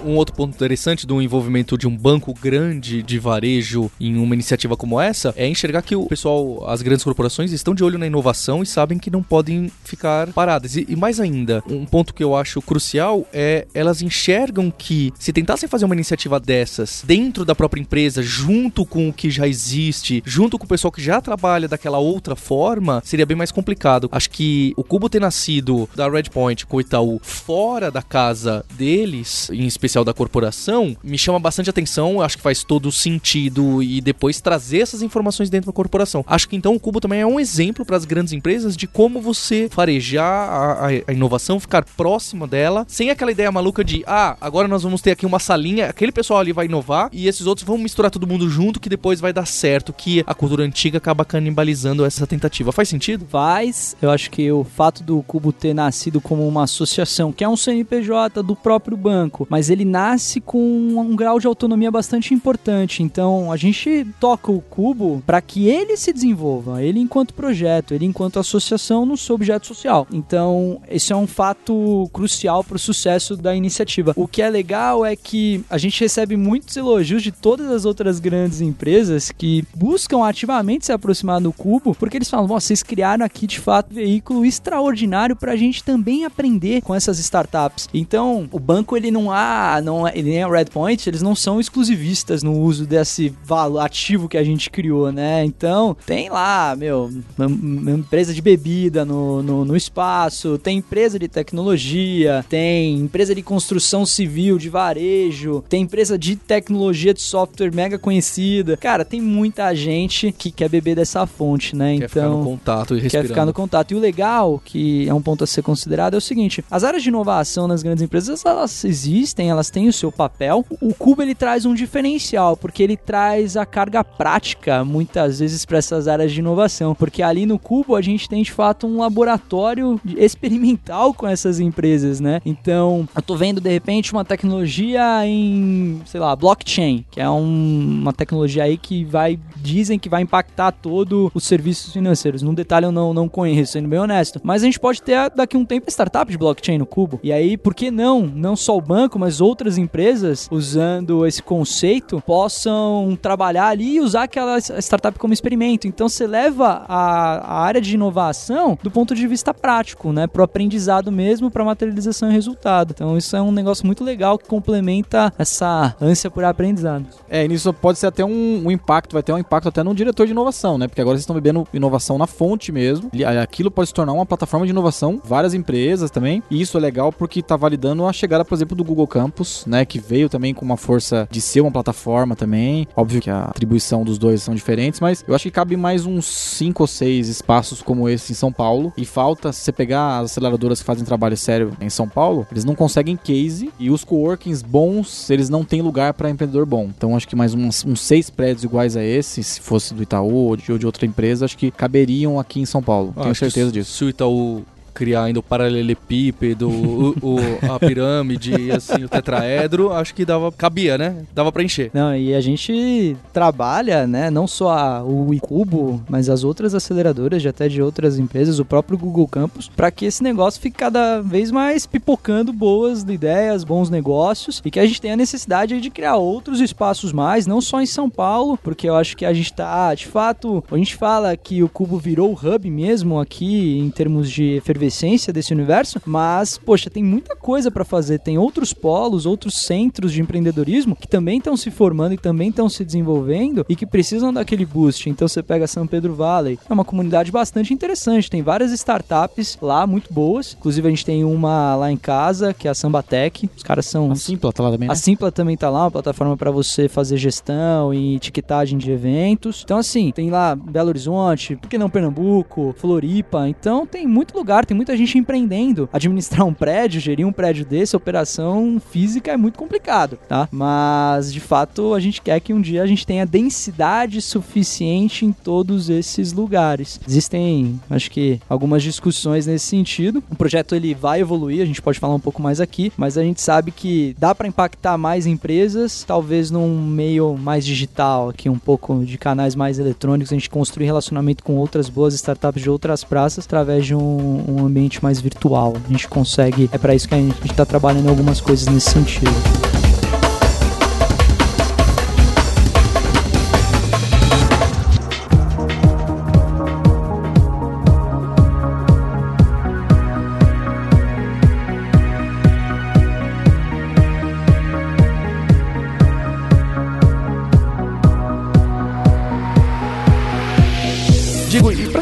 Um 0.05 0.15
outro 0.15 0.35
ponto 0.35 0.53
interessante 0.53 1.05
do 1.07 1.21
envolvimento 1.21 1.77
de 1.77 1.87
um 1.87 1.95
banco 1.95 2.33
grande 2.33 3.01
de 3.01 3.19
varejo 3.19 3.91
em 3.99 4.17
uma 4.17 4.33
iniciativa 4.33 4.75
como 4.75 4.99
essa 4.99 5.33
é 5.37 5.47
enxergar 5.47 5.81
que 5.81 5.95
o 5.95 6.05
pessoal, 6.05 6.69
as 6.69 6.81
grandes 6.81 7.03
corporações 7.03 7.51
estão 7.51 7.73
de 7.73 7.83
olho 7.83 7.97
na 7.97 8.07
inovação 8.07 8.61
e 8.61 8.65
sabem 8.65 8.97
que 8.97 9.09
não 9.09 9.23
podem 9.23 9.71
ficar 9.83 10.27
paradas. 10.33 10.75
E, 10.75 10.85
e 10.89 10.95
mais 10.95 11.19
ainda, 11.19 11.63
um 11.69 11.85
ponto 11.85 12.13
que 12.13 12.23
eu 12.23 12.35
acho 12.35 12.61
crucial 12.61 13.27
é 13.33 13.67
elas 13.73 14.01
enxergam 14.01 14.71
que 14.71 15.13
se 15.19 15.33
tentassem 15.33 15.69
fazer 15.69 15.85
uma 15.85 15.95
iniciativa 15.95 16.39
dessas 16.39 17.03
dentro 17.05 17.45
da 17.45 17.55
própria 17.55 17.81
empresa, 17.81 18.21
junto 18.21 18.85
com 18.85 19.09
o 19.09 19.13
que 19.13 19.29
já 19.29 19.47
existe, 19.47 20.21
junto 20.25 20.57
com 20.57 20.65
o 20.65 20.67
pessoal 20.67 20.91
que 20.91 21.01
já 21.01 21.21
trabalha 21.21 21.67
daquela 21.67 21.97
outra 21.97 22.35
forma, 22.35 23.01
seria 23.05 23.25
bem 23.25 23.37
mais 23.37 23.51
complicado. 23.51 24.09
Acho 24.11 24.29
que 24.29 24.73
o 24.75 24.83
Cubo 24.83 25.09
ter 25.09 25.19
nascido 25.19 25.89
da 25.95 26.09
Redpoint 26.09 26.65
com 26.65 26.77
o 26.77 26.81
Itaú 26.81 27.19
fora 27.21 27.89
da 27.89 28.01
casa 28.01 28.65
deles, 28.75 29.49
em 29.51 29.65
da 30.01 30.13
corporação, 30.13 30.95
me 31.03 31.17
chama 31.17 31.37
bastante 31.39 31.69
atenção. 31.69 32.21
Acho 32.21 32.37
que 32.37 32.43
faz 32.43 32.63
todo 32.63 32.89
sentido 32.89 33.83
e 33.83 33.99
depois 33.99 34.39
trazer 34.39 34.79
essas 34.79 35.01
informações 35.01 35.49
dentro 35.49 35.67
da 35.67 35.75
corporação. 35.75 36.23
Acho 36.25 36.47
que 36.47 36.55
então 36.55 36.73
o 36.73 36.79
Cubo 36.79 37.01
também 37.01 37.19
é 37.19 37.25
um 37.25 37.37
exemplo 37.37 37.85
para 37.85 37.97
as 37.97 38.05
grandes 38.05 38.31
empresas 38.31 38.77
de 38.77 38.87
como 38.87 39.19
você 39.19 39.67
farejar 39.69 40.23
a, 40.23 40.71
a, 40.71 40.87
a 41.07 41.11
inovação, 41.11 41.59
ficar 41.59 41.83
próximo 41.83 42.47
dela, 42.47 42.85
sem 42.87 43.09
aquela 43.09 43.31
ideia 43.31 43.51
maluca 43.51 43.83
de 43.83 44.03
ah, 44.07 44.37
agora 44.39 44.67
nós 44.69 44.83
vamos 44.83 45.01
ter 45.01 45.11
aqui 45.11 45.25
uma 45.25 45.39
salinha, 45.39 45.87
aquele 45.87 46.11
pessoal 46.11 46.39
ali 46.39 46.53
vai 46.53 46.67
inovar 46.67 47.09
e 47.11 47.27
esses 47.27 47.45
outros 47.45 47.67
vão 47.67 47.77
misturar 47.77 48.09
todo 48.09 48.25
mundo 48.25 48.49
junto 48.49 48.79
que 48.79 48.87
depois 48.87 49.19
vai 49.19 49.33
dar 49.33 49.45
certo, 49.45 49.91
que 49.91 50.23
a 50.25 50.33
cultura 50.33 50.63
antiga 50.63 50.99
acaba 50.99 51.25
canibalizando 51.25 52.05
essa 52.05 52.25
tentativa. 52.25 52.71
Faz 52.71 52.87
sentido? 52.87 53.25
Faz. 53.29 53.97
Eu 54.01 54.09
acho 54.09 54.29
que 54.29 54.51
o 54.51 54.63
fato 54.63 55.03
do 55.03 55.21
Cubo 55.23 55.51
ter 55.51 55.73
nascido 55.73 56.21
como 56.21 56.47
uma 56.47 56.63
associação, 56.63 57.31
que 57.31 57.43
é 57.43 57.49
um 57.49 57.57
CNPJ 57.57 58.43
do 58.43 58.55
próprio 58.55 58.95
banco, 58.95 59.47
mas 59.49 59.69
ele 59.69 59.82
nasce 59.85 60.39
com 60.41 60.59
um 60.59 61.15
grau 61.15 61.39
de 61.39 61.47
autonomia 61.47 61.91
bastante 61.91 62.33
importante. 62.33 63.03
Então, 63.03 63.51
a 63.51 63.57
gente 63.57 64.05
toca 64.19 64.51
o 64.51 64.61
Cubo 64.61 65.23
para 65.25 65.41
que 65.41 65.67
ele 65.67 65.97
se 65.97 66.13
desenvolva, 66.13 66.83
ele 66.83 66.99
enquanto 66.99 67.33
projeto, 67.33 67.93
ele 67.93 68.05
enquanto 68.05 68.39
associação 68.39 69.05
no 69.05 69.17
seu 69.17 69.35
objeto 69.35 69.67
social. 69.67 70.07
Então, 70.11 70.81
esse 70.89 71.11
é 71.11 71.15
um 71.15 71.27
fato 71.27 72.09
crucial 72.13 72.63
para 72.63 72.75
o 72.75 72.79
sucesso 72.79 73.35
da 73.35 73.55
iniciativa. 73.55 74.13
O 74.15 74.27
que 74.27 74.41
é 74.41 74.49
legal 74.49 75.05
é 75.05 75.15
que 75.15 75.63
a 75.69 75.77
gente 75.77 75.99
recebe 75.99 76.37
muitos 76.37 76.75
elogios 76.75 77.23
de 77.23 77.31
todas 77.31 77.69
as 77.69 77.85
outras 77.85 78.19
grandes 78.19 78.61
empresas 78.61 79.31
que 79.31 79.63
buscam 79.75 80.23
ativamente 80.25 80.85
se 80.85 80.91
aproximar 80.91 81.41
do 81.41 81.51
Cubo, 81.51 81.95
porque 81.95 82.17
eles 82.17 82.29
falam: 82.29 82.47
vocês 82.47 82.83
criaram 82.83 83.25
aqui 83.25 83.47
de 83.47 83.59
fato 83.59 83.91
um 83.91 83.95
veículo 83.95 84.45
extraordinário 84.45 85.35
para 85.35 85.53
a 85.53 85.55
gente 85.55 85.83
também 85.83 86.25
aprender 86.25 86.81
com 86.81 86.93
essas 86.93 87.19
startups. 87.19 87.89
Então, 87.93 88.47
o 88.51 88.59
banco 88.59 88.95
ele 88.95 89.11
não 89.11 89.31
há, 89.31 89.72
não 89.81 90.07
é, 90.07 90.21
nem 90.21 90.43
a 90.43 90.47
Redpoint, 90.47 91.07
eles 91.07 91.21
não 91.21 91.35
são 91.35 91.59
exclusivistas 91.59 92.43
no 92.43 92.57
uso 92.57 92.85
desse 92.85 93.33
valor 93.43 93.79
ativo 93.79 94.27
que 94.27 94.37
a 94.37 94.43
gente 94.43 94.69
criou, 94.69 95.11
né? 95.11 95.43
Então, 95.45 95.95
tem 96.05 96.29
lá, 96.29 96.75
meu, 96.75 97.09
uma 97.37 97.91
empresa 97.91 98.33
de 98.33 98.41
bebida 98.41 99.05
no, 99.05 99.41
no, 99.43 99.65
no 99.65 99.75
espaço, 99.75 100.57
tem 100.57 100.77
empresa 100.77 101.17
de 101.17 101.27
tecnologia, 101.27 102.45
tem 102.49 102.97
empresa 102.97 103.33
de 103.33 103.41
construção 103.41 104.05
civil, 104.05 104.57
de 104.57 104.69
varejo, 104.69 105.63
tem 105.69 105.83
empresa 105.83 106.17
de 106.17 106.35
tecnologia 106.35 107.13
de 107.13 107.21
software 107.21 107.73
mega 107.73 107.97
conhecida. 107.97 108.77
Cara, 108.77 109.03
tem 109.05 109.21
muita 109.21 109.73
gente 109.73 110.31
que 110.31 110.51
quer 110.51 110.69
beber 110.69 110.95
dessa 110.95 111.25
fonte, 111.25 111.75
né? 111.75 111.97
Quer 111.97 112.05
então, 112.05 112.07
ficar 112.07 112.29
no 112.29 112.43
contato 112.43 112.95
e 112.95 112.99
respirando. 112.99 113.27
quer 113.27 113.33
ficar 113.33 113.45
no 113.45 113.53
contato. 113.53 113.91
E 113.91 113.95
o 113.95 113.99
legal, 113.99 114.61
que 114.63 115.07
é 115.07 115.13
um 115.13 115.21
ponto 115.21 115.43
a 115.43 115.47
ser 115.47 115.61
considerado, 115.61 116.13
é 116.13 116.17
o 116.17 116.21
seguinte: 116.21 116.63
as 116.69 116.83
áreas 116.83 117.03
de 117.03 117.09
inovação 117.09 117.67
nas 117.67 117.83
grandes 117.83 118.03
empresas, 118.03 118.45
elas 118.45 118.83
existem, 118.83 119.49
elas 119.49 119.62
têm 119.69 119.87
o 119.87 119.93
seu 119.93 120.11
papel. 120.11 120.65
O 120.81 120.93
Cubo 120.93 121.21
ele 121.21 121.35
traz 121.35 121.65
um 121.65 121.73
diferencial, 121.73 122.55
porque 122.57 122.83
ele 122.83 122.97
traz 122.97 123.57
a 123.57 123.65
carga 123.65 124.03
prática, 124.03 124.83
muitas 124.83 125.39
vezes, 125.39 125.65
para 125.65 125.77
essas 125.77 126.07
áreas 126.07 126.31
de 126.31 126.39
inovação. 126.39 126.95
Porque 126.95 127.21
ali 127.21 127.45
no 127.45 127.59
Cubo 127.59 127.95
a 127.95 128.01
gente 128.01 128.29
tem 128.29 128.43
de 128.43 128.51
fato 128.51 128.87
um 128.87 128.99
laboratório 128.99 129.99
experimental 130.17 131.13
com 131.13 131.27
essas 131.27 131.59
empresas, 131.59 132.19
né? 132.19 132.41
Então, 132.45 133.07
eu 133.15 133.21
tô 133.21 133.35
vendo 133.35 133.59
de 133.61 133.69
repente 133.69 134.11
uma 134.11 134.25
tecnologia 134.25 135.25
em, 135.25 136.01
sei 136.05 136.19
lá, 136.19 136.35
blockchain, 136.35 137.05
que 137.11 137.19
é 137.19 137.29
um, 137.29 137.99
uma 138.01 138.13
tecnologia 138.13 138.63
aí 138.63 138.77
que 138.77 139.03
vai, 139.03 139.39
dizem 139.57 139.99
que 139.99 140.09
vai 140.09 140.21
impactar 140.21 140.71
todo 140.71 141.31
os 141.33 141.43
serviços 141.43 141.93
financeiros. 141.93 142.41
No 142.41 142.53
detalhe 142.53 142.85
eu 142.85 142.91
não, 142.91 143.13
não 143.13 143.29
conheço, 143.29 143.73
sendo 143.73 143.87
bem 143.87 143.99
honesto. 143.99 144.39
Mas 144.43 144.61
a 144.61 144.65
gente 144.65 144.79
pode 144.79 145.01
ter 145.01 145.29
daqui 145.31 145.57
um 145.57 145.65
tempo 145.65 145.89
startup 145.89 146.31
de 146.31 146.37
blockchain 146.37 146.77
no 146.77 146.85
Cubo. 146.85 147.19
E 147.23 147.31
aí, 147.31 147.57
por 147.57 147.73
que 147.73 147.89
não? 147.89 148.21
Não 148.25 148.55
só 148.55 148.77
o 148.77 148.81
banco, 148.81 149.17
mas 149.17 149.41
outras 149.53 149.77
empresas 149.77 150.47
usando 150.51 151.25
esse 151.25 151.41
conceito 151.41 152.21
possam 152.25 153.17
trabalhar 153.21 153.67
ali 153.67 153.95
e 153.95 154.01
usar 154.01 154.23
aquela 154.23 154.57
startup 154.57 155.17
como 155.19 155.33
experimento. 155.33 155.87
Então 155.87 156.09
você 156.09 156.25
leva 156.25 156.83
a, 156.87 157.37
a 157.37 157.61
área 157.61 157.79
de 157.79 157.93
inovação 157.93 158.77
do 158.81 158.89
ponto 158.89 159.13
de 159.13 159.27
vista 159.27 159.53
prático, 159.53 160.11
né? 160.11 160.25
Pro 160.27 160.43
aprendizado 160.43 161.11
mesmo, 161.11 161.51
para 161.51 161.63
materialização 161.63 162.29
e 162.29 162.33
resultado. 162.33 162.91
Então 162.91 163.17
isso 163.17 163.35
é 163.35 163.41
um 163.41 163.51
negócio 163.51 163.85
muito 163.85 164.03
legal 164.03 164.37
que 164.37 164.47
complementa 164.47 165.31
essa 165.37 165.95
ânsia 166.01 166.31
por 166.31 166.43
aprendizado. 166.43 167.05
É, 167.29 167.45
e 167.45 167.47
nisso 167.47 167.71
pode 167.73 167.99
ser 167.99 168.07
até 168.07 168.25
um, 168.25 168.63
um 168.65 168.71
impacto, 168.71 169.13
vai 169.13 169.23
ter 169.23 169.33
um 169.33 169.37
impacto 169.37 169.69
até 169.69 169.83
no 169.83 169.93
diretor 169.93 170.25
de 170.25 170.31
inovação, 170.31 170.77
né? 170.77 170.87
Porque 170.87 171.01
agora 171.01 171.15
vocês 171.15 171.23
estão 171.23 171.35
bebendo 171.35 171.67
inovação 171.73 172.17
na 172.17 172.25
fonte 172.25 172.71
mesmo. 172.71 173.11
Aquilo 173.41 173.69
pode 173.69 173.89
se 173.89 173.93
tornar 173.93 174.13
uma 174.13 174.25
plataforma 174.25 174.65
de 174.65 174.71
inovação, 174.71 175.21
várias 175.23 175.53
empresas 175.53 176.09
também. 176.09 176.41
E 176.49 176.59
isso 176.59 176.77
é 176.77 176.81
legal 176.81 177.11
porque 177.11 177.39
está 177.39 177.55
validando 177.55 178.05
a 178.05 178.13
chegada, 178.13 178.43
por 178.43 178.55
exemplo, 178.55 178.75
do 178.75 178.83
Google 178.83 179.07
Campus, 179.07 179.32
né? 179.67 179.85
Que 179.85 179.99
veio 179.99 180.29
também 180.29 180.53
com 180.53 180.63
uma 180.65 180.77
força 180.77 181.27
de 181.29 181.41
ser 181.41 181.61
uma 181.61 181.71
plataforma 181.71 182.35
também. 182.35 182.87
Óbvio 182.95 183.21
que 183.21 183.29
a 183.29 183.45
atribuição 183.45 184.03
dos 184.03 184.17
dois 184.17 184.41
são 184.41 184.53
diferentes, 184.53 184.99
mas 184.99 185.23
eu 185.27 185.35
acho 185.35 185.43
que 185.43 185.51
cabe 185.51 185.75
mais 185.75 186.05
uns 186.05 186.25
cinco 186.25 186.83
ou 186.83 186.87
seis 186.87 187.27
espaços 187.27 187.81
como 187.81 188.07
esse 188.07 188.31
em 188.31 188.35
São 188.35 188.51
Paulo. 188.51 188.93
E 188.97 189.05
falta, 189.05 189.51
se 189.51 189.61
você 189.61 189.71
pegar 189.71 190.19
as 190.19 190.31
aceleradoras 190.31 190.79
que 190.79 190.85
fazem 190.85 191.03
trabalho 191.03 191.37
sério 191.37 191.75
em 191.81 191.89
São 191.89 192.07
Paulo, 192.07 192.47
eles 192.51 192.65
não 192.65 192.75
conseguem 192.75 193.17
case 193.17 193.71
e 193.79 193.89
os 193.89 194.03
coworkings 194.03 194.63
bons, 194.63 195.29
eles 195.29 195.49
não 195.49 195.63
têm 195.63 195.81
lugar 195.81 196.13
para 196.13 196.29
empreendedor 196.29 196.65
bom. 196.65 196.89
Então 196.95 197.15
acho 197.15 197.27
que 197.27 197.35
mais 197.35 197.53
uns, 197.53 197.85
uns, 197.85 198.01
seis 198.01 198.29
prédios 198.29 198.63
iguais 198.63 198.97
a 198.97 199.03
esse, 199.03 199.43
se 199.43 199.61
fosse 199.61 199.93
do 199.93 200.03
Itaú 200.03 200.47
ou 200.47 200.55
de, 200.55 200.71
ou 200.71 200.77
de 200.77 200.85
outra 200.85 201.05
empresa, 201.05 201.45
acho 201.45 201.57
que 201.57 201.71
caberiam 201.71 202.39
aqui 202.39 202.59
em 202.59 202.65
São 202.65 202.81
Paulo. 202.81 203.13
Ah, 203.15 203.23
Tenho 203.23 203.35
certeza 203.35 203.71
disso. 203.71 203.91
Se 203.91 204.03
o 204.03 204.09
Itaú 204.09 204.63
criar 204.93 205.23
ainda 205.23 205.39
o 205.39 205.43
paralelepípedo, 205.43 206.69
o, 206.69 207.09
o, 207.21 207.37
a 207.69 207.79
pirâmide, 207.79 208.71
assim, 208.71 209.03
o 209.03 209.09
tetraedro, 209.09 209.91
acho 209.91 210.13
que 210.13 210.23
dava, 210.23 210.51
cabia, 210.51 210.97
né? 210.97 211.25
Dava 211.33 211.51
pra 211.51 211.63
encher. 211.63 211.89
Não, 211.93 212.15
e 212.15 212.33
a 212.33 212.41
gente 212.41 213.17
trabalha, 213.33 214.05
né, 214.05 214.29
não 214.29 214.47
só 214.47 214.69
a, 214.69 215.03
o 215.03 215.33
Cubo, 215.41 216.01
mas 216.07 216.29
as 216.29 216.43
outras 216.43 216.75
aceleradoras 216.75 217.41
de 217.41 217.49
até 217.49 217.67
de 217.67 217.81
outras 217.81 218.19
empresas, 218.19 218.59
o 218.59 218.65
próprio 218.65 218.97
Google 218.97 219.27
Campus, 219.27 219.69
para 219.75 219.89
que 219.89 220.05
esse 220.05 220.21
negócio 220.21 220.61
fique 220.61 220.77
cada 220.77 221.21
vez 221.21 221.51
mais 221.51 221.85
pipocando 221.85 222.53
boas 222.53 223.01
ideias, 223.03 223.63
bons 223.63 223.89
negócios 223.89 224.61
e 224.63 224.69
que 224.69 224.79
a 224.79 224.85
gente 224.85 225.01
tenha 225.01 225.15
necessidade 225.15 225.81
de 225.81 225.89
criar 225.89 226.15
outros 226.15 226.61
espaços 226.61 227.11
mais, 227.11 227.47
não 227.47 227.59
só 227.59 227.81
em 227.81 227.85
São 227.85 228.09
Paulo, 228.09 228.57
porque 228.61 228.87
eu 228.87 228.95
acho 228.95 229.17
que 229.17 229.25
a 229.25 229.33
gente 229.33 229.51
tá, 229.53 229.93
de 229.95 230.05
fato, 230.05 230.63
a 230.71 230.77
gente 230.77 230.95
fala 230.95 231.35
que 231.35 231.63
o 231.63 231.69
Cubo 231.69 231.97
virou 231.97 232.31
o 232.31 232.33
hub 232.33 232.69
mesmo 232.69 233.19
aqui 233.19 233.79
em 233.79 233.89
termos 233.89 234.29
de 234.29 234.55
efervescência 234.55 234.82
efervescência 234.83 235.31
desse 235.31 235.53
universo, 235.53 236.01
mas, 236.05 236.57
poxa, 236.57 236.89
tem 236.89 237.03
muita 237.03 237.35
coisa 237.35 237.71
para 237.71 237.85
fazer. 237.85 238.19
Tem 238.19 238.37
outros 238.37 238.73
polos, 238.73 239.25
outros 239.25 239.55
centros 239.55 240.11
de 240.11 240.21
empreendedorismo 240.21 240.95
que 240.95 241.07
também 241.07 241.37
estão 241.37 241.55
se 241.55 241.71
formando 241.71 242.13
e 242.13 242.17
também 242.17 242.49
estão 242.49 242.67
se 242.67 242.83
desenvolvendo 242.83 243.65
e 243.69 243.75
que 243.75 243.85
precisam 243.85 244.33
daquele 244.33 244.65
boost. 244.65 245.09
Então 245.09 245.27
você 245.27 245.41
pega 245.41 245.67
São 245.67 245.87
Pedro 245.87 246.13
Valley, 246.13 246.59
é 246.69 246.73
uma 246.73 246.85
comunidade 246.85 247.31
bastante 247.31 247.73
interessante. 247.73 248.29
Tem 248.29 248.41
várias 248.41 248.71
startups 248.71 249.57
lá 249.61 249.87
muito 249.87 250.13
boas. 250.13 250.55
Inclusive 250.59 250.87
a 250.87 250.89
gente 250.89 251.05
tem 251.05 251.23
uma 251.23 251.75
lá 251.75 251.91
em 251.91 251.97
casa, 251.97 252.53
que 252.53 252.67
é 252.67 252.71
a 252.71 252.75
Sambatec. 252.75 253.49
Os 253.55 253.63
caras 253.63 253.85
são. 253.85 254.11
A 254.11 254.15
Simpla 254.15 254.51
tá 254.51 254.63
lá 254.63 254.71
também. 254.71 254.87
Né? 254.87 254.93
A 254.93 254.95
Simpla 254.95 255.31
também 255.31 255.55
tá 255.55 255.69
lá, 255.69 255.83
uma 255.83 255.91
plataforma 255.91 256.35
para 256.35 256.51
você 256.51 256.87
fazer 256.87 257.17
gestão 257.17 257.93
e 257.93 258.15
etiquetagem 258.15 258.77
de 258.77 258.91
eventos. 258.91 259.61
Então, 259.63 259.77
assim, 259.77 260.11
tem 260.11 260.29
lá 260.29 260.55
Belo 260.55 260.89
Horizonte, 260.89 261.55
por 261.55 261.69
que 261.69 261.77
não 261.77 261.89
Pernambuco, 261.89 262.73
Floripa. 262.77 263.47
Então 263.47 263.85
tem 263.85 264.07
muito 264.07 264.35
lugar, 264.35 264.65
tem 264.65 264.72
tem 264.73 264.75
muita 264.75 264.97
gente 264.97 265.17
empreendendo. 265.17 265.87
Administrar 265.93 266.45
um 266.45 266.53
prédio, 266.53 266.99
gerir 266.99 267.27
um 267.27 267.31
prédio 267.31 267.63
desse, 267.63 267.95
operação 267.95 268.81
física 268.91 269.31
é 269.31 269.37
muito 269.37 269.57
complicado, 269.57 270.17
tá? 270.27 270.49
Mas 270.51 271.31
de 271.31 271.39
fato 271.39 271.93
a 271.93 271.99
gente 271.99 272.21
quer 272.21 272.39
que 272.39 272.53
um 272.53 272.59
dia 272.59 272.81
a 272.81 272.87
gente 272.87 273.05
tenha 273.05 273.25
densidade 273.25 274.19
suficiente 274.19 275.25
em 275.25 275.31
todos 275.31 275.89
esses 275.89 276.33
lugares. 276.33 276.99
Existem, 277.07 277.79
acho 277.89 278.09
que, 278.09 278.39
algumas 278.49 278.81
discussões 278.81 279.45
nesse 279.45 279.67
sentido. 279.67 280.23
O 280.29 280.35
projeto 280.35 280.73
ele 280.73 280.95
vai 280.95 281.21
evoluir, 281.21 281.61
a 281.61 281.65
gente 281.65 281.81
pode 281.81 281.99
falar 281.99 282.15
um 282.15 282.19
pouco 282.19 282.41
mais 282.41 282.59
aqui, 282.59 282.91
mas 282.97 283.17
a 283.17 283.21
gente 283.21 283.41
sabe 283.41 283.71
que 283.71 284.15
dá 284.17 284.33
para 284.33 284.47
impactar 284.47 284.97
mais 284.97 285.27
empresas, 285.27 286.03
talvez 286.03 286.49
num 286.49 286.81
meio 286.83 287.37
mais 287.37 287.63
digital, 287.63 288.29
aqui 288.29 288.49
um 288.49 288.57
pouco 288.57 289.05
de 289.05 289.19
canais 289.19 289.53
mais 289.53 289.77
eletrônicos, 289.77 290.31
a 290.31 290.35
gente 290.35 290.49
construir 290.49 290.85
relacionamento 290.85 291.43
com 291.43 291.57
outras 291.57 291.89
boas 291.89 292.15
startups 292.15 292.63
de 292.63 292.69
outras 292.69 293.03
praças 293.03 293.45
através 293.45 293.85
de 293.85 293.93
um, 293.93 294.43
um 294.47 294.62
ambiente 294.65 295.01
mais 295.03 295.19
virtual. 295.19 295.73
A 295.85 295.91
gente 295.91 296.07
consegue, 296.07 296.69
é 296.71 296.77
para 296.77 296.95
isso 296.95 297.07
que 297.07 297.15
a 297.15 297.17
gente 297.17 297.51
está 297.51 297.65
trabalhando 297.65 298.09
algumas 298.09 298.39
coisas 298.41 298.67
nesse 298.67 298.91
sentido. 298.91 299.82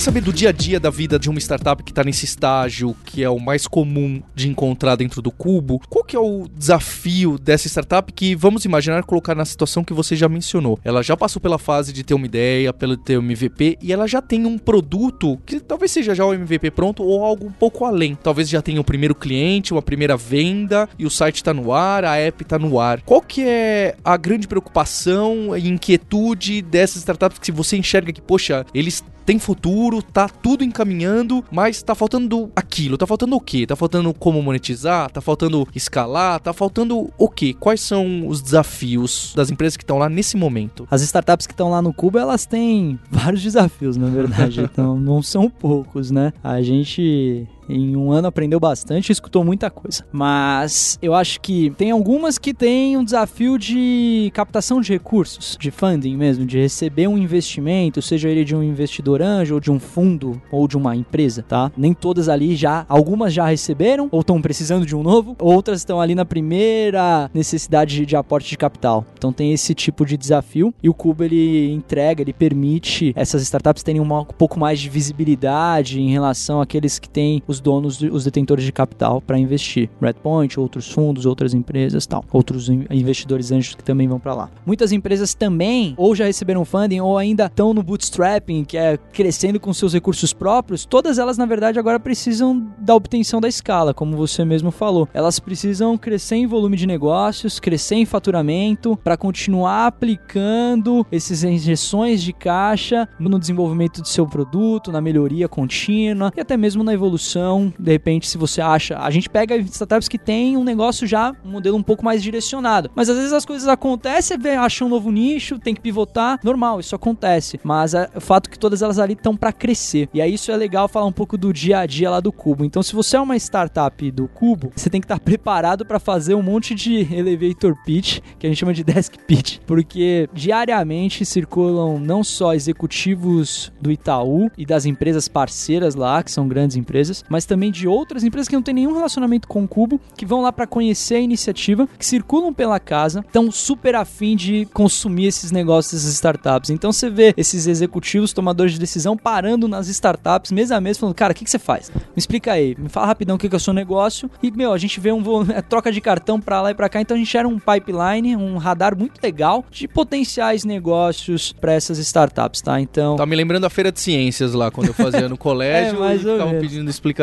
Saber 0.02 0.22
do 0.22 0.34
dia 0.34 0.50
a 0.50 0.52
dia 0.52 0.80
da 0.80 0.90
vida 0.90 1.20
de 1.20 1.30
uma 1.30 1.40
startup 1.40 1.84
que 1.84 1.94
tá 1.94 2.04
nesse 2.04 2.26
estágio, 2.26 2.96
que 3.06 3.24
é 3.24 3.30
o 3.30 3.38
mais 3.38 3.68
comum 3.68 4.20
de 4.34 4.50
encontrar 4.50 4.96
dentro 4.96 5.22
do 5.22 5.30
Cubo, 5.30 5.80
qual 5.88 6.04
que 6.04 6.16
é 6.16 6.20
o 6.20 6.48
desafio 6.58 7.38
dessa 7.38 7.68
startup 7.68 8.12
que, 8.12 8.34
vamos 8.36 8.66
imaginar, 8.66 9.04
colocar 9.04 9.36
na 9.36 9.46
situação 9.46 9.84
que 9.84 9.94
você 9.94 10.16
já 10.16 10.28
mencionou? 10.28 10.80
Ela 10.84 11.04
já 11.04 11.16
passou 11.16 11.40
pela 11.40 11.60
fase 11.60 11.94
de 11.94 12.04
ter 12.04 12.16
uma 12.16 12.26
ideia, 12.26 12.74
pelo 12.74 12.98
ter 12.98 13.20
um 13.20 13.22
MVP, 13.22 13.78
e 13.80 13.94
ela 13.94 14.08
já 14.08 14.24
tem 14.24 14.44
um 14.44 14.58
produto 14.58 15.38
que 15.46 15.60
talvez 15.60 15.92
seja 15.92 16.16
já 16.16 16.26
o 16.26 16.34
MVP 16.34 16.72
pronto 16.72 17.04
ou 17.04 17.24
algo 17.24 17.46
um 17.46 17.52
pouco 17.52 17.86
além. 17.86 18.16
Talvez 18.16 18.50
já 18.50 18.60
tenha 18.60 18.82
o 18.82 18.84
primeiro 18.84 19.14
cliente, 19.14 19.72
uma 19.72 19.84
primeira 19.84 20.18
venda, 20.18 20.90
e 20.98 21.06
o 21.06 21.12
site 21.12 21.44
tá 21.44 21.54
no 21.54 21.72
ar, 21.72 22.06
a 22.06 22.16
app 22.16 22.44
tá 22.44 22.58
no 22.58 22.80
ar. 22.80 23.04
Qual 23.04 23.22
que 23.22 23.44
é 23.44 23.96
a 24.04 24.18
grande 24.18 24.48
preocupação 24.48 25.56
e 25.56 25.68
inquietude 25.70 26.64
dessas 26.64 26.98
startups 26.98 27.38
que 27.38 27.52
você 27.52 27.78
enxerga 27.78 28.12
que, 28.12 28.22
poxa, 28.22 28.66
eles 28.74 29.04
tem 29.26 29.40
futuro, 29.40 30.02
tá 30.02 30.28
tudo 30.28 30.64
encaminhando, 30.64 31.44
mas 31.52 31.82
tá 31.82 31.96
faltando 31.96 32.52
aquilo. 32.56 32.98
Tá 32.98 33.08
faltando 33.08 33.36
o 33.36 33.40
quê? 33.40 33.66
Tá 33.66 33.76
faltando 33.76 34.14
como 34.14 34.42
monetizar? 34.42 35.10
Tá 35.12 35.22
faltando 35.22 35.68
escalar? 35.76 36.40
Tá 36.40 36.54
faltando 36.54 37.12
o 37.18 37.30
quê? 37.30 37.56
Quais 37.60 37.82
são 37.82 38.28
os 38.28 38.42
desafios 38.42 39.34
das 39.36 39.50
empresas 39.50 39.78
que 39.78 39.84
estão 39.84 39.98
lá 39.98 40.10
nesse 40.10 40.38
momento? 40.38 40.88
As 40.90 41.02
startups 41.02 41.48
que 41.48 41.54
estão 41.54 41.70
lá 41.70 41.82
no 41.82 41.94
Cuba, 41.94 42.20
elas 42.20 42.46
têm 42.46 43.00
vários 43.10 43.42
desafios, 43.42 43.98
na 43.98 44.08
verdade. 44.08 44.62
então, 44.72 45.00
não 45.00 45.22
são 45.22 45.50
poucos, 45.50 46.12
né? 46.12 46.34
A 46.44 46.62
gente 46.62 47.48
em 47.72 47.96
um 47.96 48.12
ano 48.12 48.28
aprendeu 48.28 48.60
bastante 48.60 49.12
escutou 49.12 49.44
muita 49.44 49.70
coisa. 49.70 50.06
Mas 50.12 50.98
eu 51.02 51.14
acho 51.14 51.40
que 51.40 51.72
tem 51.78 51.92
algumas 51.92 52.38
que 52.38 52.54
têm 52.54 52.98
um 52.98 53.04
desafio 53.04 53.58
de 53.58 54.32
captação 54.34 54.82
de 54.82 54.92
recursos, 54.92 55.58
de 55.60 55.72
funding 55.72 56.18
mesmo, 56.18 56.46
de 56.46 56.60
receber 56.60 57.08
um 57.08 57.18
investimento, 57.18 58.02
seja 58.02 58.30
ele 58.30 58.44
de 58.44 58.56
um 58.56 58.64
investidor 58.64 59.22
anjo, 59.22 59.56
ou 59.56 59.60
de 59.60 59.72
um 59.72 59.80
fundo, 59.80 60.42
ou 60.52 60.68
de 60.68 60.76
uma 60.76 60.96
empresa, 60.96 61.44
tá? 61.44 61.72
Nem 61.78 61.94
todas 61.94 62.28
ali 62.28 62.56
já, 62.56 62.86
algumas 62.90 63.34
já 63.34 63.46
receberam, 63.46 64.10
ou 64.12 64.22
estão 64.22 64.42
precisando 64.42 64.86
de 64.86 64.96
um 64.96 65.04
novo, 65.04 65.36
outras 65.40 65.80
estão 65.80 66.02
ali 66.02 66.16
na 66.16 66.26
primeira 66.26 67.30
necessidade 67.34 68.06
de 68.06 68.16
aporte 68.16 68.50
de 68.50 68.58
capital. 68.58 69.06
Então 69.18 69.32
tem 69.32 69.54
esse 69.54 69.74
tipo 69.74 70.06
de 70.06 70.18
desafio 70.18 70.74
e 70.82 70.90
o 70.90 70.94
Cubo 70.94 71.24
ele 71.24 71.72
entrega, 71.72 72.22
ele 72.22 72.34
permite 72.34 73.14
essas 73.16 73.42
startups 73.44 73.84
terem 73.84 74.02
um 74.02 74.26
pouco 74.38 74.60
mais 74.60 74.80
de 74.80 74.90
visibilidade 74.90 76.00
em 76.00 76.10
relação 76.10 76.62
àqueles 76.62 77.00
que 77.00 77.10
têm 77.10 77.42
os 77.48 77.61
donos, 77.62 78.02
os 78.02 78.26
detentores 78.26 78.66
de 78.66 78.72
capital 78.72 79.22
para 79.22 79.38
investir. 79.38 79.90
Redpoint, 80.02 80.60
outros 80.60 80.92
fundos, 80.92 81.26
outras 81.26 81.54
empresas, 81.54 82.06
tal, 82.06 82.26
outros 82.32 82.70
investidores 82.70 83.52
anjos 83.52 83.76
que 83.76 83.84
também 83.84 84.08
vão 84.08 84.20
para 84.20 84.34
lá. 84.34 84.50
Muitas 84.66 84.92
empresas 84.92 85.34
também 85.34 85.94
ou 85.98 86.16
já 86.16 86.26
receberam 86.26 86.66
funding 86.66 87.00
ou 87.00 87.18
ainda 87.18 87.46
estão 87.46 87.74
no 87.74 87.84
bootstrapping, 87.84 88.64
que 88.64 88.78
é 88.78 88.98
crescendo 88.98 89.60
com 89.60 89.74
seus 89.74 89.94
recursos 89.94 90.34
próprios. 90.34 90.86
Todas 90.86 91.18
elas, 91.18 91.38
na 91.38 91.46
verdade, 91.46 91.80
agora 91.80 92.00
precisam 92.00 92.72
da 92.78 92.96
obtenção 92.96 93.40
da 93.40 93.48
escala, 93.48 93.94
como 93.94 94.18
você 94.18 94.44
mesmo 94.44 94.72
falou. 94.72 95.08
Elas 95.14 95.40
precisam 95.40 95.98
crescer 95.98 96.36
em 96.36 96.48
volume 96.48 96.78
de 96.78 96.88
negócios, 96.88 97.60
crescer 97.60 97.96
em 97.96 98.06
faturamento 98.06 98.98
para 99.04 99.18
continuar 99.18 99.88
aplicando 99.88 101.06
essas 101.12 101.44
injeções 101.44 102.22
de 102.22 102.34
caixa 102.34 103.08
no 103.20 103.40
desenvolvimento 103.40 104.02
de 104.02 104.10
seu 104.10 104.26
produto, 104.26 104.92
na 104.92 105.02
melhoria 105.02 105.48
contínua 105.48 106.32
e 106.36 106.40
até 106.40 106.58
mesmo 106.58 106.84
na 106.84 106.94
evolução 106.94 107.51
então, 107.52 107.74
de 107.78 107.92
repente, 107.92 108.30
se 108.30 108.38
você 108.38 108.62
acha. 108.62 108.98
A 108.98 109.10
gente 109.12 109.30
pega 109.30 109.58
startups 109.58 110.08
que 110.08 110.18
tem 110.18 110.56
um 110.56 110.64
negócio 110.64 111.06
já, 111.06 111.36
um 111.44 111.52
modelo 111.52 111.76
um 111.76 111.84
pouco 111.84 112.06
mais 112.06 112.24
direcionado. 112.24 112.90
Mas 112.96 113.10
às 113.10 113.18
vezes 113.18 113.34
as 113.34 113.46
coisas 113.46 113.68
acontecem, 113.68 114.40
você 114.40 114.50
acha 114.50 114.86
um 114.86 114.90
novo 114.90 115.12
nicho, 115.12 115.60
tem 115.60 115.76
que 115.76 115.82
pivotar. 115.82 116.40
Normal, 116.44 116.80
isso 116.80 116.96
acontece. 116.96 117.60
Mas 117.62 117.94
é 117.94 118.10
o 118.16 118.22
fato 118.22 118.50
que 118.50 118.58
todas 118.58 118.82
elas 118.82 119.00
ali 119.00 119.14
estão 119.14 119.36
para 119.36 119.52
crescer. 119.52 120.08
E 120.14 120.22
aí 120.22 120.34
isso 120.34 120.50
é 120.50 120.56
legal 120.56 120.88
falar 120.88 121.06
um 121.06 121.12
pouco 121.12 121.38
do 121.38 121.52
dia 121.52 121.80
a 121.80 121.86
dia 121.86 122.10
lá 122.10 122.22
do 122.22 122.32
Cubo. 122.32 122.64
Então, 122.64 122.82
se 122.82 122.96
você 122.96 123.18
é 123.18 123.20
uma 123.20 123.36
startup 123.36 124.10
do 124.12 124.30
Cubo, 124.30 124.72
você 124.74 124.90
tem 124.90 125.02
que 125.02 125.06
estar 125.06 125.20
preparado 125.22 125.86
para 125.86 126.00
fazer 126.00 126.36
um 126.36 126.42
monte 126.42 126.74
de 126.74 127.14
elevator 127.14 127.76
pitch, 127.84 128.20
que 128.40 128.48
a 128.48 128.50
gente 128.50 128.60
chama 128.60 128.74
de 128.74 128.84
desk 128.84 129.18
pitch, 129.28 129.60
porque 129.68 130.30
diariamente 130.34 131.26
circulam 131.26 132.00
não 132.00 132.24
só 132.24 132.54
executivos 132.54 133.74
do 133.82 133.92
Itaú 133.92 134.50
e 134.58 134.66
das 134.66 134.86
empresas 134.86 135.28
parceiras 135.28 135.96
lá, 135.96 136.24
que 136.24 136.32
são 136.32 136.48
grandes 136.48 136.78
empresas, 136.78 137.24
mas 137.32 137.46
também 137.46 137.72
de 137.72 137.88
outras 137.88 138.26
empresas 138.26 138.50
que 138.50 138.56
não 138.56 138.62
têm 138.62 138.74
nenhum 138.74 138.94
relacionamento 138.94 139.48
com 139.48 139.64
o 139.64 139.68
Cubo, 139.68 140.02
que 140.18 140.26
vão 140.26 140.42
lá 140.42 140.52
para 140.52 140.68
conhecer 140.68 141.16
a 141.16 141.20
iniciativa, 141.20 141.88
que 141.98 142.06
circulam 142.06 142.54
pela 142.54 142.78
casa, 142.78 143.24
estão 143.26 143.50
super 143.50 143.96
afim 143.96 144.36
de 144.36 144.68
consumir 144.74 145.28
esses 145.28 145.50
negócios, 145.50 146.02
essas 146.02 146.14
startups. 146.14 146.70
Então 146.70 146.92
você 146.92 147.10
vê 147.10 147.34
esses 147.38 147.68
executivos, 147.68 148.34
tomadores 148.34 148.74
de 148.74 148.80
decisão, 148.80 149.16
parando 149.16 149.66
nas 149.66 149.88
startups, 149.88 150.52
mês 150.52 150.72
a 150.72 150.82
mês, 150.82 150.98
falando: 150.98 151.16
Cara, 151.16 151.32
o 151.32 151.36
que, 151.36 151.46
que 151.46 151.50
você 151.50 151.58
faz? 151.58 151.90
Me 151.90 152.02
explica 152.18 152.52
aí, 152.52 152.76
me 152.78 152.90
fala 152.90 153.08
rapidão 153.08 153.38
o 153.38 153.40
que, 153.40 153.48
que 153.48 153.56
é 153.56 153.58
o 153.58 153.62
seu 153.62 153.74
negócio. 153.74 154.30
E, 154.44 154.52
meu, 154.52 154.74
a 154.74 154.78
gente 154.78 155.00
vê 155.00 155.14
um 155.14 155.22
é, 155.50 155.62
troca 155.62 155.90
de 155.90 156.02
cartão 156.02 156.42
para 156.42 156.62
lá 156.62 156.72
e 156.72 156.76
para 156.76 156.90
cá, 156.90 157.00
então 157.00 157.16
a 157.16 157.18
gente 157.18 157.38
era 157.38 157.48
um 157.48 157.58
pipeline, 157.58 158.36
um 158.36 158.58
radar 158.58 158.98
muito 158.98 159.22
legal 159.24 159.64
de 159.72 159.88
potenciais 159.88 160.66
negócios 160.66 161.54
para 161.54 161.72
essas 161.72 161.98
startups, 161.98 162.62
tá? 162.62 162.82
Então. 162.82 163.16
Tá 163.16 163.26
me 163.26 163.38
lembrando 163.38 163.64
a 163.66 163.70
feira 163.70 163.90
de 163.90 164.02
ciências 164.02 164.54
lá, 164.54 164.70
quando 164.70 164.88
eu 164.88 164.94
fazia 164.94 165.30
no 165.30 165.38
colégio 165.40 166.04
é, 166.04 166.16
e 166.16 166.20
ficavam 166.20 166.60
pedindo 166.60 166.90
explicação 166.90 167.21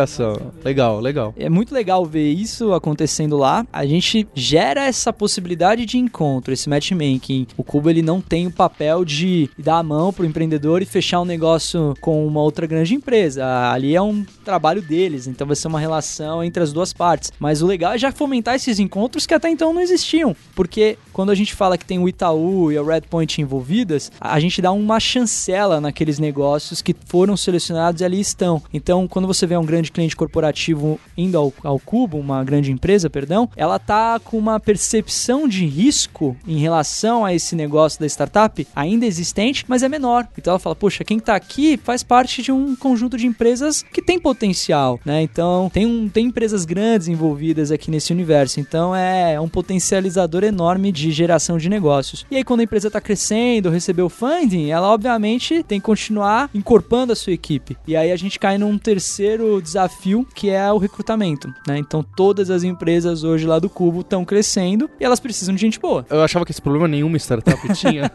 Legal, 0.64 1.00
legal. 1.00 1.34
É 1.36 1.48
muito 1.48 1.74
legal 1.74 2.04
ver 2.04 2.30
isso 2.30 2.72
acontecendo 2.72 3.36
lá. 3.36 3.66
A 3.72 3.86
gente 3.86 4.26
gera 4.34 4.84
essa 4.84 5.12
possibilidade 5.12 5.84
de 5.86 5.98
encontro, 5.98 6.52
esse 6.52 6.68
matchmaking. 6.68 7.46
O 7.56 7.64
Cubo 7.64 7.90
ele 7.90 8.02
não 8.02 8.20
tem 8.20 8.46
o 8.46 8.50
papel 8.50 9.04
de 9.04 9.50
dar 9.58 9.78
a 9.78 9.82
mão 9.82 10.12
pro 10.12 10.26
empreendedor 10.26 10.82
e 10.82 10.86
fechar 10.86 11.20
um 11.20 11.24
negócio 11.24 11.94
com 12.00 12.26
uma 12.26 12.40
outra 12.40 12.66
grande 12.66 12.94
empresa. 12.94 13.70
Ali 13.70 13.94
é 13.94 14.02
um 14.02 14.24
trabalho 14.44 14.82
deles, 14.82 15.26
então 15.26 15.46
vai 15.46 15.56
ser 15.56 15.68
uma 15.68 15.80
relação 15.80 16.42
entre 16.42 16.62
as 16.62 16.72
duas 16.72 16.92
partes. 16.92 17.32
Mas 17.38 17.62
o 17.62 17.66
legal 17.66 17.92
é 17.92 17.98
já 17.98 18.12
fomentar 18.12 18.54
esses 18.54 18.78
encontros 18.78 19.26
que 19.26 19.34
até 19.34 19.48
então 19.48 19.72
não 19.72 19.80
existiam, 19.80 20.34
porque 20.54 20.98
quando 21.12 21.30
a 21.30 21.34
gente 21.34 21.54
fala 21.54 21.76
que 21.76 21.84
tem 21.84 21.98
o 21.98 22.08
Itaú 22.08 22.70
e 22.70 22.78
a 22.78 22.82
Redpoint 22.82 23.40
envolvidas, 23.40 24.10
a 24.20 24.38
gente 24.38 24.62
dá 24.62 24.72
uma 24.72 25.00
chancela 25.00 25.80
naqueles 25.80 26.18
negócios 26.18 26.80
que 26.80 26.94
foram 27.06 27.36
selecionados 27.36 28.00
e 28.00 28.04
ali 28.04 28.20
estão. 28.20 28.62
Então, 28.72 29.08
quando 29.08 29.26
você 29.26 29.46
vê 29.46 29.56
um 29.56 29.64
grande 29.64 29.87
cliente 29.92 30.16
corporativo 30.16 30.98
indo 31.16 31.36
ao, 31.36 31.52
ao 31.64 31.78
cubo, 31.78 32.18
uma 32.18 32.42
grande 32.44 32.70
empresa, 32.70 33.10
perdão, 33.10 33.48
ela 33.56 33.78
tá 33.78 34.20
com 34.22 34.38
uma 34.38 34.60
percepção 34.60 35.48
de 35.48 35.66
risco 35.66 36.36
em 36.46 36.58
relação 36.58 37.24
a 37.24 37.34
esse 37.34 37.56
negócio 37.56 38.00
da 38.00 38.06
startup 38.06 38.66
ainda 38.74 39.06
existente, 39.06 39.64
mas 39.66 39.82
é 39.82 39.88
menor. 39.88 40.26
Então 40.36 40.52
ela 40.52 40.58
fala, 40.58 40.76
poxa, 40.76 41.04
quem 41.04 41.18
tá 41.18 41.34
aqui 41.34 41.78
faz 41.82 42.02
parte 42.02 42.42
de 42.42 42.52
um 42.52 42.76
conjunto 42.76 43.16
de 43.16 43.26
empresas 43.26 43.82
que 43.82 44.02
tem 44.02 44.18
potencial, 44.18 45.00
né? 45.04 45.22
Então 45.22 45.70
tem, 45.72 45.86
um, 45.86 46.08
tem 46.08 46.26
empresas 46.26 46.64
grandes 46.64 47.08
envolvidas 47.08 47.70
aqui 47.70 47.90
nesse 47.90 48.12
universo. 48.12 48.60
Então 48.60 48.94
é 48.94 49.40
um 49.40 49.48
potencializador 49.48 50.44
enorme 50.44 50.92
de 50.92 51.10
geração 51.10 51.58
de 51.58 51.68
negócios. 51.68 52.26
E 52.30 52.36
aí 52.36 52.44
quando 52.44 52.60
a 52.60 52.64
empresa 52.64 52.88
está 52.88 53.00
crescendo, 53.00 53.70
recebeu 53.70 54.08
funding, 54.08 54.70
ela 54.70 54.88
obviamente 54.88 55.62
tem 55.62 55.80
que 55.80 55.86
continuar 55.86 56.50
incorporando 56.54 57.12
a 57.12 57.16
sua 57.16 57.32
equipe. 57.32 57.76
E 57.86 57.96
aí 57.96 58.12
a 58.12 58.16
gente 58.16 58.38
cai 58.38 58.58
num 58.58 58.76
terceiro 58.78 59.60
desafio 59.62 59.77
desafio 59.78 60.26
que 60.34 60.50
é 60.50 60.70
o 60.72 60.78
recrutamento, 60.78 61.52
né? 61.66 61.78
Então 61.78 62.02
todas 62.02 62.50
as 62.50 62.64
empresas 62.64 63.22
hoje 63.22 63.46
lá 63.46 63.58
do 63.58 63.70
Cubo 63.70 64.00
estão 64.00 64.24
crescendo 64.24 64.90
e 64.98 65.04
elas 65.04 65.20
precisam 65.20 65.54
de 65.54 65.60
gente 65.60 65.78
boa. 65.78 66.04
Eu 66.10 66.22
achava 66.22 66.44
que 66.44 66.50
esse 66.50 66.60
problema 66.60 66.88
nenhuma 66.88 67.16
startup 67.16 67.60
tinha. 67.74 68.10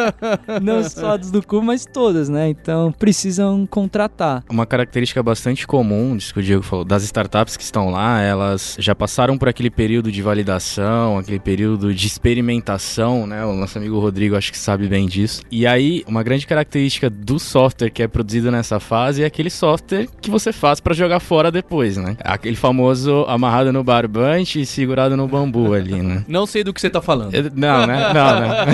Não 0.62 0.82
só 0.82 1.14
as 1.16 1.30
do 1.30 1.42
Cubo, 1.42 1.66
mas 1.66 1.84
todas, 1.84 2.28
né? 2.28 2.48
Então 2.48 2.92
precisam 2.92 3.66
contratar. 3.66 4.42
Uma 4.48 4.64
característica 4.64 5.22
bastante 5.22 5.66
comum, 5.66 6.16
disso 6.16 6.32
que 6.32 6.40
o 6.40 6.42
Diego 6.42 6.62
falou, 6.62 6.84
das 6.84 7.02
startups 7.04 7.56
que 7.56 7.62
estão 7.62 7.90
lá, 7.90 8.20
elas 8.20 8.76
já 8.78 8.94
passaram 8.94 9.36
por 9.36 9.48
aquele 9.48 9.70
período 9.70 10.10
de 10.10 10.22
validação, 10.22 11.18
aquele 11.18 11.38
período 11.38 11.94
de 11.94 12.06
experimentação, 12.06 13.26
né? 13.26 13.44
O 13.44 13.52
nosso 13.52 13.76
amigo 13.78 13.98
Rodrigo 13.98 14.36
acho 14.36 14.50
que 14.50 14.58
sabe 14.58 14.88
bem 14.88 15.06
disso. 15.06 15.42
E 15.50 15.66
aí, 15.66 16.04
uma 16.06 16.22
grande 16.22 16.46
característica 16.46 17.10
do 17.10 17.38
software 17.38 17.90
que 17.90 18.02
é 18.02 18.08
produzido 18.08 18.50
nessa 18.50 18.80
fase 18.80 19.22
é 19.22 19.26
aquele 19.26 19.50
software 19.50 20.08
que 20.20 20.30
você 20.30 20.52
faz 20.52 20.80
para 20.80 20.94
jogar 21.02 21.20
fora 21.20 21.50
depois, 21.50 21.96
né? 21.96 22.16
Aquele 22.20 22.56
famoso 22.56 23.24
amarrado 23.28 23.72
no 23.72 23.82
barbante 23.82 24.60
e 24.60 24.66
segurado 24.66 25.16
no 25.16 25.26
bambu 25.26 25.74
ali, 25.74 26.00
né? 26.00 26.24
Não 26.28 26.46
sei 26.46 26.62
do 26.62 26.72
que 26.72 26.80
você 26.80 26.88
tá 26.88 27.02
falando. 27.02 27.32
Não, 27.54 27.86
né? 27.86 28.12
Não, 28.12 28.40
né? 28.40 28.66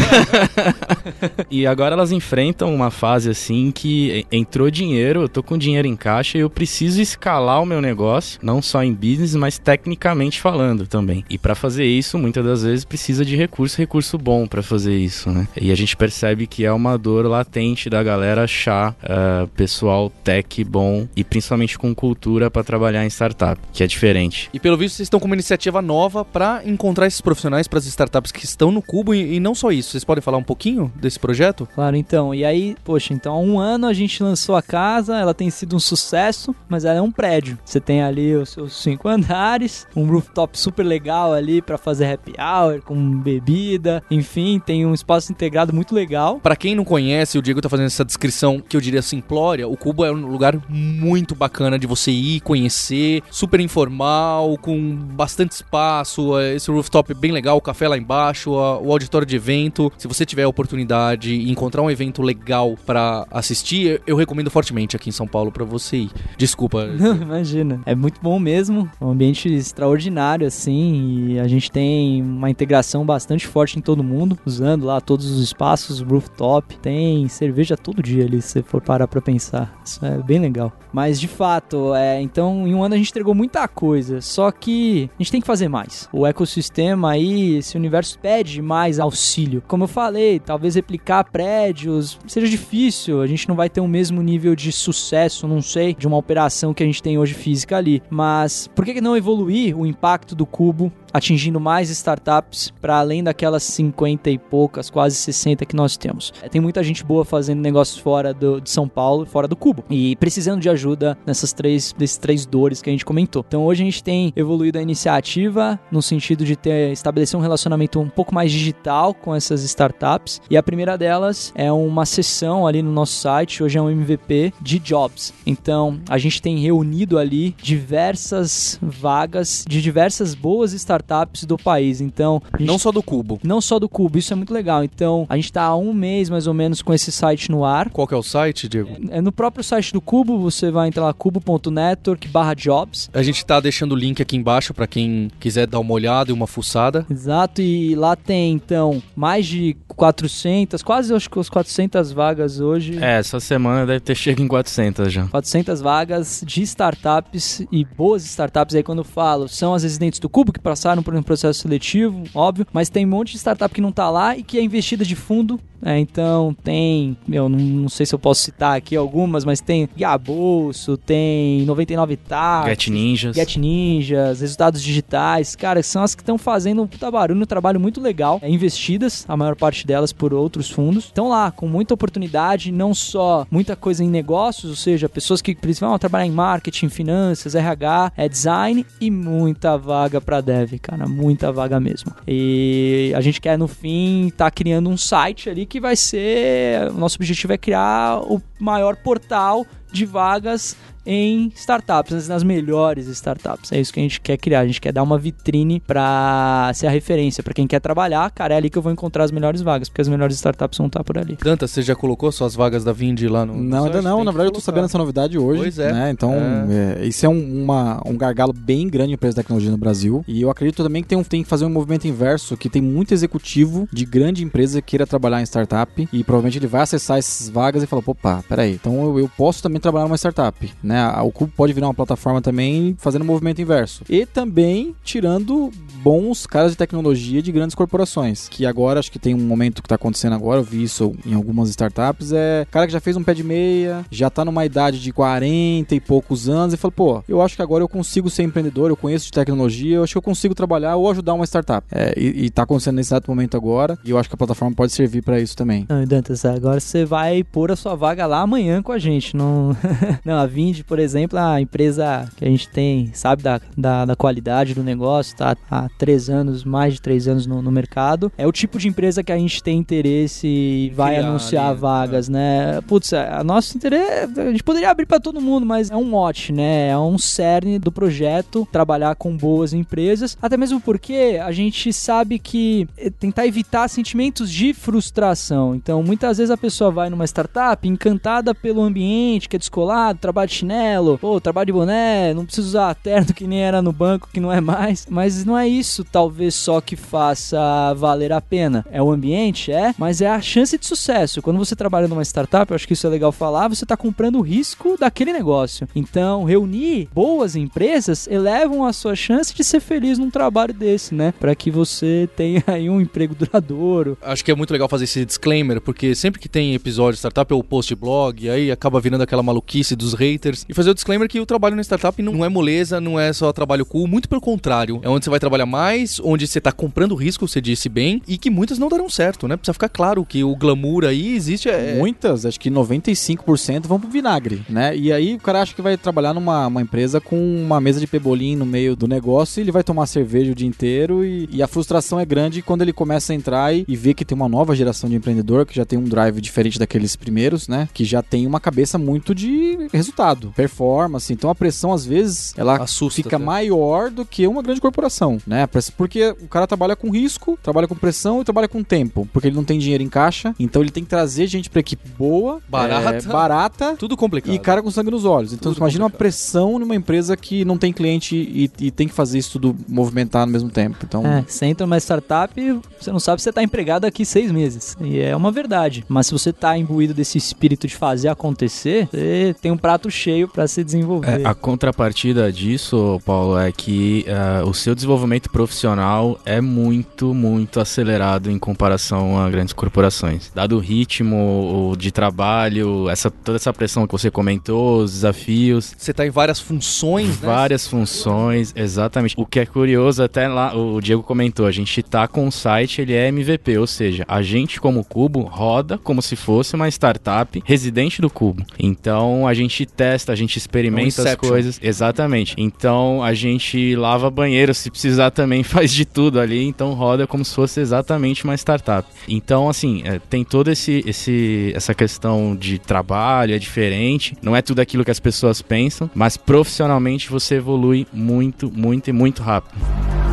e 1.50 1.66
agora 1.66 1.94
elas 1.94 2.12
enfrentam 2.12 2.74
uma 2.74 2.90
fase 2.90 3.30
assim 3.30 3.70
que 3.70 4.26
entrou 4.30 4.70
dinheiro, 4.70 5.22
eu 5.22 5.28
tô 5.28 5.42
com 5.42 5.56
dinheiro 5.56 5.88
em 5.88 5.96
caixa 5.96 6.36
e 6.36 6.42
eu 6.42 6.50
preciso 6.50 7.00
escalar 7.00 7.62
o 7.62 7.66
meu 7.66 7.80
negócio, 7.80 8.38
não 8.42 8.60
só 8.60 8.82
em 8.82 8.92
business, 8.92 9.34
mas 9.34 9.58
tecnicamente 9.58 10.40
falando 10.40 10.86
também. 10.86 11.24
E 11.30 11.38
para 11.38 11.54
fazer 11.54 11.86
isso, 11.86 12.18
muitas 12.18 12.44
das 12.44 12.62
vezes 12.62 12.84
precisa 12.84 13.24
de 13.24 13.36
recurso, 13.36 13.78
recurso 13.78 14.18
bom 14.18 14.46
para 14.46 14.62
fazer 14.62 14.96
isso, 14.96 15.30
né? 15.30 15.48
E 15.60 15.72
a 15.72 15.74
gente 15.74 15.96
percebe 15.96 16.46
que 16.46 16.64
é 16.64 16.72
uma 16.72 16.96
dor 16.98 17.26
latente 17.26 17.88
da 17.88 18.02
galera 18.02 18.44
achar 18.44 18.92
uh, 19.02 19.48
pessoal 19.48 20.12
tech 20.22 20.62
bom 20.64 21.08
e 21.16 21.24
principalmente 21.24 21.78
com 21.78 21.94
cultura 21.94 22.17
cultura 22.18 22.50
para 22.50 22.64
trabalhar 22.64 23.04
em 23.04 23.08
startup, 23.08 23.60
que 23.72 23.84
é 23.84 23.86
diferente. 23.86 24.50
E 24.52 24.58
pelo 24.58 24.76
visto 24.76 24.96
vocês 24.96 25.06
estão 25.06 25.20
com 25.20 25.26
uma 25.26 25.36
iniciativa 25.36 25.80
nova 25.80 26.24
para 26.24 26.62
encontrar 26.66 27.06
esses 27.06 27.20
profissionais 27.20 27.68
para 27.68 27.78
as 27.78 27.86
startups 27.86 28.32
que 28.32 28.44
estão 28.44 28.72
no 28.72 28.82
Cubo 28.82 29.14
e, 29.14 29.36
e, 29.36 29.40
não 29.40 29.54
só 29.54 29.70
isso. 29.70 29.90
Vocês 29.90 30.02
podem 30.02 30.20
falar 30.20 30.38
um 30.38 30.42
pouquinho 30.42 30.92
desse 30.96 31.18
projeto? 31.18 31.68
Claro, 31.74 31.94
então. 31.94 32.34
E 32.34 32.44
aí, 32.44 32.74
poxa, 32.84 33.14
então 33.14 33.34
há 33.34 33.38
um 33.38 33.60
ano 33.60 33.86
a 33.86 33.92
gente 33.92 34.20
lançou 34.20 34.56
a 34.56 34.62
casa, 34.62 35.16
ela 35.16 35.32
tem 35.32 35.48
sido 35.48 35.76
um 35.76 35.78
sucesso, 35.78 36.54
mas 36.68 36.84
ela 36.84 36.98
é 36.98 37.02
um 37.02 37.12
prédio. 37.12 37.56
Você 37.64 37.80
tem 37.80 38.02
ali 38.02 38.34
os 38.34 38.50
seus 38.50 38.82
cinco 38.82 39.06
andares, 39.08 39.86
um 39.94 40.06
rooftop 40.06 40.58
super 40.58 40.82
legal 40.82 41.32
ali 41.32 41.62
para 41.62 41.78
fazer 41.78 42.12
happy 42.12 42.32
hour, 42.38 42.82
com 42.82 43.20
bebida, 43.20 44.02
enfim, 44.10 44.60
tem 44.64 44.84
um 44.84 44.94
espaço 44.94 45.30
integrado 45.30 45.72
muito 45.72 45.94
legal. 45.94 46.40
Para 46.40 46.56
quem 46.56 46.74
não 46.74 46.84
conhece, 46.84 47.38
o 47.38 47.42
Diego 47.42 47.60
tá 47.60 47.68
fazendo 47.68 47.86
essa 47.86 48.04
descrição 48.04 48.60
que 48.60 48.76
eu 48.76 48.80
diria 48.80 49.02
simplória. 49.02 49.68
O 49.68 49.76
Cubo 49.76 50.04
é 50.04 50.10
um 50.10 50.26
lugar 50.26 50.58
muito 50.68 51.34
bacana 51.34 51.78
de 51.78 51.86
você 51.86 52.07
ir, 52.12 52.40
conhecer, 52.40 53.22
super 53.30 53.60
informal, 53.60 54.56
com 54.58 54.96
bastante 54.96 55.52
espaço, 55.52 56.38
é, 56.38 56.54
esse 56.54 56.70
rooftop 56.70 57.14
bem 57.14 57.32
legal, 57.32 57.56
o 57.56 57.60
café 57.60 57.88
lá 57.88 57.96
embaixo, 57.96 58.50
o 58.50 58.92
auditório 58.92 59.26
de 59.26 59.36
evento. 59.36 59.92
Se 59.98 60.08
você 60.08 60.24
tiver 60.24 60.44
a 60.44 60.48
oportunidade 60.48 61.34
e 61.34 61.50
encontrar 61.50 61.82
um 61.82 61.90
evento 61.90 62.22
legal 62.22 62.74
para 62.86 63.26
assistir, 63.30 64.00
eu 64.06 64.16
recomendo 64.16 64.50
fortemente 64.50 64.96
aqui 64.96 65.08
em 65.08 65.12
São 65.12 65.26
Paulo 65.26 65.50
para 65.50 65.64
você 65.64 65.96
ir. 65.98 66.10
Desculpa. 66.36 66.86
Não, 66.86 67.16
imagina. 67.22 67.80
É 67.84 67.94
muito 67.94 68.20
bom 68.20 68.38
mesmo, 68.38 68.90
um 69.00 69.10
ambiente 69.10 69.52
extraordinário 69.52 70.46
assim, 70.46 71.32
e 71.32 71.40
a 71.40 71.48
gente 71.48 71.70
tem 71.70 72.22
uma 72.22 72.50
integração 72.50 73.04
bastante 73.04 73.46
forte 73.46 73.78
em 73.78 73.82
todo 73.82 74.02
mundo, 74.02 74.38
usando 74.44 74.84
lá 74.84 75.00
todos 75.00 75.30
os 75.30 75.42
espaços, 75.42 76.00
rooftop, 76.00 76.76
tem 76.78 77.28
cerveja 77.28 77.76
todo 77.76 78.02
dia 78.02 78.24
ali, 78.24 78.40
se 78.42 78.48
você 78.48 78.62
for 78.62 78.80
parar 78.80 79.08
para 79.08 79.20
pensar. 79.20 79.78
Isso 79.84 80.04
é 80.04 80.18
bem 80.18 80.38
legal. 80.38 80.72
Mas 80.92 81.20
de 81.20 81.28
fato, 81.28 81.94
é, 81.98 82.20
então 82.20 82.66
em 82.66 82.74
um 82.74 82.82
ano 82.82 82.94
a 82.94 82.98
gente 82.98 83.10
entregou 83.10 83.34
muita 83.34 83.66
coisa, 83.68 84.20
só 84.20 84.50
que 84.50 85.10
a 85.18 85.22
gente 85.22 85.32
tem 85.32 85.40
que 85.40 85.46
fazer 85.46 85.68
mais. 85.68 86.08
O 86.12 86.26
ecossistema 86.26 87.12
aí, 87.12 87.56
esse 87.56 87.76
universo 87.76 88.18
pede 88.18 88.62
mais 88.62 88.98
auxílio. 88.98 89.62
Como 89.66 89.84
eu 89.84 89.88
falei, 89.88 90.38
talvez 90.38 90.74
replicar 90.74 91.24
prédios 91.24 92.18
seja 92.26 92.48
difícil, 92.48 93.20
a 93.22 93.26
gente 93.26 93.48
não 93.48 93.56
vai 93.56 93.68
ter 93.68 93.80
o 93.80 93.88
mesmo 93.88 94.22
nível 94.22 94.54
de 94.54 94.72
sucesso, 94.72 95.46
não 95.46 95.60
sei, 95.60 95.94
de 95.94 96.06
uma 96.06 96.16
operação 96.16 96.74
que 96.74 96.82
a 96.82 96.86
gente 96.86 97.02
tem 97.02 97.18
hoje 97.18 97.34
física 97.34 97.76
ali. 97.76 98.02
Mas 98.10 98.68
por 98.74 98.84
que 98.84 99.00
não 99.00 99.16
evoluir 99.16 99.78
o 99.78 99.86
impacto 99.86 100.34
do 100.34 100.46
cubo 100.46 100.92
atingindo 101.12 101.60
mais 101.60 101.90
startups 101.90 102.72
para 102.80 102.98
além 102.98 103.22
daquelas 103.22 103.62
50 103.62 104.30
e 104.30 104.38
poucas, 104.38 104.90
quase 104.90 105.16
60 105.16 105.64
que 105.64 105.76
nós 105.76 105.96
temos. 105.96 106.32
É, 106.42 106.48
tem 106.48 106.60
muita 106.60 106.82
gente 106.82 107.04
boa 107.04 107.24
fazendo 107.24 107.60
negócios 107.60 107.98
fora 107.98 108.34
do, 108.34 108.60
de 108.60 108.70
São 108.70 108.88
Paulo, 108.88 109.26
fora 109.26 109.48
do 109.48 109.56
Cubo, 109.56 109.84
e 109.90 110.16
precisando 110.16 110.60
de 110.60 110.68
ajuda 110.68 111.16
nessas 111.26 111.52
três, 111.52 111.94
desses 111.96 112.16
três 112.16 112.46
dores 112.46 112.82
que 112.82 112.90
a 112.90 112.92
gente 112.92 113.04
comentou. 113.04 113.44
Então 113.46 113.64
hoje 113.64 113.82
a 113.82 113.84
gente 113.84 114.02
tem 114.02 114.32
evoluído 114.36 114.78
a 114.78 114.82
iniciativa 114.82 115.78
no 115.90 116.02
sentido 116.02 116.44
de 116.44 116.56
ter 116.56 116.92
estabelecer 116.92 117.38
um 117.38 117.42
relacionamento 117.42 118.00
um 118.00 118.08
pouco 118.08 118.34
mais 118.34 118.52
digital 118.52 119.14
com 119.14 119.34
essas 119.34 119.62
startups, 119.62 120.40
e 120.50 120.56
a 120.56 120.62
primeira 120.62 120.96
delas 120.96 121.52
é 121.54 121.70
uma 121.72 122.04
sessão 122.04 122.66
ali 122.66 122.82
no 122.82 122.92
nosso 122.92 123.14
site, 123.14 123.62
hoje 123.62 123.78
é 123.78 123.82
um 123.82 123.90
MVP 123.90 124.52
de 124.60 124.78
jobs. 124.78 125.32
Então 125.46 126.00
a 126.08 126.18
gente 126.18 126.40
tem 126.40 126.58
reunido 126.58 127.18
ali 127.18 127.54
diversas 127.62 128.78
vagas 128.82 129.64
de 129.66 129.80
diversas 129.80 130.34
boas 130.34 130.72
startups 130.72 130.97
startups 130.98 131.44
do 131.44 131.56
país. 131.56 132.00
Então, 132.00 132.42
gente, 132.58 132.66
não 132.66 132.78
só 132.78 132.90
do 132.90 133.02
Cubo. 133.02 133.38
Não 133.42 133.60
só 133.60 133.78
do 133.78 133.88
Cubo, 133.88 134.18
isso 134.18 134.32
é 134.32 134.36
muito 134.36 134.52
legal. 134.52 134.82
Então, 134.84 135.26
a 135.28 135.36
gente 135.36 135.46
está 135.46 135.62
há 135.64 135.76
um 135.76 135.92
mês 135.92 136.28
mais 136.28 136.46
ou 136.46 136.54
menos 136.54 136.82
com 136.82 136.92
esse 136.92 137.12
site 137.12 137.50
no 137.50 137.64
ar. 137.64 137.90
Qual 137.90 138.06
que 138.06 138.14
é 138.14 138.16
o 138.16 138.22
site, 138.22 138.68
Diego? 138.68 138.90
É, 139.10 139.18
é 139.18 139.20
no 139.20 139.32
próprio 139.32 139.62
site 139.64 139.92
do 139.92 140.00
Cubo, 140.00 140.38
você 140.38 140.70
vai 140.70 140.88
entrar 140.88 141.04
lá 141.04 141.12
cubo.network/jobs. 141.12 143.10
A 143.12 143.22
gente 143.22 143.36
está 143.38 143.60
deixando 143.60 143.92
o 143.92 143.96
link 143.96 144.20
aqui 144.20 144.36
embaixo 144.36 144.74
para 144.74 144.86
quem 144.86 145.30
quiser 145.38 145.66
dar 145.66 145.80
uma 145.80 145.92
olhada 145.92 146.30
e 146.30 146.34
uma 146.34 146.46
fuçada. 146.46 147.06
Exato, 147.10 147.62
e 147.62 147.94
lá 147.94 148.16
tem 148.16 148.52
então 148.52 149.02
mais 149.14 149.46
de 149.46 149.76
400, 149.98 150.80
quase 150.80 151.12
acho 151.12 151.28
que 151.28 151.38
os 151.40 151.50
400 151.50 152.12
vagas 152.12 152.60
hoje. 152.60 153.02
É, 153.02 153.18
essa 153.18 153.40
semana 153.40 153.84
deve 153.84 153.98
ter 153.98 154.14
chegado 154.14 154.44
em 154.44 154.48
400 154.48 155.12
já. 155.12 155.26
400 155.26 155.80
vagas 155.80 156.42
de 156.46 156.62
startups 156.62 157.66
e 157.72 157.84
boas 157.84 158.24
startups 158.24 158.76
aí 158.76 158.82
quando 158.84 158.98
eu 158.98 159.04
falo, 159.04 159.48
são 159.48 159.74
as 159.74 159.82
residentes 159.82 160.20
do 160.20 160.28
Cubo 160.28 160.52
que 160.52 160.60
passaram 160.60 161.02
por 161.02 161.14
um 161.14 161.22
processo 161.22 161.60
seletivo, 161.60 162.22
óbvio, 162.32 162.64
mas 162.72 162.88
tem 162.88 163.04
um 163.04 163.08
monte 163.08 163.32
de 163.32 163.38
startup 163.38 163.74
que 163.74 163.80
não 163.80 163.90
tá 163.90 164.08
lá 164.08 164.36
e 164.36 164.44
que 164.44 164.56
é 164.56 164.62
investida 164.62 165.04
de 165.04 165.16
fundo. 165.16 165.58
Né? 165.80 165.98
Então 166.00 166.56
tem, 166.62 167.16
eu 167.30 167.48
não, 167.48 167.58
não, 167.58 167.88
sei 167.88 168.04
se 168.04 168.14
eu 168.14 168.18
posso 168.18 168.42
citar 168.42 168.76
aqui 168.76 168.96
algumas, 168.96 169.44
mas 169.44 169.60
tem 169.60 169.88
Gabolso, 169.96 170.96
tem 170.96 171.62
99 171.64 172.16
Taxas, 172.16 172.70
Get 172.70 172.88
Ninjas, 172.88 173.36
Get 173.36 173.56
Ninjas, 173.56 174.40
resultados 174.40 174.82
digitais, 174.82 175.54
cara, 175.54 175.82
são 175.82 176.02
as 176.02 176.14
que 176.14 176.22
estão 176.22 176.38
fazendo 176.38 176.82
um 176.82 176.86
puta 176.86 177.10
barulho, 177.10 177.40
um 177.40 177.46
trabalho 177.46 177.80
muito 177.80 178.00
legal, 178.00 178.38
é, 178.42 178.50
investidas, 178.50 179.24
a 179.28 179.36
maior 179.36 179.54
parte 179.56 179.86
delas 179.86 180.12
por 180.12 180.34
outros 180.34 180.70
fundos. 180.70 181.04
Estão 181.04 181.28
lá 181.28 181.50
com 181.50 181.66
muita 181.68 181.94
oportunidade, 181.94 182.72
não 182.72 182.94
só 182.94 183.46
muita 183.50 183.76
coisa 183.76 184.02
em 184.02 184.08
negócios, 184.08 184.70
ou 184.70 184.76
seja, 184.76 185.08
pessoas 185.08 185.40
que 185.40 185.54
precisam 185.54 185.96
trabalhar 185.98 186.26
em 186.26 186.30
marketing, 186.30 186.88
finanças, 186.88 187.54
RH, 187.54 188.12
é 188.16 188.28
design 188.28 188.84
e 189.00 189.10
muita 189.10 189.76
vaga 189.76 190.20
para 190.20 190.40
dev, 190.40 190.74
cara, 190.80 191.06
muita 191.06 191.52
vaga 191.52 191.78
mesmo. 191.78 192.12
E 192.26 193.12
a 193.14 193.20
gente 193.20 193.40
quer 193.40 193.56
no 193.58 193.68
fim 193.68 194.32
tá 194.36 194.50
criando 194.50 194.88
um 194.88 194.96
site 194.96 195.48
ali 195.48 195.66
que 195.68 195.80
vai 195.80 195.94
ser. 195.94 196.90
O 196.90 196.94
nosso 196.94 197.16
objetivo 197.16 197.52
é 197.52 197.58
criar 197.58 198.20
o 198.22 198.42
maior 198.58 198.96
portal 198.96 199.66
de 199.92 200.04
vagas 200.04 200.76
em 201.08 201.50
startups, 201.54 202.28
nas 202.28 202.42
melhores 202.42 203.06
startups. 203.06 203.72
É 203.72 203.80
isso 203.80 203.90
que 203.90 203.98
a 203.98 204.02
gente 204.02 204.20
quer 204.20 204.36
criar. 204.36 204.60
A 204.60 204.66
gente 204.66 204.78
quer 204.78 204.92
dar 204.92 205.02
uma 205.02 205.16
vitrine 205.16 205.80
para 205.80 206.70
ser 206.74 206.86
a 206.86 206.90
referência 206.90 207.42
para 207.42 207.54
quem 207.54 207.66
quer 207.66 207.80
trabalhar. 207.80 208.30
Cara, 208.30 208.52
é 208.52 208.58
ali 208.58 208.68
que 208.68 208.76
eu 208.76 208.82
vou 208.82 208.92
encontrar 208.92 209.24
as 209.24 209.30
melhores 209.30 209.62
vagas, 209.62 209.88
porque 209.88 210.02
as 210.02 210.08
melhores 210.08 210.36
startups 210.36 210.76
vão 210.76 210.86
estar 210.86 211.02
por 211.02 211.16
ali. 211.16 211.38
Danta, 211.42 211.66
você 211.66 211.80
já 211.80 211.96
colocou 211.96 212.30
suas 212.30 212.54
vagas 212.54 212.84
da 212.84 212.92
Vind 212.92 213.22
lá 213.30 213.46
no. 213.46 213.56
Não, 213.56 213.86
ainda 213.86 214.02
não. 214.02 214.22
Na 214.22 214.30
verdade, 214.30 214.48
eu 214.48 214.54
tô 214.54 214.60
sabendo 214.60 214.84
essa 214.84 214.98
novidade 214.98 215.38
hoje. 215.38 215.62
Pois 215.62 215.78
é. 215.78 215.92
Né? 215.92 216.10
Então, 216.10 216.34
é. 216.34 216.98
É, 217.00 217.06
isso 217.06 217.24
é 217.24 217.28
um, 217.28 217.64
uma, 217.64 218.02
um 218.04 218.14
gargalo 218.14 218.52
bem 218.52 218.86
grande 218.86 219.12
em 219.12 219.14
empresa 219.14 219.36
de 219.36 219.42
tecnologia 219.42 219.70
no 219.70 219.78
Brasil. 219.78 220.22
E 220.28 220.42
eu 220.42 220.50
acredito 220.50 220.82
também 220.82 221.02
que 221.02 221.08
tem, 221.08 221.16
um, 221.16 221.24
tem 221.24 221.42
que 221.42 221.48
fazer 221.48 221.64
um 221.64 221.70
movimento 221.70 222.06
inverso, 222.06 222.54
que 222.54 222.68
tem 222.68 222.82
muito 222.82 223.14
executivo 223.14 223.88
de 223.90 224.04
grande 224.04 224.44
empresa 224.44 224.82
que 224.82 224.98
queira 224.98 225.06
trabalhar 225.06 225.40
em 225.40 225.46
startup 225.46 226.08
e 226.12 226.24
provavelmente 226.24 226.58
ele 226.58 226.66
vai 226.66 226.82
acessar 226.82 227.18
essas 227.18 227.48
vagas 227.48 227.82
e 227.82 227.86
falar, 227.86 228.02
opa, 228.04 228.42
peraí, 228.48 228.72
então 228.72 229.04
eu, 229.04 229.20
eu 229.20 229.30
posso 229.36 229.62
também 229.62 229.80
trabalhar 229.80 230.04
numa 230.04 230.16
startup, 230.16 230.70
né? 230.82 230.97
Né? 230.98 231.22
O 231.22 231.30
Cubo 231.30 231.52
pode 231.56 231.72
virar 231.72 231.86
uma 231.86 231.94
plataforma 231.94 232.42
também 232.42 232.96
fazendo 232.98 233.22
um 233.22 233.26
movimento 233.26 233.62
inverso. 233.62 234.02
E 234.08 234.26
também 234.26 234.94
tirando 235.04 235.70
bons 236.02 236.46
caras 236.46 236.72
de 236.72 236.78
tecnologia 236.78 237.40
de 237.40 237.52
grandes 237.52 237.74
corporações. 237.74 238.48
Que 238.48 238.66
agora, 238.66 238.98
acho 238.98 239.10
que 239.10 239.18
tem 239.18 239.34
um 239.34 239.38
momento 239.38 239.82
que 239.82 239.86
está 239.86 239.94
acontecendo 239.94 240.34
agora, 240.34 240.60
eu 240.60 240.64
vi 240.64 240.82
isso 240.82 241.14
em 241.24 241.34
algumas 241.34 241.68
startups, 241.70 242.32
é 242.32 242.66
cara 242.70 242.86
que 242.86 242.92
já 242.92 243.00
fez 243.00 243.16
um 243.16 243.22
pé 243.22 243.34
de 243.34 243.44
meia, 243.44 244.04
já 244.10 244.28
está 244.28 244.44
numa 244.44 244.64
idade 244.64 245.00
de 245.00 245.12
40 245.12 245.94
e 245.94 246.00
poucos 246.00 246.48
anos 246.48 246.74
e 246.74 246.76
fala, 246.76 246.92
pô, 246.92 247.24
eu 247.28 247.40
acho 247.40 247.56
que 247.56 247.62
agora 247.62 247.82
eu 247.82 247.88
consigo 247.88 248.30
ser 248.30 248.42
empreendedor, 248.42 248.90
eu 248.90 248.96
conheço 248.96 249.26
de 249.26 249.32
tecnologia, 249.32 249.96
eu 249.96 250.02
acho 250.02 250.14
que 250.14 250.18
eu 250.18 250.22
consigo 250.22 250.54
trabalhar 250.54 250.96
ou 250.96 251.10
ajudar 251.10 251.34
uma 251.34 251.44
startup. 251.44 251.86
É, 251.90 252.14
e, 252.16 252.46
está 252.46 252.62
acontecendo 252.62 252.96
nesse 252.96 253.08
exato 253.08 253.30
momento 253.30 253.56
agora, 253.56 253.98
e 254.04 254.10
eu 254.10 254.18
acho 254.18 254.28
que 254.28 254.34
a 254.34 254.38
plataforma 254.38 254.74
pode 254.74 254.92
servir 254.92 255.22
para 255.22 255.40
isso 255.40 255.56
também. 255.56 255.86
Não, 255.88 256.04
Dantas, 256.04 256.44
agora 256.44 256.80
você 256.80 257.04
vai 257.04 257.44
pôr 257.44 257.70
a 257.70 257.76
sua 257.76 257.94
vaga 257.94 258.26
lá 258.26 258.40
amanhã 258.40 258.82
com 258.82 258.92
a 258.92 258.98
gente. 258.98 259.36
Não, 259.36 259.76
não 260.24 260.34
a 260.38 260.46
Vind, 260.46 260.82
por 260.88 260.98
exemplo, 260.98 261.38
a 261.38 261.60
empresa 261.60 262.26
que 262.34 262.44
a 262.44 262.48
gente 262.48 262.68
tem, 262.68 263.10
sabe 263.12 263.42
da, 263.42 263.60
da, 263.76 264.06
da 264.06 264.16
qualidade 264.16 264.74
do 264.74 264.82
negócio, 264.82 265.36
tá 265.36 265.54
há 265.70 265.88
três 265.98 266.30
anos, 266.30 266.64
mais 266.64 266.94
de 266.94 267.02
três 267.02 267.28
anos 267.28 267.46
no, 267.46 267.60
no, 267.60 267.70
mercado. 267.70 268.32
É 268.38 268.46
o 268.46 268.52
tipo 268.52 268.78
de 268.78 268.88
empresa 268.88 269.22
que 269.22 269.30
a 269.30 269.36
gente 269.36 269.62
tem 269.62 269.78
interesse 269.78 270.46
e 270.46 270.92
vai 270.96 271.16
Criar 271.16 271.28
anunciar 271.28 271.70
ali, 271.70 271.78
vagas, 271.78 272.28
é. 272.28 272.32
né? 272.32 272.80
Putz, 272.86 273.12
a 273.12 273.44
nosso 273.44 273.76
interesse, 273.76 274.40
a 274.40 274.50
gente 274.50 274.64
poderia 274.64 274.90
abrir 274.90 275.04
para 275.04 275.20
todo 275.20 275.40
mundo, 275.40 275.66
mas 275.66 275.90
é 275.90 275.96
um 275.96 276.04
mote, 276.04 276.52
né? 276.52 276.88
É 276.88 276.98
um 276.98 277.18
cerne 277.18 277.78
do 277.78 277.92
projeto 277.92 278.66
trabalhar 278.72 279.14
com 279.14 279.36
boas 279.36 279.74
empresas, 279.74 280.38
até 280.40 280.56
mesmo 280.56 280.80
porque 280.80 281.38
a 281.42 281.52
gente 281.52 281.92
sabe 281.92 282.38
que 282.38 282.88
eh, 282.96 283.10
tentar 283.10 283.46
evitar 283.46 283.88
sentimentos 283.88 284.50
de 284.50 284.72
frustração. 284.72 285.74
Então, 285.74 286.02
muitas 286.02 286.38
vezes 286.38 286.50
a 286.50 286.56
pessoa 286.56 286.90
vai 286.90 287.10
numa 287.10 287.26
startup 287.26 287.86
encantada 287.86 288.54
pelo 288.54 288.80
ambiente, 288.80 289.48
que 289.48 289.56
é 289.56 289.58
descolado, 289.58 290.18
trabalho 290.18 290.48
de 290.48 290.54
chinelo, 290.54 290.77
pô, 291.20 291.40
trabalho 291.40 291.66
de 291.66 291.72
boné, 291.72 292.34
não 292.34 292.44
precisa 292.44 292.66
usar 292.66 292.94
terno 292.94 293.34
que 293.34 293.46
nem 293.46 293.60
era 293.60 293.82
no 293.82 293.92
banco, 293.92 294.28
que 294.32 294.40
não 294.40 294.52
é 294.52 294.60
mais. 294.60 295.06
Mas 295.08 295.44
não 295.44 295.56
é 295.56 295.66
isso, 295.66 296.04
talvez 296.04 296.54
só 296.54 296.80
que 296.80 296.96
faça 296.96 297.94
valer 297.94 298.32
a 298.32 298.40
pena. 298.40 298.84
É 298.90 299.02
o 299.02 299.10
ambiente, 299.10 299.72
é, 299.72 299.94
mas 299.98 300.20
é 300.20 300.28
a 300.28 300.40
chance 300.40 300.76
de 300.78 300.86
sucesso. 300.86 301.42
Quando 301.42 301.58
você 301.58 301.74
trabalha 301.74 302.08
numa 302.08 302.22
startup, 302.22 302.70
eu 302.70 302.74
acho 302.74 302.86
que 302.86 302.92
isso 302.92 303.06
é 303.06 303.10
legal 303.10 303.32
falar, 303.32 303.68
você 303.68 303.84
está 303.84 303.96
comprando 303.96 304.36
o 304.36 304.42
risco 304.42 304.96
daquele 304.98 305.32
negócio. 305.32 305.88
Então, 305.94 306.44
reunir 306.44 307.08
boas 307.12 307.56
empresas 307.56 308.26
elevam 308.26 308.84
a 308.84 308.92
sua 308.92 309.14
chance 309.14 309.54
de 309.54 309.64
ser 309.64 309.80
feliz 309.80 310.18
num 310.18 310.30
trabalho 310.30 310.74
desse, 310.74 311.14
né? 311.14 311.32
Para 311.38 311.54
que 311.54 311.70
você 311.70 312.28
tenha 312.36 312.62
aí 312.66 312.88
um 312.88 313.00
emprego 313.00 313.34
duradouro. 313.34 314.18
Acho 314.22 314.44
que 314.44 314.50
é 314.50 314.54
muito 314.54 314.72
legal 314.72 314.88
fazer 314.88 315.04
esse 315.04 315.24
disclaimer, 315.24 315.80
porque 315.80 316.14
sempre 316.14 316.40
que 316.40 316.48
tem 316.48 316.74
episódio 316.74 317.14
de 317.14 317.18
startup 317.18 317.52
ou 317.52 317.62
post 317.62 317.94
blog, 317.94 318.48
aí 318.48 318.70
acaba 318.70 319.00
virando 319.00 319.22
aquela 319.22 319.42
maluquice 319.42 319.94
dos 319.96 320.14
haters. 320.14 320.57
E 320.68 320.74
fazer 320.74 320.90
o 320.90 320.94
disclaimer 320.94 321.28
que 321.28 321.40
o 321.40 321.46
trabalho 321.46 321.76
na 321.76 321.82
startup 321.82 322.22
não 322.22 322.44
é 322.44 322.48
moleza, 322.48 323.00
não 323.00 323.18
é 323.18 323.32
só 323.32 323.52
trabalho 323.52 323.84
cool, 323.84 324.06
muito 324.06 324.28
pelo 324.28 324.40
contrário. 324.40 325.00
É 325.02 325.08
onde 325.08 325.24
você 325.24 325.30
vai 325.30 325.40
trabalhar 325.40 325.66
mais, 325.66 326.20
onde 326.20 326.46
você 326.46 326.60
tá 326.60 326.72
comprando 326.72 327.14
risco, 327.14 327.46
você 327.46 327.60
disse 327.60 327.88
bem, 327.88 328.22
e 328.26 328.38
que 328.38 328.50
muitas 328.50 328.78
não 328.78 328.88
darão 328.88 329.08
certo, 329.08 329.48
né? 329.48 329.56
Precisa 329.56 329.72
ficar 329.72 329.88
claro 329.88 330.24
que 330.24 330.44
o 330.44 330.54
glamour 330.56 331.04
aí 331.04 331.34
existe. 331.34 331.68
É... 331.68 331.96
Muitas, 331.96 332.46
acho 332.46 332.58
que 332.58 332.70
95% 332.70 333.86
vão 333.86 334.00
pro 334.00 334.08
vinagre, 334.08 334.62
né? 334.68 334.96
E 334.96 335.12
aí 335.12 335.34
o 335.34 335.38
cara 335.38 335.62
acha 335.62 335.74
que 335.74 335.82
vai 335.82 335.96
trabalhar 335.96 336.34
numa 336.34 336.66
uma 336.66 336.82
empresa 336.82 337.20
com 337.20 337.36
uma 337.36 337.80
mesa 337.80 338.00
de 338.00 338.06
pebolim 338.06 338.56
no 338.56 338.66
meio 338.66 338.94
do 338.94 339.06
negócio 339.06 339.60
e 339.60 339.62
ele 339.62 339.72
vai 339.72 339.82
tomar 339.82 340.06
cerveja 340.06 340.52
o 340.52 340.54
dia 340.54 340.66
inteiro 340.66 341.24
e, 341.24 341.48
e 341.50 341.62
a 341.62 341.66
frustração 341.66 342.20
é 342.20 342.24
grande 342.24 342.62
quando 342.62 342.82
ele 342.82 342.92
começa 342.92 343.32
a 343.32 343.36
entrar 343.36 343.74
e, 343.74 343.84
e 343.86 343.96
vê 343.96 344.14
que 344.14 344.24
tem 344.24 344.36
uma 344.36 344.48
nova 344.48 344.74
geração 344.74 345.08
de 345.08 345.16
empreendedor 345.16 345.66
que 345.66 345.74
já 345.74 345.84
tem 345.84 345.98
um 345.98 346.04
drive 346.04 346.40
diferente 346.40 346.78
daqueles 346.78 347.16
primeiros, 347.16 347.68
né? 347.68 347.88
Que 347.92 348.04
já 348.04 348.22
tem 348.22 348.46
uma 348.46 348.60
cabeça 348.60 348.98
muito 348.98 349.34
de 349.34 349.88
resultado, 349.92 350.47
performance. 350.54 351.32
Então 351.32 351.50
a 351.50 351.54
pressão 351.54 351.92
às 351.92 352.04
vezes 352.04 352.54
ela 352.56 352.76
Assusta 352.82 353.16
fica 353.22 353.36
até. 353.36 353.44
maior 353.44 354.10
do 354.10 354.24
que 354.24 354.46
uma 354.46 354.62
grande 354.62 354.80
corporação, 354.80 355.38
né? 355.46 355.66
Porque 355.96 356.34
o 356.42 356.48
cara 356.48 356.66
trabalha 356.66 356.94
com 356.96 357.10
risco, 357.10 357.58
trabalha 357.62 357.86
com 357.88 357.94
pressão 357.94 358.40
e 358.40 358.44
trabalha 358.44 358.68
com 358.68 358.82
tempo, 358.82 359.28
porque 359.32 359.48
ele 359.48 359.56
não 359.56 359.64
tem 359.64 359.78
dinheiro 359.78 360.02
em 360.02 360.08
caixa, 360.08 360.54
então 360.58 360.82
ele 360.82 360.90
tem 360.90 361.02
que 361.04 361.10
trazer 361.10 361.46
gente 361.46 361.68
pra 361.70 361.80
equipe 361.80 362.08
boa, 362.18 362.60
Barata. 362.68 363.16
é, 363.16 363.20
barata 363.22 363.96
Tudo 363.96 364.16
complicado. 364.16 364.54
e 364.54 364.58
cara 364.58 364.82
com 364.82 364.90
sangue 364.90 365.10
nos 365.10 365.24
olhos. 365.24 365.52
Então 365.52 365.70
Tudo 365.70 365.74
você 365.76 365.80
imagina 365.80 366.04
uma 366.04 366.10
complicado. 366.10 366.18
pressão 366.18 366.78
numa 366.78 366.94
empresa 366.94 367.36
que 367.36 367.64
não 367.64 367.76
tem 367.78 367.92
cliente 367.92 368.36
e, 368.36 368.70
e 368.80 368.90
tem 368.90 369.08
que 369.08 369.14
fazer 369.14 369.38
isso 369.38 369.52
tudo 369.58 369.76
movimentar 369.88 370.46
no 370.46 370.52
mesmo 370.52 370.70
tempo. 370.70 370.98
Então, 371.02 371.24
É, 371.26 371.44
você 371.46 371.66
entra 371.66 371.86
numa 371.86 371.98
startup, 371.98 372.54
você 373.00 373.10
não 373.10 373.18
sabe 373.20 373.40
se 373.40 373.44
você 373.44 373.52
tá 373.52 373.62
empregado 373.62 374.02
daqui 374.02 374.24
seis 374.24 374.50
meses. 374.52 374.96
E 375.00 375.18
é 375.18 375.34
uma 375.34 375.50
verdade. 375.50 376.04
Mas 376.08 376.26
se 376.26 376.32
você 376.32 376.52
tá 376.52 376.76
imbuído 376.76 377.14
desse 377.14 377.38
espírito 377.38 377.86
de 377.86 377.94
fazer 377.96 378.28
acontecer, 378.28 379.08
você 379.10 379.54
tem 379.60 379.72
um 379.72 379.76
prato 379.76 380.10
cheio 380.10 380.37
pra 380.46 380.68
se 380.68 380.84
desenvolver. 380.84 381.40
É, 381.40 381.46
a 381.46 381.54
contrapartida 381.54 382.52
disso, 382.52 383.20
Paulo, 383.24 383.58
é 383.58 383.72
que 383.72 384.24
eh, 384.28 384.62
o 384.64 384.74
seu 384.74 384.94
desenvolvimento 384.94 385.50
profissional 385.50 386.38
é 386.44 386.60
muito, 386.60 387.34
muito 387.34 387.80
acelerado 387.80 388.50
em 388.50 388.58
comparação 388.58 389.38
a 389.38 389.48
grandes 389.48 389.72
corporações. 389.72 390.52
Dado 390.54 390.76
o 390.76 390.78
ritmo 390.78 391.90
o 391.90 391.96
de 391.96 392.12
trabalho, 392.12 393.08
essa, 393.08 393.30
toda 393.30 393.56
essa 393.56 393.72
pressão 393.72 394.06
que 394.06 394.12
você 394.12 394.30
comentou, 394.30 395.02
os 395.02 395.12
desafios, 395.12 395.94
Você 395.96 396.12
tá 396.12 396.26
em 396.26 396.30
várias 396.30 396.60
funções, 396.60 397.40
né? 397.40 397.46
várias 397.46 397.86
funções, 397.86 398.72
exatamente. 398.76 399.34
O 399.38 399.46
que 399.46 399.60
é 399.60 399.66
curioso, 399.66 400.22
até 400.22 400.46
lá, 400.46 400.76
o 400.76 401.00
Diego 401.00 401.22
comentou, 401.22 401.66
a 401.66 401.72
gente 401.72 402.02
tá 402.02 402.28
com 402.28 402.46
o 402.46 402.52
site, 402.52 403.00
ele 403.00 403.14
é 403.14 403.28
MVP, 403.28 403.78
ou 403.78 403.86
seja, 403.86 404.24
a 404.28 404.42
gente 404.42 404.80
como 404.80 405.04
Cubo 405.04 405.42
roda 405.42 405.98
como 405.98 406.20
se 406.20 406.36
fosse 406.36 406.74
uma 406.74 406.88
startup 406.88 407.62
residente 407.64 408.20
do 408.20 408.30
Cubo. 408.30 408.64
Então 408.78 409.46
a 409.46 409.54
gente 409.54 409.86
testa, 409.86 410.27
a 410.32 410.36
gente 410.36 410.56
experimenta 410.56 411.22
as 411.22 411.34
coisas, 411.36 411.78
exatamente. 411.82 412.54
Então 412.56 413.22
a 413.22 413.34
gente 413.34 413.94
lava 413.96 414.30
banheiro, 414.30 414.74
se 414.74 414.90
precisar 414.90 415.30
também 415.30 415.62
faz 415.64 415.92
de 415.92 416.04
tudo 416.04 416.40
ali, 416.40 416.64
então 416.64 416.92
roda 416.94 417.26
como 417.26 417.44
se 417.44 417.54
fosse 417.54 417.80
exatamente 417.80 418.44
uma 418.44 418.54
startup. 418.54 419.08
Então 419.28 419.68
assim, 419.68 420.02
é, 420.04 420.18
tem 420.18 420.44
toda 420.44 420.72
esse, 420.72 421.02
esse, 421.06 421.72
essa 421.74 421.94
questão 421.94 422.56
de 422.56 422.78
trabalho, 422.78 423.54
é 423.54 423.58
diferente, 423.58 424.36
não 424.42 424.54
é 424.54 424.62
tudo 424.62 424.80
aquilo 424.80 425.04
que 425.04 425.10
as 425.10 425.20
pessoas 425.20 425.62
pensam, 425.62 426.10
mas 426.14 426.36
profissionalmente 426.36 427.30
você 427.30 427.56
evolui 427.56 428.06
muito, 428.12 428.70
muito 428.70 429.08
e 429.08 429.12
muito 429.12 429.42
rápido. 429.42 430.27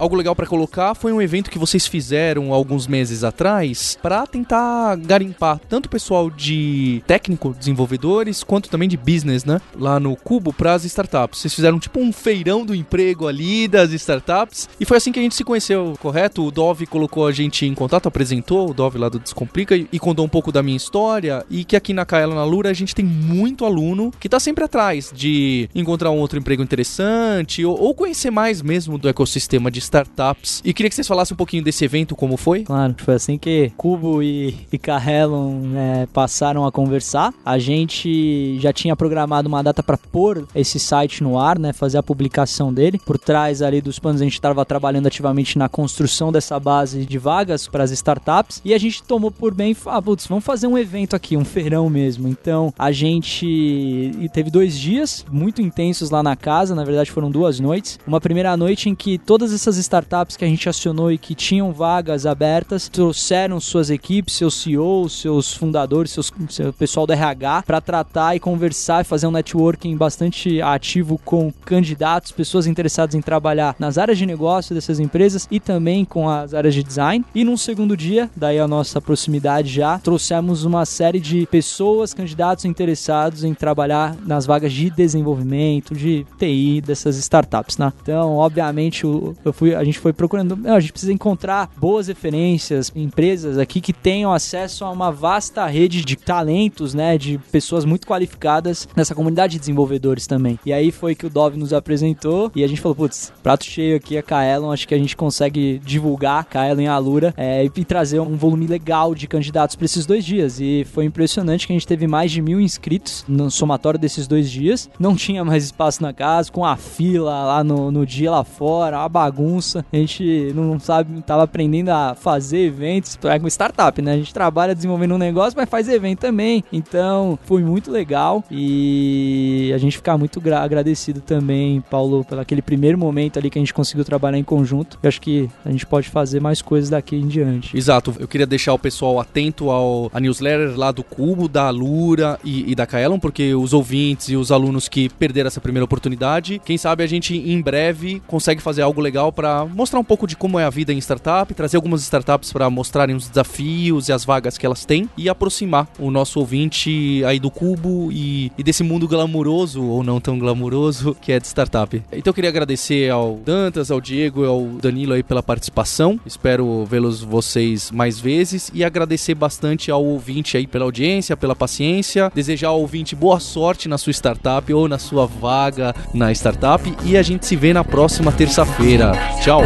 Algo 0.00 0.16
legal 0.16 0.34
pra 0.34 0.46
colocar 0.46 0.94
foi 0.94 1.12
um 1.12 1.20
evento 1.20 1.50
que 1.50 1.58
vocês 1.58 1.86
fizeram 1.86 2.54
alguns 2.54 2.86
meses 2.86 3.22
atrás 3.22 3.98
pra 4.00 4.26
tentar 4.26 4.96
garimpar 4.96 5.60
tanto 5.68 5.84
o 5.84 5.88
pessoal 5.90 6.30
de 6.30 7.02
técnico, 7.06 7.54
desenvolvedores, 7.58 8.42
quanto 8.42 8.70
também 8.70 8.88
de 8.88 8.96
business, 8.96 9.44
né? 9.44 9.60
Lá 9.78 10.00
no 10.00 10.16
Cubo 10.16 10.54
pras 10.54 10.86
startups. 10.86 11.40
Vocês 11.40 11.54
fizeram 11.54 11.78
tipo 11.78 12.00
um 12.00 12.14
feirão 12.14 12.64
do 12.64 12.74
emprego 12.74 13.28
ali 13.28 13.68
das 13.68 13.92
startups 13.92 14.70
e 14.80 14.86
foi 14.86 14.96
assim 14.96 15.12
que 15.12 15.18
a 15.18 15.22
gente 15.22 15.34
se 15.34 15.44
conheceu, 15.44 15.92
correto? 16.00 16.46
O 16.46 16.50
Dove 16.50 16.86
colocou 16.86 17.26
a 17.26 17.32
gente 17.32 17.66
em 17.66 17.74
contato, 17.74 18.08
apresentou 18.08 18.70
o 18.70 18.72
Dove 18.72 18.96
lá 18.96 19.10
do 19.10 19.20
Descomplica 19.20 19.76
e, 19.76 19.98
contou 19.98 20.24
um 20.24 20.30
pouco 20.30 20.50
da 20.50 20.62
minha 20.62 20.78
história 20.78 21.44
e 21.50 21.62
que 21.62 21.76
aqui 21.76 21.92
na 21.92 22.06
Kaela 22.06 22.34
na 22.34 22.44
Lura 22.44 22.70
a 22.70 22.72
gente 22.72 22.94
tem 22.94 23.04
muito 23.04 23.66
aluno 23.66 24.10
que 24.18 24.30
tá 24.30 24.40
sempre 24.40 24.64
atrás 24.64 25.12
de 25.14 25.68
encontrar 25.74 26.10
um 26.10 26.20
outro 26.20 26.38
emprego 26.38 26.62
interessante 26.62 27.62
ou, 27.66 27.78
ou 27.78 27.94
conhecer 27.94 28.30
mais 28.30 28.62
mesmo 28.62 28.96
do 28.96 29.06
ecossistema 29.06 29.70
de 29.70 29.89
startups. 29.90 30.62
E 30.64 30.72
queria 30.72 30.88
que 30.88 30.94
vocês 30.94 31.08
falassem 31.08 31.34
um 31.34 31.36
pouquinho 31.36 31.64
desse 31.64 31.84
evento, 31.84 32.14
como 32.14 32.36
foi. 32.36 32.62
Claro, 32.62 32.94
foi 32.98 33.14
assim 33.14 33.36
que 33.36 33.72
Cubo 33.76 34.22
e, 34.22 34.56
e 34.72 34.78
Carrelon 34.78 35.60
né, 35.60 36.08
passaram 36.12 36.64
a 36.64 36.70
conversar. 36.70 37.34
A 37.44 37.58
gente 37.58 38.58
já 38.60 38.72
tinha 38.72 38.94
programado 38.94 39.48
uma 39.48 39.62
data 39.62 39.82
para 39.82 39.96
pôr 39.96 40.46
esse 40.54 40.78
site 40.78 41.22
no 41.22 41.38
ar, 41.38 41.58
né, 41.58 41.72
fazer 41.72 41.98
a 41.98 42.02
publicação 42.02 42.72
dele. 42.72 43.00
Por 43.04 43.18
trás 43.18 43.62
ali 43.62 43.80
dos 43.80 43.98
panos 43.98 44.20
a 44.20 44.24
gente 44.24 44.34
estava 44.34 44.64
trabalhando 44.64 45.08
ativamente 45.08 45.58
na 45.58 45.68
construção 45.68 46.30
dessa 46.30 46.58
base 46.60 47.04
de 47.04 47.18
vagas 47.18 47.66
para 47.66 47.82
as 47.82 47.90
startups 47.90 48.60
e 48.64 48.72
a 48.72 48.78
gente 48.78 49.02
tomou 49.02 49.30
por 49.30 49.52
bem, 49.52 49.76
ah, 49.86 50.00
putz, 50.00 50.26
vamos 50.26 50.44
fazer 50.44 50.66
um 50.66 50.78
evento 50.78 51.16
aqui, 51.16 51.36
um 51.36 51.44
feirão 51.44 51.90
mesmo. 51.90 52.28
Então 52.28 52.72
a 52.78 52.92
gente 52.92 54.30
teve 54.32 54.50
dois 54.50 54.78
dias 54.78 55.24
muito 55.30 55.60
intensos 55.60 56.10
lá 56.10 56.22
na 56.22 56.36
casa, 56.36 56.74
na 56.74 56.84
verdade 56.84 57.10
foram 57.10 57.30
duas 57.30 57.58
noites. 57.58 57.98
Uma 58.06 58.20
primeira 58.20 58.56
noite 58.56 58.88
em 58.88 58.94
que 58.94 59.18
todas 59.18 59.52
essas 59.52 59.79
startups 59.80 60.36
que 60.36 60.44
a 60.44 60.48
gente 60.48 60.68
acionou 60.68 61.10
e 61.10 61.18
que 61.18 61.34
tinham 61.34 61.72
vagas 61.72 62.26
abertas 62.26 62.88
trouxeram 62.88 63.58
suas 63.60 63.90
equipes, 63.90 64.34
seus 64.34 64.54
CEOs, 64.62 65.20
seus 65.20 65.52
fundadores, 65.52 66.12
seus, 66.12 66.32
seu 66.48 66.72
pessoal 66.72 67.06
do 67.06 67.12
RH 67.12 67.64
para 67.66 67.80
tratar 67.80 68.36
e 68.36 68.40
conversar 68.40 69.02
e 69.02 69.04
fazer 69.04 69.26
um 69.26 69.30
networking 69.30 69.96
bastante 69.96 70.60
ativo 70.62 71.18
com 71.24 71.52
candidatos, 71.64 72.32
pessoas 72.32 72.66
interessadas 72.66 73.14
em 73.14 73.20
trabalhar 73.20 73.74
nas 73.78 73.98
áreas 73.98 74.18
de 74.18 74.26
negócio 74.26 74.74
dessas 74.74 75.00
empresas 75.00 75.48
e 75.50 75.58
também 75.58 76.04
com 76.04 76.28
as 76.28 76.54
áreas 76.54 76.74
de 76.74 76.82
design. 76.82 77.24
E 77.34 77.44
num 77.44 77.56
segundo 77.56 77.96
dia, 77.96 78.30
daí 78.36 78.58
a 78.58 78.68
nossa 78.68 79.00
proximidade 79.00 79.68
já, 79.72 79.98
trouxemos 79.98 80.64
uma 80.64 80.84
série 80.84 81.20
de 81.20 81.46
pessoas, 81.46 82.14
candidatos 82.14 82.64
interessados 82.64 83.44
em 83.44 83.54
trabalhar 83.54 84.16
nas 84.26 84.46
vagas 84.46 84.72
de 84.72 84.90
desenvolvimento, 84.90 85.94
de 85.94 86.26
TI 86.38 86.80
dessas 86.80 87.16
startups, 87.16 87.78
né? 87.78 87.92
Então, 88.02 88.36
obviamente, 88.36 89.04
eu 89.04 89.52
fui, 89.52 89.69
a 89.74 89.84
gente 89.84 89.98
foi 89.98 90.12
procurando, 90.12 90.56
não, 90.56 90.74
a 90.74 90.80
gente 90.80 90.92
precisa 90.92 91.12
encontrar 91.12 91.70
boas 91.76 92.08
referências, 92.08 92.92
empresas 92.94 93.58
aqui 93.58 93.80
que 93.80 93.92
tenham 93.92 94.32
acesso 94.32 94.84
a 94.84 94.90
uma 94.90 95.10
vasta 95.10 95.66
rede 95.66 96.04
de 96.04 96.16
talentos, 96.16 96.94
né, 96.94 97.16
de 97.16 97.38
pessoas 97.50 97.84
muito 97.84 98.06
qualificadas 98.06 98.88
nessa 98.96 99.14
comunidade 99.14 99.54
de 99.54 99.60
desenvolvedores 99.60 100.26
também. 100.26 100.58
E 100.64 100.72
aí 100.72 100.90
foi 100.90 101.14
que 101.14 101.26
o 101.26 101.30
Dove 101.30 101.58
nos 101.58 101.72
apresentou 101.72 102.50
e 102.54 102.64
a 102.64 102.68
gente 102.68 102.80
falou, 102.80 102.94
putz, 102.94 103.32
prato 103.42 103.64
cheio 103.64 103.96
aqui 103.96 104.16
a 104.16 104.22
Kaelon, 104.22 104.72
acho 104.72 104.86
que 104.86 104.94
a 104.94 104.98
gente 104.98 105.16
consegue 105.16 105.80
divulgar 105.84 106.44
Kaelon 106.44 106.82
e 106.82 106.86
Alura 106.86 107.34
é, 107.36 107.64
e 107.64 107.84
trazer 107.84 108.20
um 108.20 108.36
volume 108.36 108.66
legal 108.66 109.14
de 109.14 109.26
candidatos 109.26 109.76
para 109.76 109.84
esses 109.84 110.06
dois 110.06 110.24
dias. 110.24 110.60
E 110.60 110.86
foi 110.92 111.04
impressionante 111.04 111.66
que 111.66 111.72
a 111.72 111.76
gente 111.76 111.86
teve 111.86 112.06
mais 112.06 112.30
de 112.30 112.42
mil 112.42 112.60
inscritos 112.60 113.24
no 113.28 113.50
somatório 113.50 113.98
desses 113.98 114.26
dois 114.26 114.50
dias. 114.50 114.88
Não 114.98 115.14
tinha 115.14 115.44
mais 115.44 115.64
espaço 115.64 116.02
na 116.02 116.12
casa, 116.12 116.50
com 116.50 116.64
a 116.64 116.76
fila 116.76 117.44
lá 117.44 117.64
no, 117.64 117.90
no 117.90 118.06
dia 118.06 118.30
lá 118.30 118.44
fora, 118.44 119.00
a 119.00 119.08
bagunça. 119.08 119.59
A 119.92 119.96
gente 119.96 120.52
não 120.54 120.78
sabe, 120.80 121.20
tava 121.22 121.42
aprendendo 121.44 121.90
a 121.90 122.14
fazer 122.14 122.58
eventos. 122.66 123.18
É 123.24 123.36
uma 123.38 123.48
startup, 123.48 124.00
né? 124.02 124.12
A 124.14 124.16
gente 124.16 124.32
trabalha 124.34 124.74
desenvolvendo 124.74 125.14
um 125.14 125.18
negócio, 125.18 125.54
mas 125.56 125.68
faz 125.68 125.88
evento 125.88 126.20
também. 126.20 126.64
Então 126.72 127.38
foi 127.44 127.62
muito 127.62 127.90
legal 127.90 128.44
e 128.50 129.72
a 129.74 129.78
gente 129.78 129.96
fica 129.96 130.16
muito 130.16 130.40
gra- 130.40 130.60
agradecido 130.62 131.20
também, 131.20 131.80
Paulo, 131.90 132.24
pelo 132.24 132.40
aquele 132.40 132.62
primeiro 132.62 132.96
momento 132.98 133.38
ali 133.38 133.50
que 133.50 133.58
a 133.58 133.62
gente 133.62 133.74
conseguiu 133.74 134.04
trabalhar 134.04 134.38
em 134.38 134.44
conjunto. 134.44 134.98
Eu 135.02 135.08
acho 135.08 135.20
que 135.20 135.48
a 135.64 135.70
gente 135.70 135.86
pode 135.86 136.08
fazer 136.08 136.40
mais 136.40 136.62
coisas 136.62 136.90
daqui 136.90 137.16
em 137.16 137.26
diante. 137.26 137.76
Exato, 137.76 138.14
eu 138.18 138.28
queria 138.28 138.46
deixar 138.46 138.72
o 138.72 138.78
pessoal 138.78 139.18
atento 139.20 139.70
ao 139.70 140.10
a 140.12 140.20
newsletter 140.20 140.78
lá 140.78 140.90
do 140.92 141.02
Cubo, 141.02 141.48
da 141.48 141.66
Alura 141.66 142.38
e, 142.44 142.70
e 142.70 142.74
da 142.74 142.86
Kaelon, 142.86 143.18
porque 143.18 143.54
os 143.54 143.72
ouvintes 143.72 144.28
e 144.28 144.36
os 144.36 144.50
alunos 144.52 144.88
que 144.88 145.08
perderam 145.08 145.48
essa 145.48 145.60
primeira 145.60 145.84
oportunidade, 145.84 146.60
quem 146.64 146.76
sabe 146.78 147.02
a 147.02 147.06
gente 147.06 147.36
em 147.36 147.60
breve 147.60 148.22
consegue 148.26 148.60
fazer 148.60 148.82
algo 148.82 149.00
legal 149.00 149.32
para 149.40 149.64
mostrar 149.64 149.98
um 149.98 150.04
pouco 150.04 150.26
de 150.26 150.36
como 150.36 150.58
é 150.58 150.64
a 150.64 150.68
vida 150.68 150.92
em 150.92 150.98
startup, 150.98 151.54
trazer 151.54 151.78
algumas 151.78 152.02
startups 152.02 152.52
para 152.52 152.68
mostrarem 152.68 153.16
os 153.16 153.26
desafios 153.26 154.10
e 154.10 154.12
as 154.12 154.22
vagas 154.22 154.58
que 154.58 154.66
elas 154.66 154.84
têm 154.84 155.08
e 155.16 155.30
aproximar 155.30 155.88
o 155.98 156.10
nosso 156.10 156.38
ouvinte 156.38 157.24
aí 157.24 157.40
do 157.40 157.50
Cubo 157.50 158.12
e, 158.12 158.52
e 158.58 158.62
desse 158.62 158.82
mundo 158.82 159.08
glamuroso 159.08 159.82
ou 159.82 160.02
não 160.02 160.20
tão 160.20 160.38
glamuroso 160.38 161.16
que 161.18 161.32
é 161.32 161.40
de 161.40 161.46
startup. 161.46 162.02
Então 162.12 162.30
eu 162.30 162.34
queria 162.34 162.50
agradecer 162.50 163.08
ao 163.08 163.36
Dantas, 163.36 163.90
ao 163.90 163.98
Diego 163.98 164.44
e 164.44 164.46
ao 164.46 164.62
Danilo 164.62 165.14
aí 165.14 165.22
pela 165.22 165.42
participação. 165.42 166.20
Espero 166.26 166.84
vê-los 166.84 167.22
vocês 167.22 167.90
mais 167.90 168.20
vezes 168.20 168.70
e 168.74 168.84
agradecer 168.84 169.34
bastante 169.34 169.90
ao 169.90 170.04
ouvinte 170.04 170.58
aí 170.58 170.66
pela 170.66 170.84
audiência, 170.84 171.34
pela 171.34 171.56
paciência. 171.56 172.30
Desejar 172.34 172.68
ao 172.68 172.80
ouvinte 172.82 173.16
boa 173.16 173.40
sorte 173.40 173.88
na 173.88 173.96
sua 173.96 174.12
startup 174.12 174.70
ou 174.70 174.86
na 174.86 174.98
sua 174.98 175.24
vaga 175.24 175.94
na 176.12 176.30
startup 176.30 176.94
e 177.06 177.16
a 177.16 177.22
gente 177.22 177.46
se 177.46 177.56
vê 177.56 177.72
na 177.72 177.82
próxima 177.82 178.30
terça-feira. 178.30 179.29
Tchau. 179.38 179.62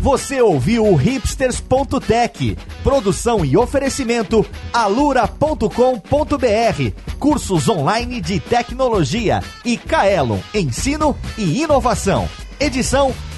Você 0.00 0.40
ouviu 0.40 0.86
o 0.86 0.96
hipsters.tech, 0.96 2.58
produção 2.82 3.44
e 3.44 3.56
oferecimento 3.56 4.44
alura.com.br, 4.72 5.68
cursos 7.18 7.68
online 7.68 8.20
de 8.20 8.40
tecnologia 8.40 9.42
e 9.64 9.76
Kaelon, 9.76 10.38
ensino 10.54 11.16
e 11.36 11.62
inovação. 11.62 12.28
Edição 12.58 13.14